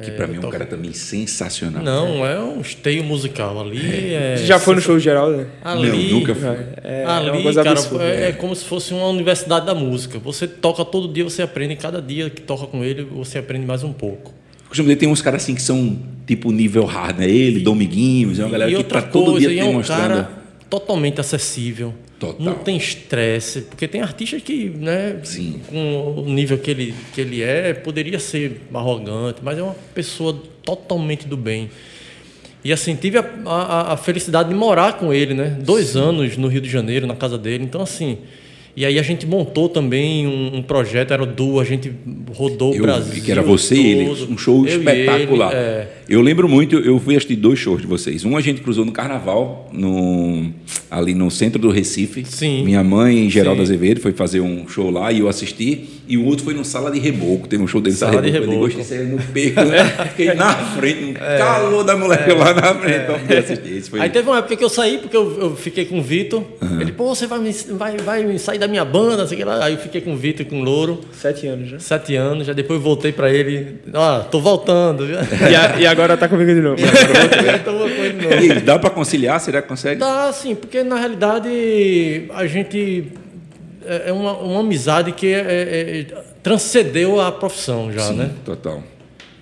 Que 0.02 0.12
para 0.12 0.24
é, 0.24 0.28
mim 0.28 0.36
é 0.36 0.46
um 0.46 0.50
cara 0.50 0.66
também 0.66 0.92
sensacional. 0.92 1.82
Não, 1.82 2.24
é 2.24 2.38
um 2.38 2.60
esteio 2.60 3.02
musical 3.02 3.60
ali. 3.60 4.14
É. 4.14 4.34
É... 4.34 4.36
Já 4.36 4.58
foi 4.58 4.76
no 4.76 4.80
show 4.80 4.96
de 4.96 5.02
Geraldo? 5.02 5.38
Né? 5.38 5.46
Ali, 5.62 6.10
não, 6.10 6.20
nunca 6.20 6.34
fui. 6.34 6.48
É, 6.82 7.04
ali, 7.04 7.48
é 7.48 7.52
cara, 7.54 7.70
absurda, 7.72 8.04
é, 8.04 8.28
é, 8.28 8.32
como 8.32 8.54
se 8.54 8.64
fosse 8.64 8.94
uma 8.94 9.08
universidade 9.08 9.66
da 9.66 9.74
música. 9.74 10.18
Você 10.20 10.46
toca 10.46 10.84
todo 10.84 11.12
dia, 11.12 11.24
você 11.24 11.42
aprende. 11.42 11.74
Cada 11.74 12.00
dia 12.00 12.30
que 12.30 12.40
toca 12.40 12.66
com 12.66 12.84
ele, 12.84 13.02
você 13.02 13.38
aprende 13.38 13.66
mais 13.66 13.82
um 13.82 13.92
pouco. 13.92 14.32
Costumo 14.68 14.86
dizer, 14.86 15.00
tem 15.00 15.08
uns 15.08 15.20
caras 15.20 15.42
assim 15.42 15.54
que 15.54 15.62
são 15.62 15.98
tipo 16.24 16.52
nível 16.52 16.84
hard, 16.84 17.18
né? 17.18 17.28
Ele, 17.28 17.58
Dominguinhos, 17.58 18.38
é 18.38 18.44
uma 18.44 18.50
galera 18.50 18.72
que 18.72 18.84
tá 18.84 19.02
todo 19.02 19.40
dia 19.40 19.60
é 19.60 19.64
um 19.64 19.82
cara 19.82 20.30
totalmente 20.70 21.20
acessível. 21.20 21.92
Total. 22.20 22.38
Não 22.38 22.54
tem 22.54 22.76
estresse, 22.76 23.62
porque 23.62 23.88
tem 23.88 24.02
artistas 24.02 24.42
que, 24.42 24.68
né, 24.68 25.18
Sim. 25.24 25.58
com 25.66 26.14
o 26.18 26.24
nível 26.26 26.58
que 26.58 26.70
ele, 26.70 26.94
que 27.14 27.20
ele 27.22 27.42
é, 27.42 27.72
poderia 27.72 28.18
ser 28.18 28.60
arrogante, 28.74 29.40
mas 29.42 29.58
é 29.58 29.62
uma 29.62 29.74
pessoa 29.94 30.38
totalmente 30.62 31.26
do 31.26 31.34
bem. 31.34 31.70
E 32.62 32.74
assim, 32.74 32.94
tive 32.94 33.16
a, 33.16 33.24
a, 33.46 33.92
a 33.94 33.96
felicidade 33.96 34.50
de 34.50 34.54
morar 34.54 34.98
com 34.98 35.14
ele, 35.14 35.32
né? 35.32 35.56
Dois 35.62 35.88
Sim. 35.88 36.00
anos 36.00 36.36
no 36.36 36.46
Rio 36.46 36.60
de 36.60 36.68
Janeiro, 36.68 37.06
na 37.06 37.16
casa 37.16 37.38
dele. 37.38 37.64
Então, 37.64 37.80
assim, 37.80 38.18
e 38.76 38.84
aí 38.84 38.98
a 38.98 39.02
gente 39.02 39.26
montou 39.26 39.68
também 39.68 40.26
um, 40.26 40.58
um 40.58 40.62
projeto, 40.62 41.12
era 41.12 41.22
o 41.22 41.26
duo, 41.26 41.60
a 41.60 41.64
gente 41.64 41.92
rodou 42.34 42.74
eu 42.74 42.80
o 42.80 42.82
Brasil. 42.82 43.12
Vi 43.12 43.20
que 43.20 43.32
era 43.32 43.42
você 43.42 43.74
todo, 43.74 43.86
e 43.86 43.90
ele, 43.90 44.32
um 44.32 44.38
show 44.38 44.66
espetacular. 44.66 45.52
Ele, 45.52 45.60
é. 45.60 45.88
Eu 46.08 46.20
lembro 46.20 46.48
muito, 46.48 46.76
eu 46.76 46.98
fui 46.98 47.16
assistir 47.16 47.36
dois 47.36 47.58
shows 47.58 47.80
de 47.80 47.86
vocês. 47.86 48.24
Um 48.24 48.36
a 48.36 48.40
gente 48.40 48.60
cruzou 48.60 48.84
no 48.84 48.92
carnaval, 48.92 49.68
no, 49.72 50.50
ali 50.90 51.14
no 51.14 51.30
centro 51.30 51.60
do 51.60 51.70
Recife. 51.70 52.24
Sim. 52.24 52.64
Minha 52.64 52.82
mãe, 52.82 53.28
Geraldo 53.30 53.58
Sim. 53.58 53.74
Azevedo, 53.74 54.00
foi 54.00 54.12
fazer 54.12 54.40
um 54.40 54.66
show 54.68 54.90
lá 54.90 55.12
e 55.12 55.20
eu 55.20 55.28
assisti. 55.28 55.88
E 56.08 56.16
o 56.16 56.24
outro 56.24 56.44
foi 56.44 56.54
no 56.54 56.64
Sala 56.64 56.90
de 56.90 56.98
Reboco, 56.98 57.46
teve 57.46 57.62
um 57.62 57.66
show 57.66 57.80
dele 57.80 57.94
Sala 57.94 58.20
de 58.20 58.30
Reboco. 58.30 58.52
Eu 58.52 58.76
gostei 58.76 58.98
no 59.04 59.18
peito, 59.18 59.64
né? 59.64 59.84
Fiquei 60.10 60.34
na 60.34 60.52
frente, 60.52 61.16
é. 61.20 61.38
calor 61.38 61.84
da 61.84 61.96
moleque 61.96 62.30
é. 62.30 62.34
lá 62.34 62.54
na 62.54 62.74
frente 62.74 62.94
é. 63.32 63.80
Foi... 63.82 64.00
Aí 64.00 64.10
teve 64.10 64.28
uma 64.28 64.38
época 64.38 64.56
que 64.56 64.64
eu 64.64 64.68
saí, 64.68 64.98
porque 64.98 65.16
eu, 65.16 65.40
eu 65.40 65.56
fiquei 65.56 65.84
com 65.84 65.98
o 66.00 66.02
Vitor. 66.02 66.42
Uhum. 66.60 66.80
Ele, 66.80 66.92
pô, 66.92 67.14
você 67.14 67.26
vai, 67.26 67.40
vai, 67.70 67.96
vai 67.98 68.38
sair 68.38 68.58
da 68.60 68.68
minha 68.68 68.84
banda, 68.84 69.26
sei 69.26 69.44
lá. 69.44 69.64
Aí 69.64 69.72
eu 69.72 69.78
fiquei 69.78 70.00
com 70.00 70.12
o 70.12 70.16
Vitor 70.16 70.46
e 70.46 70.48
com 70.48 70.60
o 70.60 70.62
Louro. 70.62 71.00
Sete 71.12 71.46
anos 71.46 71.68
já. 71.68 71.78
Sete 71.80 72.14
anos, 72.14 72.46
já 72.46 72.52
depois 72.52 72.80
voltei 72.80 73.10
pra 73.10 73.32
ele. 73.32 73.80
Ó, 73.92 74.00
ah, 74.00 74.20
tô 74.20 74.40
voltando. 74.40 75.06
E, 75.06 75.56
a, 75.56 75.80
e, 75.80 75.86
agora 75.86 76.16
tá 76.16 76.28
comigo 76.28 76.52
de 76.52 76.60
novo. 76.60 76.80
E 76.80 76.84
agora 76.84 77.58
tô 77.58 77.72
com 77.72 77.86
ele 77.86 78.12
de 78.12 78.22
novo. 78.22 78.44
E 78.44 78.60
dá 78.60 78.78
pra 78.78 78.90
conciliar? 78.90 79.40
Será 79.40 79.60
que 79.60 79.68
consegue? 79.68 79.98
Dá, 79.98 80.32
sim, 80.32 80.54
porque 80.54 80.82
na 80.82 80.96
realidade 80.96 82.30
a 82.34 82.46
gente 82.46 83.08
é, 83.84 84.10
é 84.10 84.12
uma, 84.12 84.32
uma 84.38 84.60
amizade 84.60 85.12
que 85.12 85.26
é, 85.26 85.40
é, 85.40 86.00
é 86.00 86.06
transcendeu 86.42 87.20
a 87.20 87.32
profissão 87.32 87.92
já, 87.92 88.02
Sim, 88.02 88.14
né? 88.14 88.30
Total. 88.44 88.82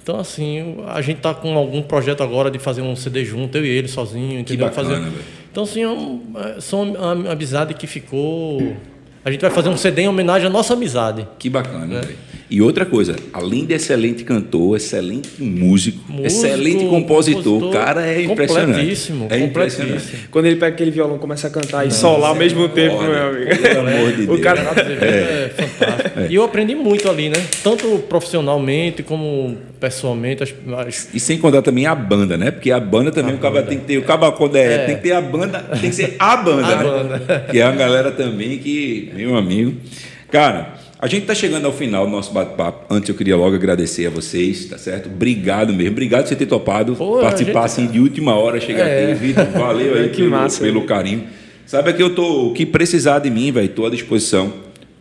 Então, 0.02 0.18
assim, 0.18 0.78
a 0.87 1.02
gente 1.02 1.20
tá 1.20 1.35
com 1.35 1.54
algum 1.54 1.83
projeto 1.83 2.22
agora 2.22 2.50
de 2.50 2.59
fazer 2.59 2.81
um 2.81 2.96
CD 2.96 3.24
junto, 3.24 3.59
eu 3.59 3.66
e 3.66 3.68
ele 3.68 3.88
sozinho, 3.88 4.40
entendeu? 4.40 4.70
Que 4.70 4.76
bacana, 4.76 5.04
fazer... 5.04 5.12
Então, 5.50 5.64
assim, 5.64 5.83
é 5.83 5.88
um, 5.88 6.22
é, 6.37 6.61
são 6.61 6.83
uma 6.83 7.33
amizade 7.33 7.74
que 7.74 7.87
ficou. 7.87 8.76
A 9.29 9.31
gente 9.31 9.43
vai 9.43 9.51
fazer 9.51 9.69
um 9.69 9.77
CD 9.77 10.03
em 10.03 10.09
homenagem 10.09 10.47
à 10.47 10.51
nossa 10.51 10.73
amizade. 10.73 11.29
Que 11.38 11.51
bacana, 11.51 11.85
né? 11.85 12.01
E 12.50 12.62
outra 12.62 12.87
coisa, 12.87 13.14
além 13.30 13.66
de 13.66 13.74
excelente 13.74 14.24
cantor, 14.24 14.76
excelente 14.76 15.42
músico, 15.42 16.00
músico 16.11 16.26
excelente 16.26 16.87
compositor, 16.87 17.42
compositor, 17.42 17.72
cara 17.72 18.06
é 18.06 18.22
impressionante. 18.22 18.66
Completíssimo, 18.72 19.26
é 19.28 19.38
impressionante. 19.38 20.28
Quando 20.30 20.46
ele 20.46 20.56
pega 20.56 20.74
aquele 20.74 20.90
violão, 20.90 21.18
começa 21.18 21.46
a 21.46 21.50
cantar 21.50 21.87
e 21.87 21.90
solar 21.90 22.30
ao 22.30 22.34
mesmo 22.34 22.66
tempo, 22.70 22.96
olha, 22.96 23.08
meu 23.08 23.28
amigo. 23.28 23.62
Pelo 23.62 23.80
amor 23.80 24.12
de 24.12 24.26
Deus. 24.26 24.28
O 24.38 24.40
cara 24.40 24.61
é, 24.61 25.44
é 25.44 25.48
fantástico. 25.48 26.20
É. 26.20 26.26
E 26.30 26.34
eu 26.34 26.44
aprendi 26.44 26.74
muito 26.74 27.11
ali, 27.11 27.28
né? 27.28 27.37
Tanto 27.62 27.98
profissionalmente 28.08 29.02
como 29.02 29.58
pessoalmente. 29.78 30.42
As, 30.42 30.54
as... 30.87 31.08
E 31.12 31.20
sem 31.20 31.38
contar 31.38 31.61
também 31.61 31.87
a 31.87 31.94
banda, 31.94 32.38
né? 32.38 32.50
Porque 32.50 32.70
a 32.70 32.80
banda 32.80 33.11
também, 33.11 33.32
a 33.32 33.37
o 33.37 33.38
cara 33.38 33.62
tem 33.62 33.78
que 33.78 33.84
ter. 33.84 33.98
O 33.98 34.04
cara, 34.04 34.30
quando 34.32 34.56
é, 34.56 34.74
é, 34.74 34.78
tem 34.87 34.96
que 34.96 35.02
ter 35.02 35.12
a 35.12 35.20
banda, 35.20 35.58
tem 35.80 35.90
que 35.90 35.96
ser 35.96 36.16
a 36.18 36.37
banda, 36.37 36.66
a 36.66 36.76
né? 36.76 36.84
Banda. 36.84 37.46
Que 37.50 37.58
é 37.58 37.64
uma 37.66 37.76
galera 37.76 38.11
também 38.11 38.58
que, 38.58 39.11
meu 39.14 39.37
amigo. 39.37 39.74
Cara. 40.30 40.78
A 41.00 41.06
gente 41.06 41.22
está 41.22 41.34
chegando 41.34 41.64
ao 41.64 41.72
final 41.72 42.06
do 42.06 42.11
nosso 42.11 42.32
bate-papo. 42.32 42.92
Antes 42.92 43.08
eu 43.08 43.14
queria 43.14 43.37
logo 43.37 43.54
agradecer 43.54 44.06
a 44.06 44.11
vocês, 44.11 44.64
tá 44.64 44.76
certo? 44.76 45.08
Obrigado 45.08 45.72
mesmo. 45.72 45.92
Obrigado 45.92 46.22
por 46.22 46.28
você 46.30 46.34
ter 46.37 46.46
topado 46.46 46.96
Pô, 46.96 47.20
participar 47.20 47.66
assim 47.66 47.87
de 47.87 48.00
última 48.00 48.34
hora, 48.34 48.61
chegar 48.61 48.84
é. 48.84 49.12
aqui. 49.12 49.14
Vitor, 49.14 49.46
valeu 49.46 49.94
aí 49.96 50.08
que 50.08 50.22
pelo, 50.22 50.30
massa, 50.30 50.61
pelo 50.61 50.82
carinho. 50.87 51.28
Sabe 51.64 51.92
que 51.92 52.02
eu 52.02 52.14
tô, 52.14 52.48
o 52.48 52.52
que 52.52 52.66
precisar 52.66 53.20
de 53.20 53.30
mim, 53.30 53.52
velho, 53.52 53.66
estou 53.66 53.87
à 53.87 53.90
disposição. 53.90 54.52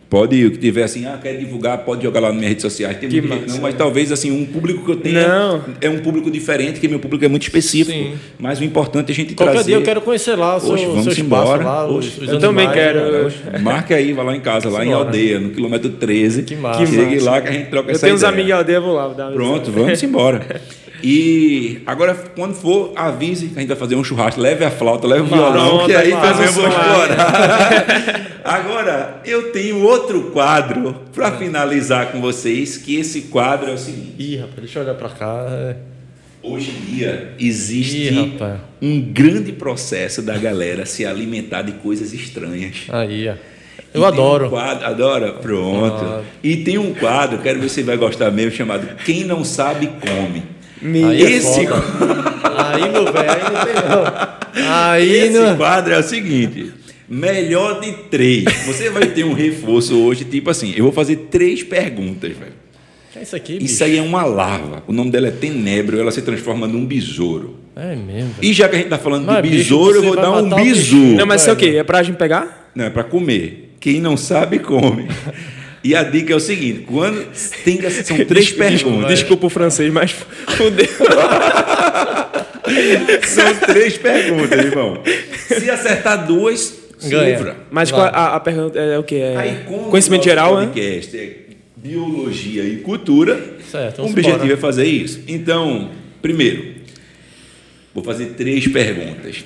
Pode, 0.10 0.46
o 0.46 0.52
que 0.52 0.58
tiver 0.58 0.84
assim, 0.84 1.06
ah, 1.06 1.20
quer 1.22 1.36
divulgar, 1.36 1.80
pode 1.80 2.04
jogar 2.04 2.22
lá 2.22 2.30
nas 2.30 2.38
minhas 2.38 2.50
redes 2.50 2.62
sociais. 2.62 2.98
Tem 2.98 3.10
que 3.10 3.22
massa, 3.22 3.46
não, 3.48 3.60
mas 3.60 3.76
talvez 3.76 4.10
assim, 4.10 4.32
um 4.32 4.46
público 4.46 4.86
que 4.86 4.92
eu 4.92 4.96
tenha 4.96 5.28
não. 5.28 5.62
é 5.82 5.90
um 5.90 6.00
público 6.00 6.32
diferente, 6.32 6.80
que 6.80 6.88
meu 6.88 7.00
público 7.00 7.26
é 7.26 7.28
muito 7.28 7.44
específico. 7.44 7.92
Sim. 7.92 8.16
Mas 8.40 8.60
o 8.60 8.64
importante 8.64 9.10
é 9.10 9.12
a 9.12 9.16
gente 9.16 9.36
Qualquer 9.36 9.54
trazer. 9.54 9.68
dia 9.68 9.76
eu 9.76 9.84
quero 9.84 10.00
conhecer 10.00 10.36
lá 10.36 10.56
o 10.56 10.60
seu, 10.62 10.74
Oxe, 10.74 10.86
vamos 10.86 11.14
seu 11.14 11.26
embora. 11.26 11.62
Lá, 11.62 11.86
os, 11.86 12.18
os 12.20 12.30
eu 12.30 12.40
também 12.40 12.72
quero. 12.72 13.30
Marque 13.62 13.94
aí, 13.94 14.14
vai 14.14 14.26
lá 14.26 14.36
em 14.36 14.40
casa, 14.40 14.70
lá 14.70 14.86
em 14.86 14.94
Aldeia, 14.94 15.42
no 15.42 15.50
quilômetro 15.50 15.90
13. 15.90 16.44
Que 16.44 16.56
massa. 16.56 16.86
Chegue 16.86 17.20
lá 17.20 17.42
que 17.42 17.50
a 17.50 17.52
gente 17.52 17.70
troca 17.70 17.90
eu 17.90 17.96
essa 17.96 18.08
ideia. 18.08 18.14
Eu 18.14 18.16
tenho 18.20 18.30
uns 18.30 18.34
amigos 18.34 18.50
em 18.50 18.54
Aldeia, 18.54 18.80
vou 18.80 18.94
lá. 18.94 19.10
Pronto, 19.10 19.72
vamos 19.72 20.02
embora. 20.04 20.62
E 21.10 21.80
agora, 21.86 22.14
quando 22.36 22.54
for, 22.54 22.92
avise 22.94 23.48
que 23.48 23.56
a 23.56 23.62
gente 23.62 23.70
vai 23.70 23.78
fazer 23.78 23.96
um 23.96 24.04
churrasco. 24.04 24.42
Leve 24.42 24.66
a 24.66 24.70
flauta, 24.70 25.08
leve 25.08 25.22
o 25.22 25.26
violão, 25.26 25.86
que 25.86 25.96
aí 25.96 26.12
também 26.12 26.48
vou 26.48 26.68
explorar. 26.68 28.42
agora, 28.44 29.22
eu 29.24 29.54
tenho 29.54 29.84
outro 29.84 30.32
quadro 30.32 30.94
para 31.16 31.32
finalizar 31.38 32.12
com 32.12 32.20
vocês, 32.20 32.76
que 32.76 32.98
esse 32.98 33.22
quadro 33.22 33.70
é 33.70 33.74
o 33.74 33.78
seguinte. 33.78 34.16
Ih, 34.20 34.36
rapaz, 34.36 34.58
deixa 34.58 34.80
eu 34.80 34.84
olhar 34.84 34.96
para 34.96 35.08
cá. 35.08 35.76
Hoje 36.44 36.72
em 36.72 36.96
dia 36.98 37.34
existe 37.40 38.14
Ih, 38.14 38.38
um 38.82 39.00
grande 39.00 39.54
processo 39.54 40.22
da 40.22 40.38
galera 40.38 40.86
se 40.86 41.06
alimentar 41.06 41.62
de 41.62 41.72
coisas 41.72 42.12
estranhas. 42.12 42.86
Aí, 42.90 43.30
ó. 43.30 43.36
Eu 43.94 44.06
adoro. 44.06 44.48
Um 44.48 44.50
quadro, 44.50 44.86
adora? 44.86 45.32
Pronto. 45.32 46.04
Ah. 46.04 46.22
E 46.44 46.58
tem 46.58 46.78
um 46.78 46.94
quadro, 46.94 47.38
quero 47.38 47.62
ver 47.62 47.70
se 47.70 47.76
você 47.76 47.84
vai 47.84 47.96
gostar 47.96 48.30
mesmo, 48.30 48.52
chamado 48.52 48.90
Quem 49.06 49.24
Não 49.24 49.46
Sabe 49.46 49.88
Come. 49.88 50.57
Aí 50.82 51.24
é 51.24 51.32
esse 51.32 51.62
é 51.62 51.68
aí, 52.58 52.92
meu 52.92 53.12
velho, 53.12 53.32
aí 53.32 53.44
não 53.44 53.66
tem 53.66 53.76
não. 53.76 54.70
Aí 54.70 55.12
esse 55.12 55.40
não... 55.40 55.58
quadro 55.58 55.94
é 55.94 56.00
o 56.00 56.04
seguinte: 56.04 56.74
melhor 57.08 57.80
de 57.80 57.92
três. 58.10 58.44
Você 58.66 58.90
vai 58.90 59.08
ter 59.08 59.24
um 59.24 59.34
reforço 59.34 59.98
hoje, 59.98 60.26
tipo 60.26 60.50
assim, 60.50 60.74
eu 60.76 60.84
vou 60.84 60.92
fazer 60.92 61.16
três 61.32 61.64
perguntas, 61.64 62.32
velho. 62.32 62.68
É 63.16 63.24
isso 63.24 63.36
aqui, 63.36 63.58
Isso 63.60 63.84
aí 63.84 63.98
é 63.98 64.02
uma 64.02 64.24
larva. 64.24 64.84
O 64.86 64.94
nome 64.94 65.10
dela 65.10 65.30
é 65.30 65.32
tenebro, 65.32 66.00
ela 66.00 66.12
se 66.12 66.22
transforma 66.22 66.68
num 66.68 66.86
besouro. 66.86 67.56
É 67.76 67.96
mesmo. 67.96 68.36
E 68.42 68.54
já 68.54 68.70
que 68.70 68.76
a 68.76 68.78
gente 68.78 68.90
tá 68.90 69.00
falando 69.00 69.26
mas, 69.26 69.42
de 69.42 69.50
besouro, 69.50 70.02
bicho, 70.02 70.06
eu 70.06 70.14
vou 70.14 70.16
dar 70.16 70.32
um 70.34 70.50
besouro. 70.64 71.16
Não, 71.16 71.26
mas 71.26 71.42
isso 71.42 71.50
é 71.50 71.54
o 71.54 71.56
quê? 71.56 71.76
É 71.78 71.84
pra 71.84 72.04
gente 72.04 72.18
pegar? 72.18 72.72
Não, 72.76 72.86
é 72.86 72.90
pra 72.92 73.04
comer. 73.04 73.76
Quem 73.80 74.00
não 74.00 74.16
sabe, 74.16 74.60
come. 74.60 75.08
E 75.88 75.96
a 75.96 76.04
dica 76.04 76.34
é 76.34 76.36
o 76.36 76.40
seguinte: 76.40 76.82
quando 76.82 77.26
tem, 77.64 77.80
são 77.90 78.18
três 78.28 78.52
perguntas. 78.52 79.08
Desculpa 79.08 79.48
o 79.48 79.50
francês, 79.50 79.90
mas 79.90 80.12
fudeu. 80.58 80.86
são 83.26 83.56
três 83.66 83.98
perguntas, 83.98 84.66
irmão. 84.66 85.02
Se 85.48 85.70
acertar 85.70 86.28
duas, 86.28 86.78
ganha. 87.06 87.56
Mas 87.72 87.90
qual, 87.90 88.02
a, 88.02 88.36
a, 88.36 88.40
pergunta 88.42 88.78
é 88.78 89.00
o 89.00 89.04
que? 89.04 89.16
É 89.16 89.38
Aí, 89.38 89.64
conhecimento 89.90 90.26
geral, 90.26 90.60
né? 90.60 90.66
podcast 90.66 91.16
né? 91.16 91.24
é 91.24 91.34
biologia 91.78 92.66
e 92.66 92.80
cultura. 92.80 93.56
Certo. 93.72 94.02
O 94.02 94.08
objetivo 94.08 94.36
embora. 94.36 94.54
é 94.54 94.58
fazer 94.58 94.88
isso. 94.88 95.22
Então, 95.26 95.92
primeiro, 96.22 96.66
vou 97.96 98.04
fazer 98.04 98.26
três 98.36 98.68
perguntas. 98.68 99.46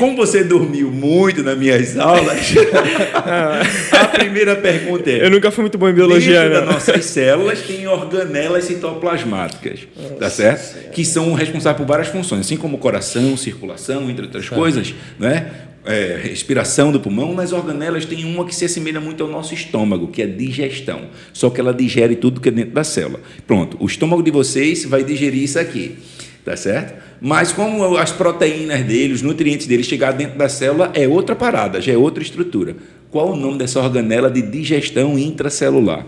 Como 0.00 0.16
você 0.16 0.42
dormiu 0.42 0.90
muito 0.90 1.42
nas 1.42 1.58
minhas 1.58 1.98
aulas, 1.98 2.54
a 3.92 4.08
primeira 4.08 4.56
pergunta 4.56 5.10
é: 5.10 5.26
Eu 5.26 5.30
nunca 5.30 5.50
fui 5.50 5.60
muito 5.60 5.76
bom 5.76 5.90
em 5.90 5.92
biologia. 5.92 6.40
Dentro 6.40 6.54
das 6.54 6.74
nossas 6.74 7.04
células 7.04 7.60
tem 7.60 7.86
organelas 7.86 8.64
citoplasmáticas, 8.64 9.80
tá 10.18 10.30
certo? 10.30 10.90
Que 10.92 11.04
são 11.04 11.34
responsáveis 11.34 11.76
por 11.76 11.86
várias 11.86 12.08
funções, 12.08 12.46
assim 12.46 12.56
como 12.56 12.78
coração, 12.78 13.36
circulação, 13.36 14.08
entre 14.08 14.24
outras 14.24 14.48
coisas, 14.48 14.94
né? 15.18 15.50
É, 15.84 16.18
respiração 16.22 16.90
do 16.90 16.98
pulmão, 16.98 17.34
nas 17.34 17.52
organelas 17.52 18.06
tem 18.06 18.24
uma 18.24 18.46
que 18.46 18.54
se 18.54 18.64
assemelha 18.64 19.02
muito 19.02 19.22
ao 19.22 19.28
nosso 19.28 19.52
estômago, 19.52 20.08
que 20.08 20.22
é 20.22 20.26
digestão. 20.26 21.08
Só 21.30 21.50
que 21.50 21.60
ela 21.60 21.74
digere 21.74 22.16
tudo 22.16 22.40
que 22.40 22.48
é 22.48 22.52
dentro 22.52 22.72
da 22.72 22.84
célula. 22.84 23.20
Pronto, 23.46 23.76
o 23.78 23.84
estômago 23.84 24.22
de 24.22 24.30
vocês 24.30 24.82
vai 24.86 25.04
digerir 25.04 25.42
isso 25.42 25.58
aqui, 25.58 25.98
tá 26.42 26.56
certo? 26.56 27.09
Mas 27.20 27.52
como 27.52 27.96
as 27.98 28.10
proteínas 28.10 28.82
dele, 28.82 29.12
os 29.12 29.20
nutrientes 29.20 29.66
dele 29.66 29.84
chegar 29.84 30.12
dentro 30.12 30.38
da 30.38 30.48
célula 30.48 30.90
é 30.94 31.06
outra 31.06 31.36
parada, 31.36 31.80
já 31.80 31.92
é 31.92 31.96
outra 31.96 32.22
estrutura. 32.22 32.74
Qual 33.10 33.32
o 33.32 33.36
nome 33.36 33.58
dessa 33.58 33.80
organela 33.80 34.30
de 34.30 34.40
digestão 34.40 35.18
intracelular? 35.18 36.06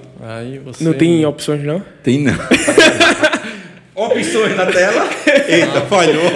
Você... 0.65 0.85
Não 0.85 0.95
tem 0.95 1.27
opções, 1.27 1.63
não? 1.65 1.83
Tem 2.03 2.23
não. 2.23 2.33
opções 3.95 4.57
na 4.57 4.67
tela? 4.67 5.09
Eita, 5.49 5.81
falhou. 5.83 6.31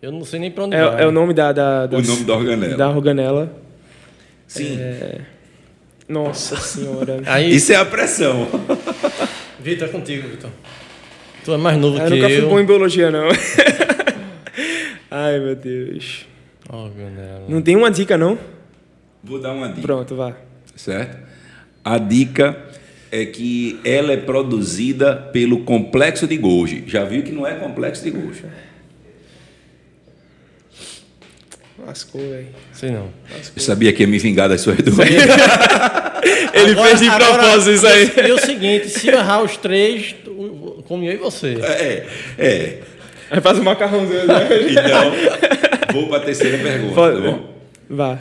Eu 0.00 0.10
não 0.10 0.24
sei 0.24 0.40
nem 0.40 0.50
para 0.50 0.64
onde 0.64 0.76
é, 0.76 0.84
vai. 0.84 1.02
É 1.02 1.06
o 1.06 1.12
nome 1.12 1.34
da, 1.34 1.52
da, 1.52 1.88
O 1.92 2.02
nome 2.02 2.24
da 2.24 2.34
organela. 2.34 2.76
Da 2.76 2.88
organela. 2.88 3.52
Sim. 4.46 4.78
É... 4.80 5.20
Nossa 6.08 6.56
senhora. 6.56 7.22
Aí... 7.26 7.54
Isso 7.54 7.72
é 7.72 7.76
a 7.76 7.84
pressão. 7.84 8.48
Vitor, 9.60 9.88
é 9.88 9.90
contigo, 9.90 10.28
Vitor. 10.28 10.50
Tu 11.44 11.52
é 11.52 11.56
mais 11.56 11.76
novo 11.78 11.98
eu 11.98 12.06
que 12.06 12.12
eu. 12.12 12.16
Eu 12.16 12.22
nunca 12.22 12.34
fui 12.34 12.48
bom 12.48 12.60
em 12.60 12.64
biologia, 12.64 13.10
não. 13.10 13.28
Ai, 15.10 15.38
meu 15.40 15.56
Deus. 15.56 16.26
Organela. 16.68 17.44
Não 17.48 17.60
tem 17.60 17.76
uma 17.76 17.90
dica, 17.90 18.16
não? 18.16 18.38
Vou 19.22 19.40
dar 19.40 19.52
uma 19.52 19.68
dica. 19.68 19.82
Pronto, 19.82 20.14
vá. 20.14 20.34
Certo? 20.74 21.18
A 21.84 21.98
dica 21.98 22.56
é 23.10 23.26
que 23.26 23.78
ela 23.84 24.12
é 24.12 24.16
produzida 24.16 25.14
pelo 25.14 25.64
complexo 25.64 26.26
de 26.26 26.36
Golgi. 26.36 26.84
Já 26.86 27.04
viu 27.04 27.22
que 27.22 27.32
não 27.32 27.46
é 27.46 27.54
complexo 27.54 28.02
de 28.04 28.10
Golgi. 28.10 28.44
Lascou, 31.84 32.20
velho. 32.20 32.46
Sei 32.72 32.90
não. 32.90 33.10
Lascou. 33.30 33.52
Eu 33.56 33.62
sabia 33.62 33.92
que 33.92 34.02
ia 34.02 34.06
me 34.06 34.18
vingar 34.18 34.48
das 34.48 34.60
suas 34.60 34.78
dúvidas. 34.78 35.10
Ele 36.54 36.72
agora, 36.72 36.96
fez 36.96 37.00
de 37.00 37.10
propósito 37.10 37.70
isso 37.70 37.86
aí. 37.86 38.28
E 38.28 38.32
o 38.32 38.38
seguinte, 38.38 38.88
se 38.88 39.08
eu 39.08 39.14
errar 39.14 39.42
os 39.42 39.56
três, 39.56 40.14
como 40.86 41.04
eu 41.04 41.12
e 41.12 41.16
você. 41.16 41.58
É, 41.62 42.06
é. 42.38 42.78
Aí 43.30 43.40
faz 43.40 43.58
um 43.58 43.62
macarrãozinho. 43.62 44.26
Né? 44.26 44.48
então, 44.70 45.92
vou 45.92 46.08
para 46.08 46.18
a 46.18 46.20
terceira 46.20 46.58
pergunta, 46.58 46.94
Pode, 46.94 47.16
tá 47.16 47.30
bom? 47.30 47.54
Vá. 47.88 48.18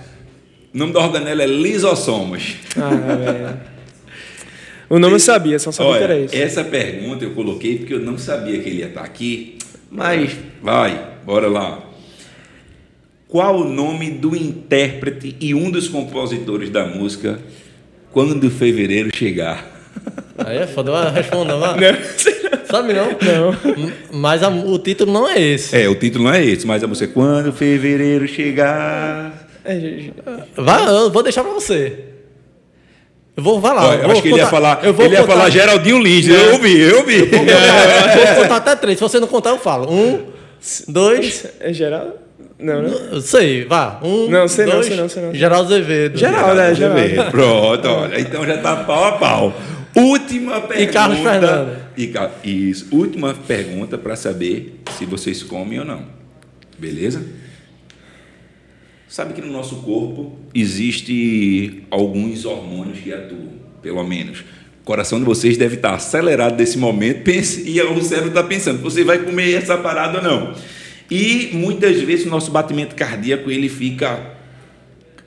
O 0.74 0.78
nome 0.78 0.94
da 0.94 1.00
organela 1.00 1.44
é 1.44 1.48
lisossomos. 1.48 2.56
Ah, 2.78 2.90
velho. 2.90 3.72
O 4.90 5.00
nome 5.00 5.16
eu 5.16 5.20
sabia, 5.20 5.60
só 5.60 5.72
sabia 5.72 5.92
Olha, 5.92 5.98
que 6.00 6.04
era 6.04 6.20
isso. 6.20 6.36
Essa 6.36 6.64
pergunta 6.64 7.24
eu 7.24 7.32
coloquei 7.32 7.78
porque 7.78 7.94
eu 7.94 8.00
não 8.00 8.18
sabia 8.18 8.60
que 8.60 8.70
ele 8.70 8.80
ia 8.80 8.88
estar 8.88 9.02
aqui. 9.02 9.58
Mas, 9.90 10.36
vai, 10.62 11.18
bora 11.26 11.48
lá. 11.48 11.82
Qual 13.28 13.62
o 13.62 13.64
nome 13.64 14.12
do 14.12 14.36
intérprete 14.36 15.36
e 15.40 15.54
um 15.54 15.72
dos 15.72 15.88
compositores 15.88 16.70
da 16.70 16.86
música 16.86 17.40
Quando 18.12 18.50
Fevereiro 18.50 19.16
Chegar? 19.16 19.66
Aí 20.38 20.58
é 20.58 20.68
foda, 20.68 21.10
responda 21.10 21.56
lá. 21.56 21.76
Sabe 22.70 22.94
não? 22.94 23.08
Não. 23.08 23.92
Mas 24.12 24.44
a, 24.44 24.50
o 24.50 24.80
título 24.80 25.12
não 25.12 25.28
é 25.28 25.40
esse. 25.40 25.76
É, 25.76 25.88
o 25.88 25.96
título 25.96 26.26
não 26.26 26.34
é 26.34 26.44
esse, 26.44 26.66
mas 26.66 26.84
a 26.84 26.88
música 26.88 27.10
é 27.10 27.14
Quando 27.14 27.54
Fevereiro 27.54 28.28
Chegar. 28.28 29.48
É, 29.64 30.10
vai, 30.56 30.88
eu 30.88 31.12
vou 31.12 31.24
deixar 31.24 31.44
pra 31.44 31.54
você. 31.54 32.06
Eu 33.36 33.44
vou, 33.44 33.62
vai 33.62 33.74
lá. 33.74 33.88
Olha, 33.88 34.02
eu 34.02 34.12
acho 34.12 34.22
que 34.22 34.28
ele 34.28 34.38
ia 34.38 34.48
falar, 34.48 34.84
eu 34.84 34.94
vou 34.94 35.06
ele 35.06 35.16
ia 35.16 35.24
falar 35.24 35.50
Geraldinho 35.50 36.00
Lins. 36.00 36.28
Eu 36.28 36.54
ouvi, 36.54 36.80
eu 36.80 36.98
ouvi. 36.98 37.20
Eu 37.20 37.28
vou, 37.28 37.40
contar, 37.40 37.54
eu 38.18 38.28
vou 38.28 38.44
contar 38.44 38.56
até 38.58 38.76
três. 38.76 38.98
Se 38.98 39.04
você 39.04 39.20
não 39.20 39.28
contar, 39.28 39.52
eu 39.52 39.60
falo. 39.60 39.92
Um, 39.92 40.26
dois. 40.88 41.46
É 41.60 41.72
Geraldo? 41.72 42.14
Não, 42.62 42.82
não? 42.84 43.22
Sei, 43.22 43.66
vá. 43.66 44.00
Um, 44.04 44.30
não, 44.30 44.48
sei 44.48 44.66
dois, 44.66 44.76
não, 44.78 44.84
sei 44.84 44.98
não, 44.98 45.10
sei 45.10 45.24
não. 45.24 45.34
Geraldo 45.34 45.74
Azevedo. 45.74 46.18
Geraldo, 46.18 46.60
é, 46.60 46.76
Geraldo. 46.76 47.32
Pronto, 47.32 47.88
olha. 47.88 48.20
Então 48.20 48.46
já 48.46 48.58
tá 48.58 48.78
pau 48.84 49.04
a 49.04 49.12
pau. 49.14 49.54
Última 49.96 50.62
pergunta. 50.62 50.82
E 50.82 50.88
Carlos 50.88 51.20
Fernando. 51.20 51.78
E, 51.98 52.70
isso. 52.70 52.88
Última 52.92 53.34
pergunta 53.34 53.98
para 53.98 54.16
saber 54.16 54.82
se 54.98 55.06
vocês 55.06 55.44
comem 55.44 55.80
ou 55.80 55.86
não. 55.86 56.06
Beleza? 56.78 57.24
Sabe 59.08 59.34
que 59.34 59.42
no 59.42 59.52
nosso 59.52 59.78
corpo 59.78 60.38
existe 60.56 61.84
alguns 61.92 62.46
hormônios 62.46 63.00
que 63.00 63.12
atuam, 63.12 63.50
pelo 63.82 64.04
menos. 64.04 64.40
O 64.82 64.86
coração 64.86 65.20
de 65.20 65.26
vocês 65.26 65.58
deve 65.58 65.76
estar 65.76 65.94
acelerado 65.94 66.58
nesse 66.58 66.78
momento 66.78 67.24
pense, 67.24 67.70
e 67.70 67.82
o 67.82 68.02
cérebro 68.02 68.30
está 68.30 68.42
pensando, 68.42 68.82
você 68.82 69.04
vai 69.04 69.20
comer 69.20 69.54
essa 69.54 69.78
parada 69.78 70.20
ou 70.20 70.24
não? 70.24 70.56
E 71.12 71.50
muitas 71.52 72.00
vezes 72.00 72.26
o 72.26 72.30
nosso 72.30 72.50
batimento 72.52 72.96
cardíaco 72.96 73.52
ele 73.52 73.68
fica 73.68 74.32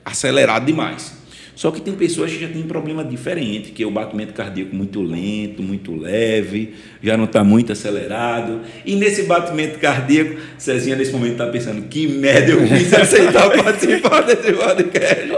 acelerado 0.03 0.65
demais. 0.65 1.13
Só 1.55 1.69
que 1.71 1.79
tem 1.79 1.93
pessoas 1.93 2.31
que 2.31 2.39
já 2.39 2.49
têm 2.49 2.63
problema 2.63 3.03
diferente, 3.03 3.71
que 3.71 3.83
é 3.83 3.85
o 3.85 3.91
batimento 3.91 4.33
cardíaco 4.33 4.75
muito 4.75 5.01
lento, 5.01 5.61
muito 5.61 5.95
leve, 5.95 6.73
já 7.01 7.15
não 7.15 7.25
está 7.25 7.43
muito 7.43 7.71
acelerado. 7.71 8.61
E 8.83 8.95
nesse 8.95 9.23
batimento 9.23 9.77
cardíaco, 9.79 10.35
Cezinha 10.57 10.95
nesse 10.95 11.13
momento 11.13 11.33
está 11.33 11.47
pensando, 11.47 11.83
que 11.83 12.07
merda 12.07 12.51
eu 12.51 12.67
fiz 12.67 12.91
aceitar 12.91 13.49
participar 13.51 14.21
desse 14.21 14.51
podcast. 14.51 15.29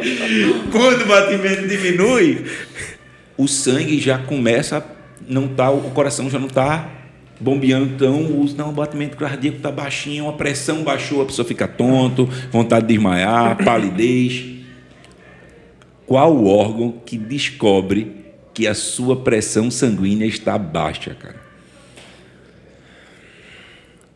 Quando 0.72 1.02
o 1.04 1.06
batimento 1.06 1.68
diminui, 1.68 2.46
o 3.38 3.48
sangue 3.48 4.00
já 4.00 4.18
começa, 4.18 4.84
não 5.28 5.48
tá, 5.50 5.70
o 5.70 5.92
coração 5.92 6.30
já 6.30 6.40
não 6.40 6.48
está 6.48 6.97
bombeando, 7.40 7.94
então 7.94 8.22
o, 8.22 8.46
não, 8.56 8.70
o 8.70 8.74
batimento 8.74 9.16
cardíaco 9.18 9.58
está 9.58 9.72
baixinho, 9.72 10.28
a 10.28 10.34
pressão 10.34 10.84
baixou, 10.84 11.22
a 11.22 11.26
pessoa 11.26 11.48
fica 11.48 11.68
tonto, 11.68 12.28
vontade 12.52 12.88
de 12.88 12.94
desmaiar, 12.94 13.58
palidez. 13.64 14.46
Qual 16.06 16.34
o 16.34 16.48
órgão 16.48 16.92
que 17.06 17.18
descobre 17.18 18.16
que 18.54 18.66
a 18.66 18.74
sua 18.74 19.16
pressão 19.18 19.70
sanguínea 19.70 20.26
está 20.26 20.58
baixa, 20.58 21.14
cara? 21.14 21.48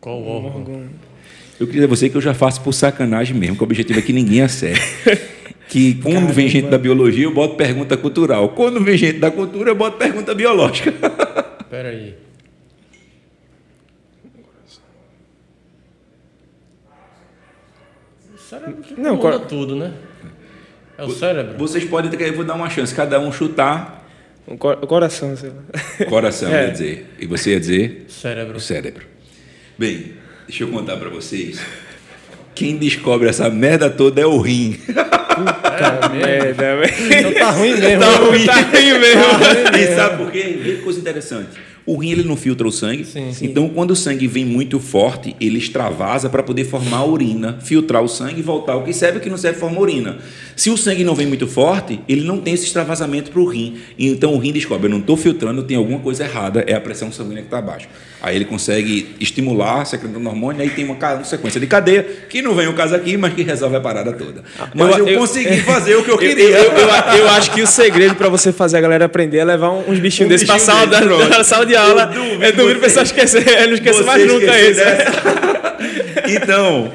Qual 0.00 0.20
o 0.20 0.26
órgão? 0.26 0.88
Eu 1.60 1.66
queria 1.66 1.82
dizer 1.82 1.84
a 1.84 1.88
você 1.88 2.08
que 2.08 2.16
eu 2.16 2.20
já 2.20 2.34
faço 2.34 2.60
por 2.62 2.72
sacanagem 2.72 3.36
mesmo, 3.36 3.54
que 3.54 3.62
o 3.62 3.64
objetivo 3.64 4.00
é 4.00 4.02
que 4.02 4.12
ninguém 4.12 4.42
acerte. 4.42 4.80
que 5.68 5.94
quando 5.94 6.14
Caramba. 6.14 6.32
vem 6.32 6.48
gente 6.48 6.68
da 6.68 6.76
biologia, 6.76 7.24
eu 7.24 7.32
boto 7.32 7.54
pergunta 7.54 7.96
cultural. 7.96 8.48
Quando 8.48 8.82
vem 8.82 8.98
gente 8.98 9.18
da 9.20 9.30
cultura, 9.30 9.70
eu 9.70 9.76
boto 9.76 9.96
pergunta 9.96 10.34
biológica. 10.34 10.92
Espera 11.60 11.90
aí. 11.90 12.14
O 18.34 18.38
cérebro 18.52 18.82
que 18.82 19.00
não, 19.00 19.16
cor... 19.16 19.38
tudo, 19.40 19.74
né? 19.74 19.92
É 20.98 21.04
o 21.04 21.10
cérebro. 21.10 21.56
Vocês 21.56 21.84
podem, 21.84 22.10
eu 22.20 22.34
vou 22.34 22.44
dar 22.44 22.54
uma 22.54 22.68
chance, 22.68 22.94
cada 22.94 23.18
um 23.18 23.32
chutar. 23.32 24.06
O, 24.46 24.56
coração, 24.58 25.34
sei 25.36 25.50
lá. 25.50 26.06
Coração, 26.06 26.50
é. 26.52 26.66
ia 26.66 26.70
dizer. 26.70 27.06
E 27.18 27.26
você 27.26 27.52
ia 27.52 27.60
dizer? 27.60 28.04
Cérebro. 28.08 28.56
O 28.58 28.60
cérebro. 28.60 29.06
Bem, 29.78 30.12
deixa 30.46 30.64
eu 30.64 30.68
contar 30.68 30.98
para 30.98 31.08
vocês. 31.08 31.60
Quem 32.54 32.76
descobre 32.76 33.28
essa 33.28 33.48
merda 33.48 33.88
toda 33.88 34.20
é 34.20 34.26
o 34.26 34.38
rim. 34.38 34.74
Puta 34.74 36.08
merda, 36.12 36.76
velho. 36.76 36.92
Então 37.10 37.32
tá 37.32 37.50
ruim 37.50 37.74
mesmo. 37.78 38.00
Tá 38.00 38.16
ruim, 38.16 38.46
tá 38.46 38.54
ruim 38.54 38.98
mesmo. 38.98 39.22
Tá 39.22 39.36
ruim 39.38 39.72
mesmo. 39.72 39.76
E 39.76 39.96
sabe 39.96 40.16
por 40.18 40.30
quê? 40.30 40.58
Vê 40.62 40.76
que 40.76 40.82
coisa 40.82 41.00
interessante. 41.00 41.58
O 41.84 41.96
rim 41.96 42.12
ele 42.12 42.22
não 42.22 42.36
filtra 42.36 42.66
o 42.66 42.72
sangue. 42.72 43.04
Sim, 43.04 43.32
sim. 43.32 43.46
Então, 43.46 43.68
quando 43.68 43.90
o 43.90 43.96
sangue 43.96 44.26
vem 44.26 44.44
muito 44.44 44.78
forte, 44.78 45.34
ele 45.40 45.58
extravasa 45.58 46.28
para 46.28 46.42
poder 46.42 46.64
formar 46.64 46.98
a 46.98 47.04
urina, 47.04 47.58
filtrar 47.62 48.02
o 48.02 48.08
sangue 48.08 48.40
e 48.40 48.42
voltar. 48.42 48.76
O 48.76 48.84
que 48.84 48.92
serve 48.92 49.18
e 49.18 49.20
o 49.20 49.22
que 49.22 49.30
não 49.30 49.36
serve 49.36 49.58
forma 49.58 49.80
urina. 49.80 50.18
Se 50.54 50.70
o 50.70 50.76
sangue 50.76 51.02
não 51.02 51.14
vem 51.14 51.26
muito 51.26 51.46
forte, 51.46 52.00
ele 52.08 52.24
não 52.24 52.38
tem 52.38 52.54
esse 52.54 52.66
extravasamento 52.66 53.30
para 53.30 53.40
o 53.40 53.46
rim. 53.46 53.78
Então, 53.98 54.34
o 54.34 54.38
rim 54.38 54.52
descobre: 54.52 54.86
eu 54.86 54.90
não 54.90 55.00
estou 55.00 55.16
filtrando, 55.16 55.62
tem 55.62 55.76
alguma 55.76 55.98
coisa 55.98 56.24
errada, 56.24 56.64
é 56.66 56.74
a 56.74 56.80
pressão 56.80 57.10
sanguínea 57.10 57.42
que 57.42 57.48
está 57.48 57.60
baixa. 57.60 57.88
Aí 58.22 58.36
ele 58.36 58.44
consegue 58.44 59.16
estimular, 59.18 59.84
secretando 59.84 60.28
hormônio, 60.28 60.62
aí 60.62 60.70
tem 60.70 60.84
uma 60.84 61.24
sequência 61.24 61.58
de 61.58 61.66
cadeia, 61.66 62.06
que 62.28 62.40
não 62.40 62.54
vem 62.54 62.68
o 62.68 62.72
caso 62.72 62.94
aqui, 62.94 63.16
mas 63.16 63.34
que 63.34 63.42
resolve 63.42 63.74
a 63.74 63.80
parada 63.80 64.12
toda. 64.12 64.44
Mas 64.72 64.96
eu, 64.96 65.08
eu 65.08 65.18
consegui 65.18 65.58
fazer 65.66 65.96
o 65.96 66.04
que 66.04 66.10
eu 66.12 66.16
queria. 66.16 66.56
Eu, 66.56 66.72
eu, 66.72 66.88
eu 67.18 67.28
acho 67.30 67.50
que 67.50 67.60
o 67.60 67.66
segredo 67.66 68.14
para 68.14 68.28
você 68.28 68.52
fazer 68.52 68.78
a 68.78 68.80
galera 68.80 69.06
aprender 69.06 69.38
é 69.38 69.44
levar 69.44 69.70
uns 69.70 69.98
bichinhos 69.98 70.26
um 70.26 70.28
desses 70.28 70.46
para 70.46 70.60
sala, 70.60 70.86
da, 70.86 71.42
sala 71.42 71.66
de 71.66 71.74
aula. 71.74 72.12
Eu 72.14 72.42
é 72.42 72.52
duvido 72.52 72.78
pessoal 72.78 73.04
esquecer, 73.04 73.44
não 73.66 73.74
esqueça 73.74 74.04
mais 74.04 74.24
nunca 74.24 74.60
isso. 74.60 74.80
então, 76.30 76.92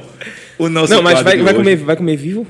o 0.57 0.69
nosso 0.69 0.93
Não, 0.93 1.01
mas 1.01 1.21
vai, 1.21 1.38
vai, 1.39 1.53
comer, 1.53 1.75
vai 1.75 1.97
comer 1.97 2.15
vivo? 2.15 2.47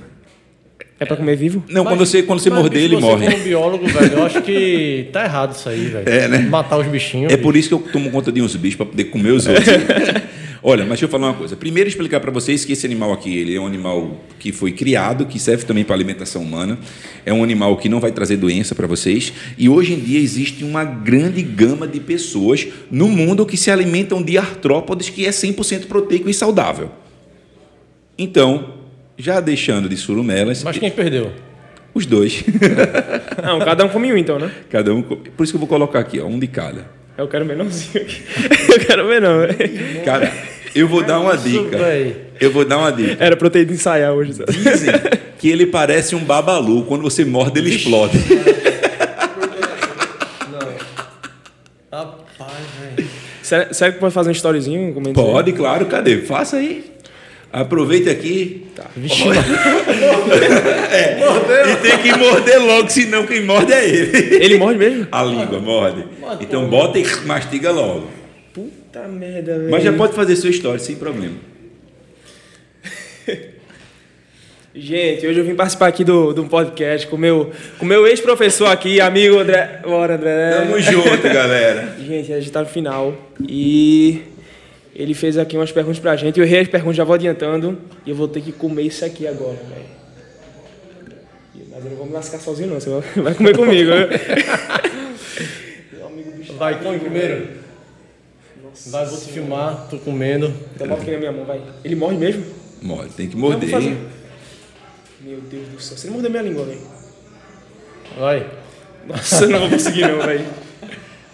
É 1.00 1.06
para 1.06 1.16
comer 1.16 1.36
vivo? 1.36 1.64
Não, 1.70 1.84
mas, 1.84 1.94
quando 1.94 2.06
você, 2.06 2.24
quando 2.24 2.40
você 2.40 2.50
morder, 2.50 2.84
ele 2.84 2.98
morre. 2.98 3.30
Como 3.30 3.44
biólogo, 3.44 3.88
velho, 3.88 4.14
eu 4.14 4.24
acho 4.24 4.42
que 4.42 5.08
tá 5.14 5.26
errado 5.26 5.56
isso 5.56 5.70
aí, 5.70 5.86
velho. 5.86 6.10
É, 6.10 6.28
né? 6.28 6.40
Matar 6.40 6.78
os 6.78 6.88
bichinhos. 6.88 7.32
É 7.32 7.36
bicho. 7.36 7.44
por 7.44 7.56
isso 7.56 7.68
que 7.68 7.74
eu 7.76 7.80
tomo 7.80 8.10
conta 8.10 8.32
de 8.32 8.42
uns 8.42 8.56
bichos 8.56 8.78
para 8.78 8.88
poder 8.88 9.04
comer 9.06 9.32
os 9.32 9.46
outros. 9.46 9.68
Olha, 10.64 10.82
mas 10.82 10.90
deixa 10.90 11.06
eu 11.06 11.10
falar 11.10 11.28
uma 11.28 11.36
coisa. 11.36 11.56
Primeiro 11.56 11.88
explicar 11.88 12.20
para 12.20 12.32
vocês 12.32 12.66
que 12.66 12.74
esse 12.74 12.86
animal 12.86 13.14
aqui, 13.14 13.38
ele 13.38 13.56
é 13.56 13.62
um 13.62 13.68
animal 13.68 14.20
que 14.40 14.52
foi 14.52 14.72
criado, 14.72 15.28
que 15.28 15.38
serve 15.38 15.66
também 15.66 15.84
para 15.84 15.96
alimentação 15.96 16.42
humana. 16.42 16.80
É 17.24 17.32
um 17.32 17.44
animal 17.44 17.78
que 17.78 17.88
não 17.88 18.00
vai 18.00 18.12
trazer 18.12 18.38
doença 18.38 18.74
para 18.74 18.88
vocês. 18.88 19.32
E 19.56 19.70
hoje 19.70 19.94
em 19.94 20.00
dia 20.00 20.20
existe 20.20 20.64
uma 20.64 20.84
grande 20.84 21.44
gama 21.44 21.88
de 21.88 22.00
pessoas 22.00 22.68
no 22.90 23.08
mundo 23.08 23.46
que 23.46 23.56
se 23.56 23.70
alimentam 23.70 24.22
de 24.24 24.36
artrópodes 24.38 25.10
que 25.10 25.28
é 25.28 25.30
100% 25.30 25.86
proteico 25.86 26.28
e 26.28 26.34
saudável. 26.34 26.90
Então, 28.18 28.77
já 29.18 29.40
deixando 29.40 29.90
de 29.90 29.98
surumelas. 29.98 30.64
Mas 30.64 30.78
quem 30.78 30.92
perdeu? 30.92 31.32
Os 31.94 32.06
dois. 32.06 32.44
Não, 33.44 33.60
cada 33.66 33.84
um 33.86 33.90
come 33.90 34.14
um 34.14 34.18
então, 34.18 34.38
né? 34.38 34.52
Cada 34.70 34.94
um. 34.94 35.02
Por 35.02 35.44
isso 35.44 35.52
que 35.52 35.56
eu 35.56 35.60
vou 35.60 35.68
colocar 35.68 36.00
aqui, 36.00 36.20
ó, 36.20 36.26
um 36.26 36.38
de 36.38 36.48
cada. 36.48 36.86
Eu 37.18 37.28
quero 37.28 37.44
menorzinho 37.44 38.04
aqui. 38.04 38.22
Eu 38.72 38.86
quero 38.86 39.08
menor. 39.08 39.50
Cara, 40.06 40.32
eu 40.76 40.88
vou 40.88 41.04
dar 41.04 41.20
uma 41.20 41.36
dica. 41.36 41.78
Eu 42.40 42.52
vou 42.52 42.64
dar 42.64 42.78
uma 42.78 42.92
dica. 42.92 43.18
Era 43.24 43.36
pra 43.36 43.48
eu 43.48 43.50
ter 43.50 43.62
ido 43.62 43.74
ensaiar 43.74 44.14
hoje. 44.14 44.34
Dizem 44.48 44.94
que 45.40 45.50
ele 45.50 45.66
parece 45.66 46.16
um 46.16 46.24
babalu. 46.24 46.84
Quando 46.84 47.02
você 47.02 47.26
morde, 47.26 47.60
ele 47.60 47.74
explode. 47.74 48.20
Não. 51.92 52.00
Rapaz, 52.00 52.52
velho. 52.96 53.10
Será 53.74 53.92
que 53.92 54.00
pode 54.00 54.14
fazer 54.14 54.30
um 54.30 54.34
storyzinho? 54.34 54.94
Pode, 55.16 55.54
claro. 55.54 55.88
Cadê? 55.88 56.20
Faça 56.22 56.58
aí. 56.58 56.86
Aproveite 57.52 58.10
aqui. 58.10 58.68
Tá. 58.76 58.86
Vixe, 58.96 59.24
é, 60.92 61.18
Mordeu. 61.20 61.70
E 61.72 61.76
tem 61.78 61.98
que 62.00 62.18
morder 62.18 62.62
logo, 62.62 62.90
senão 62.90 63.26
quem 63.26 63.44
morde 63.44 63.74
é 63.74 63.88
ele. 63.88 64.36
Ele 64.44 64.58
morde 64.58 64.78
mesmo? 64.78 65.08
A 65.12 65.24
língua 65.24 65.60
morde. 65.60 66.06
Então 66.42 66.68
bota 66.68 67.00
e 67.00 67.06
mastiga 67.26 67.72
logo. 67.72 68.08
Puta 68.54 69.08
merda, 69.08 69.58
velho. 69.58 69.72
Mas 69.72 69.84
já 69.84 69.94
pode 69.94 70.14
fazer 70.14 70.36
sua 70.36 70.50
história 70.50 70.80
sem 70.80 70.96
problema. 70.96 71.36
Gente, 74.80 75.26
hoje 75.26 75.40
eu 75.40 75.44
vim 75.44 75.56
participar 75.56 75.88
aqui 75.88 76.04
do, 76.04 76.34
do 76.34 76.46
podcast 76.46 77.08
com 77.08 77.18
meu, 77.18 77.52
o 77.82 77.86
meu 77.86 78.06
ex-professor 78.06 78.68
aqui, 78.68 79.02
amigo 79.02 79.40
André. 79.40 79.80
Bora, 79.84 80.14
André. 80.14 80.52
Tamo 80.52 80.80
junto, 80.80 81.24
galera. 81.24 81.96
Gente, 82.00 82.32
a 82.32 82.40
gente 82.40 82.52
tá 82.52 82.60
no 82.60 82.68
final. 82.68 83.12
E 83.50 84.22
ele 84.98 85.14
fez 85.14 85.38
aqui 85.38 85.56
umas 85.56 85.72
perguntas 85.72 86.00
pra 86.00 86.16
gente. 86.16 86.40
Eu 86.40 86.46
errei 86.46 86.62
as 86.62 86.68
perguntas, 86.68 86.98
já 86.98 87.04
vou 87.04 87.14
adiantando. 87.14 87.78
E 88.04 88.10
eu 88.10 88.16
vou 88.16 88.28
ter 88.28 88.42
que 88.42 88.52
comer 88.52 88.82
isso 88.82 89.06
aqui 89.06 89.28
agora, 89.28 89.60
velho. 89.70 89.86
Mas 91.70 91.86
eu 91.86 91.92
não 91.92 91.98
vou 91.98 92.08
me 92.08 92.14
lascar 92.14 92.40
sozinho, 92.40 92.70
não. 92.70 92.80
Você 92.80 92.90
vai 93.22 93.36
comer 93.38 93.56
comigo. 93.56 93.92
Né? 93.92 94.08
vai, 96.58 96.82
come 96.82 96.98
primeiro. 96.98 97.48
Nossa 98.64 98.90
vai, 98.90 99.06
vou 99.06 99.20
te 99.20 99.32
filmar, 99.32 99.88
tô 99.88 100.00
comendo. 100.00 100.52
Dá 100.76 100.86
uma 100.86 100.96
aqui 100.96 101.12
na 101.12 101.20
minha 101.20 101.32
mão, 101.32 101.46
vai. 101.46 101.62
Ele 101.84 101.96
morre 101.96 102.18
mesmo? 102.18 102.44
Morre, 102.82 103.10
tem 103.16 103.30
que 103.30 103.38
morder. 103.38 103.70
Meu 105.22 105.40
Deus 105.42 105.68
do 105.68 105.80
céu. 105.80 105.96
Você 105.96 106.08
não 106.08 106.14
mordeu 106.14 106.32
minha 106.32 106.42
língua, 106.42 106.66
velho. 106.66 106.82
Vai. 108.18 108.50
Nossa, 109.06 109.46
não 109.46 109.60
vou 109.60 109.70
conseguir 109.70 110.08
não, 110.08 110.24
velho. 110.24 110.44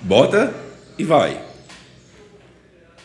Bota 0.01 0.53
e 0.97 1.05
vai. 1.05 1.42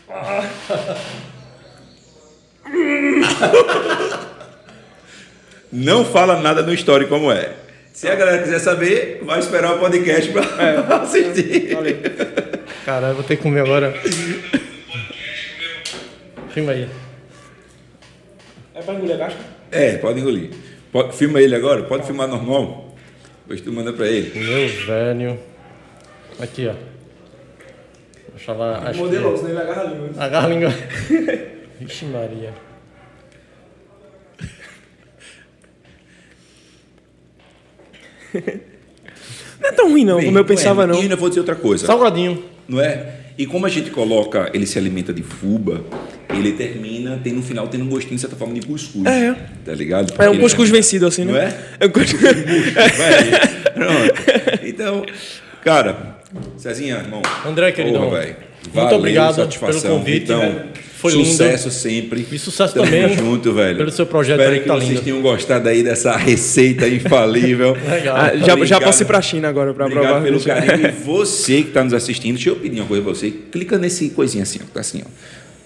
Não 5.71 6.03
fala 6.05 6.41
nada 6.41 6.63
no 6.63 6.73
story 6.73 7.07
como 7.07 7.31
é. 7.31 7.53
Se 7.93 8.09
a 8.09 8.15
galera 8.15 8.43
quiser 8.43 8.61
saber, 8.61 9.21
vai 9.23 9.39
esperar 9.39 9.75
o 9.75 9.81
podcast 9.81 10.33
para 10.33 10.45
é. 10.63 10.77
assistir. 11.03 11.75
Valeu. 11.75 11.97
Caralho, 12.85 13.15
vou 13.17 13.25
ter 13.25 13.37
que 13.37 13.43
comer 13.43 13.61
agora. 13.61 13.93
Filma 16.51 16.73
aí. 16.73 16.89
É 18.75 18.81
para 18.81 18.95
engolir 18.95 19.17
a 19.17 19.19
casca? 19.19 19.41
É, 19.71 19.99
pode 19.99 20.21
engolir. 20.21 20.51
Pode, 20.91 21.15
filma 21.17 21.43
ele 21.43 21.55
agora, 21.55 21.83
pode 21.83 22.07
filmar 22.07 22.27
normal. 22.29 22.97
Depois 23.43 23.61
tu 23.61 23.71
manda 23.73 23.93
para 23.93 24.07
ele. 24.07 24.33
Meu 24.39 24.69
velho. 24.87 25.39
Aqui, 26.41 26.67
ó. 26.69 26.75
Deixa 28.39 28.53
lá. 28.53 28.93
Modelo, 28.95 29.37
senão 29.37 29.51
ele 29.51 29.61
agarra 29.61 29.83
a 29.83 29.87
língua. 29.87 30.11
Agarra 30.17 30.47
a 30.47 30.51
língua. 30.51 30.71
Vixe, 31.81 32.05
Maria. 32.05 32.55
Não 39.61 39.69
é 39.69 39.73
tão 39.73 39.91
ruim, 39.91 40.05
não, 40.05 40.19
Bem, 40.19 40.27
como 40.27 40.39
eu 40.39 40.45
pensava, 40.45 40.87
não. 40.87 40.95
E 40.95 41.01
ainda 41.01 41.17
vou 41.17 41.29
dizer 41.29 41.41
outra 41.41 41.57
coisa. 41.57 41.85
Salgadinho. 41.85 42.45
Não 42.69 42.81
é? 42.81 43.17
E 43.37 43.45
como 43.45 43.67
a 43.67 43.69
gente 43.69 43.91
coloca, 43.91 44.49
ele 44.55 44.67
se 44.67 44.79
alimenta 44.79 45.13
de 45.13 45.25
fuba, 45.25 45.85
ele 46.31 46.53
termina, 46.53 47.19
tem 47.23 47.33
no 47.33 47.43
final, 47.43 47.67
tendo 47.67 47.83
um 47.85 47.89
gostinho, 47.89 48.15
de 48.15 48.21
certa 48.21 48.37
forma, 48.37 48.55
de 48.55 48.65
cuscuz. 48.65 49.05
É. 49.05 49.35
Tá 49.65 49.73
ligado? 49.73 50.13
Porque 50.13 50.25
é 50.25 50.31
um 50.31 50.39
cuscuz 50.39 50.69
é, 50.69 50.73
vencido, 50.73 51.09
assim, 51.09 51.25
né? 51.25 51.33
Não 51.33 51.41
é? 51.41 51.59
É 51.81 51.87
um 51.87 51.91
cuscuz. 51.91 52.21
Pronto. 53.75 54.65
Então, 54.65 55.05
cara, 55.65 56.18
Cezinha, 56.57 56.97
irmão. 56.97 57.23
André, 57.47 57.73
querido. 57.73 57.99
Muito 58.01 58.95
obrigado 58.95 59.37
satisfação. 59.37 59.81
pelo 59.81 59.95
convite. 59.99 60.25
Então, 60.25 60.63
Foi 60.99 61.13
sucesso 61.13 61.69
lindo. 61.69 61.75
sempre. 61.81 62.27
E 62.31 62.39
sucesso 62.39 62.75
Tamo 62.75 62.87
também. 62.87 63.17
junto, 63.17 63.53
velho. 63.55 63.77
Pelo 63.79 63.91
seu 63.91 64.05
projeto 64.05 64.41
Espero 64.41 64.55
aí, 64.55 64.61
que 64.61 64.67
tá 64.67 64.75
vocês 64.75 64.89
lindo. 64.91 65.03
tenham 65.03 65.23
gostado 65.23 65.69
aí 65.69 65.83
dessa 65.83 66.17
receita 66.17 66.87
infalível. 66.89 67.77
Legal. 67.89 68.17
Ah, 68.17 68.37
já, 68.37 68.65
já 68.65 68.81
posso 68.81 69.03
ir 69.03 69.07
pra 69.07 69.23
China 69.23 69.49
agora 69.49 69.73
para 69.73 69.89
provar. 69.89 70.23
pelo 70.23 70.41
carinho. 70.41 70.89
E 70.89 70.91
você 70.91 71.63
que 71.63 71.69
está 71.69 71.83
nos 71.85 71.95
assistindo, 71.95 72.35
deixa 72.35 72.51
eu 72.51 72.57
pedir 72.57 72.81
uma 72.81 72.87
coisa 72.87 73.03
pra 73.03 73.15
você. 73.15 73.31
Clica 73.31 73.79
nesse 73.79 74.11
coisinha 74.11 74.43
assim, 74.43 74.59
ó. 74.63 74.67
Tá 74.75 74.81
assim, 74.81 75.03
ó. 75.07 75.09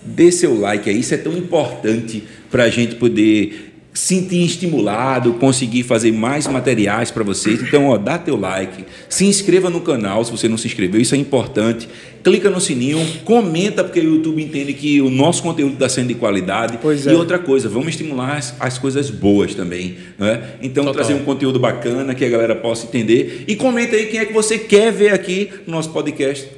Dê 0.05 0.31
seu 0.31 0.59
like 0.61 0.89
aí. 0.89 1.01
Isso 1.01 1.15
é 1.15 1.19
tão 1.19 1.33
importante 1.33 2.23
para 2.51 2.65
a 2.65 2.69
gente 2.69 2.97
poder 2.97 3.72
sentir 3.93 4.45
estimulado, 4.45 5.35
conseguir 5.35 5.83
fazer 5.83 6.13
mais 6.13 6.47
materiais 6.47 7.11
para 7.11 7.23
vocês. 7.23 7.63
Então, 7.63 7.89
ó, 7.89 7.99
dá 7.99 8.19
teu 8.19 8.37
like, 8.37 8.85
se 9.09 9.27
inscreva 9.27 9.69
no 9.69 9.81
canal 9.81 10.25
se 10.25 10.31
você 10.31 10.49
não 10.49 10.57
se 10.57 10.67
inscreveu, 10.67 11.01
isso 11.01 11.15
é 11.15 11.19
importante. 11.19 11.89
Clica 12.25 12.49
no 12.49 12.61
sininho, 12.61 13.05
comenta, 13.25 13.83
porque 13.83 14.01
o 14.01 14.15
YouTube 14.17 14.43
entende 14.43 14.73
que 14.73 15.01
o 15.01 15.11
nosso 15.11 15.43
conteúdo 15.43 15.75
está 15.75 15.89
sendo 15.89 16.09
de 16.09 16.15
qualidade. 16.15 16.79
Pois 16.81 17.07
é. 17.07 17.13
E 17.13 17.15
outra 17.15 17.39
coisa, 17.39 17.69
vamos 17.69 17.89
estimular 17.89 18.37
as, 18.37 18.55
as 18.61 18.79
coisas 18.79 19.11
boas 19.11 19.55
também. 19.55 19.97
Né? 20.19 20.43
Então, 20.63 20.85
Total. 20.85 21.05
trazer 21.05 21.15
um 21.15 21.25
conteúdo 21.25 21.59
bacana 21.59 22.15
que 22.15 22.25
a 22.25 22.29
galera 22.29 22.55
possa 22.55 22.87
entender. 22.87 23.45
E 23.47 23.57
comenta 23.57 23.97
aí 23.97 24.07
quem 24.07 24.21
é 24.21 24.25
que 24.25 24.33
você 24.33 24.57
quer 24.59 24.93
ver 24.93 25.13
aqui 25.13 25.51
no 25.67 25.73
nosso 25.75 25.91
podcast 25.91 26.49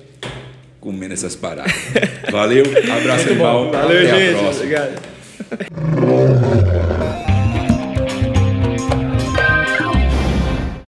comendo 0.80 1.14
essas 1.14 1.34
paradas. 1.34 1.72
Valeu, 2.30 2.62
abraço, 2.94 3.30
irmão. 3.30 3.72
Valeu, 3.72 4.06
Até 4.06 4.34
gente. 4.34 4.56
Obrigado. 4.56 5.02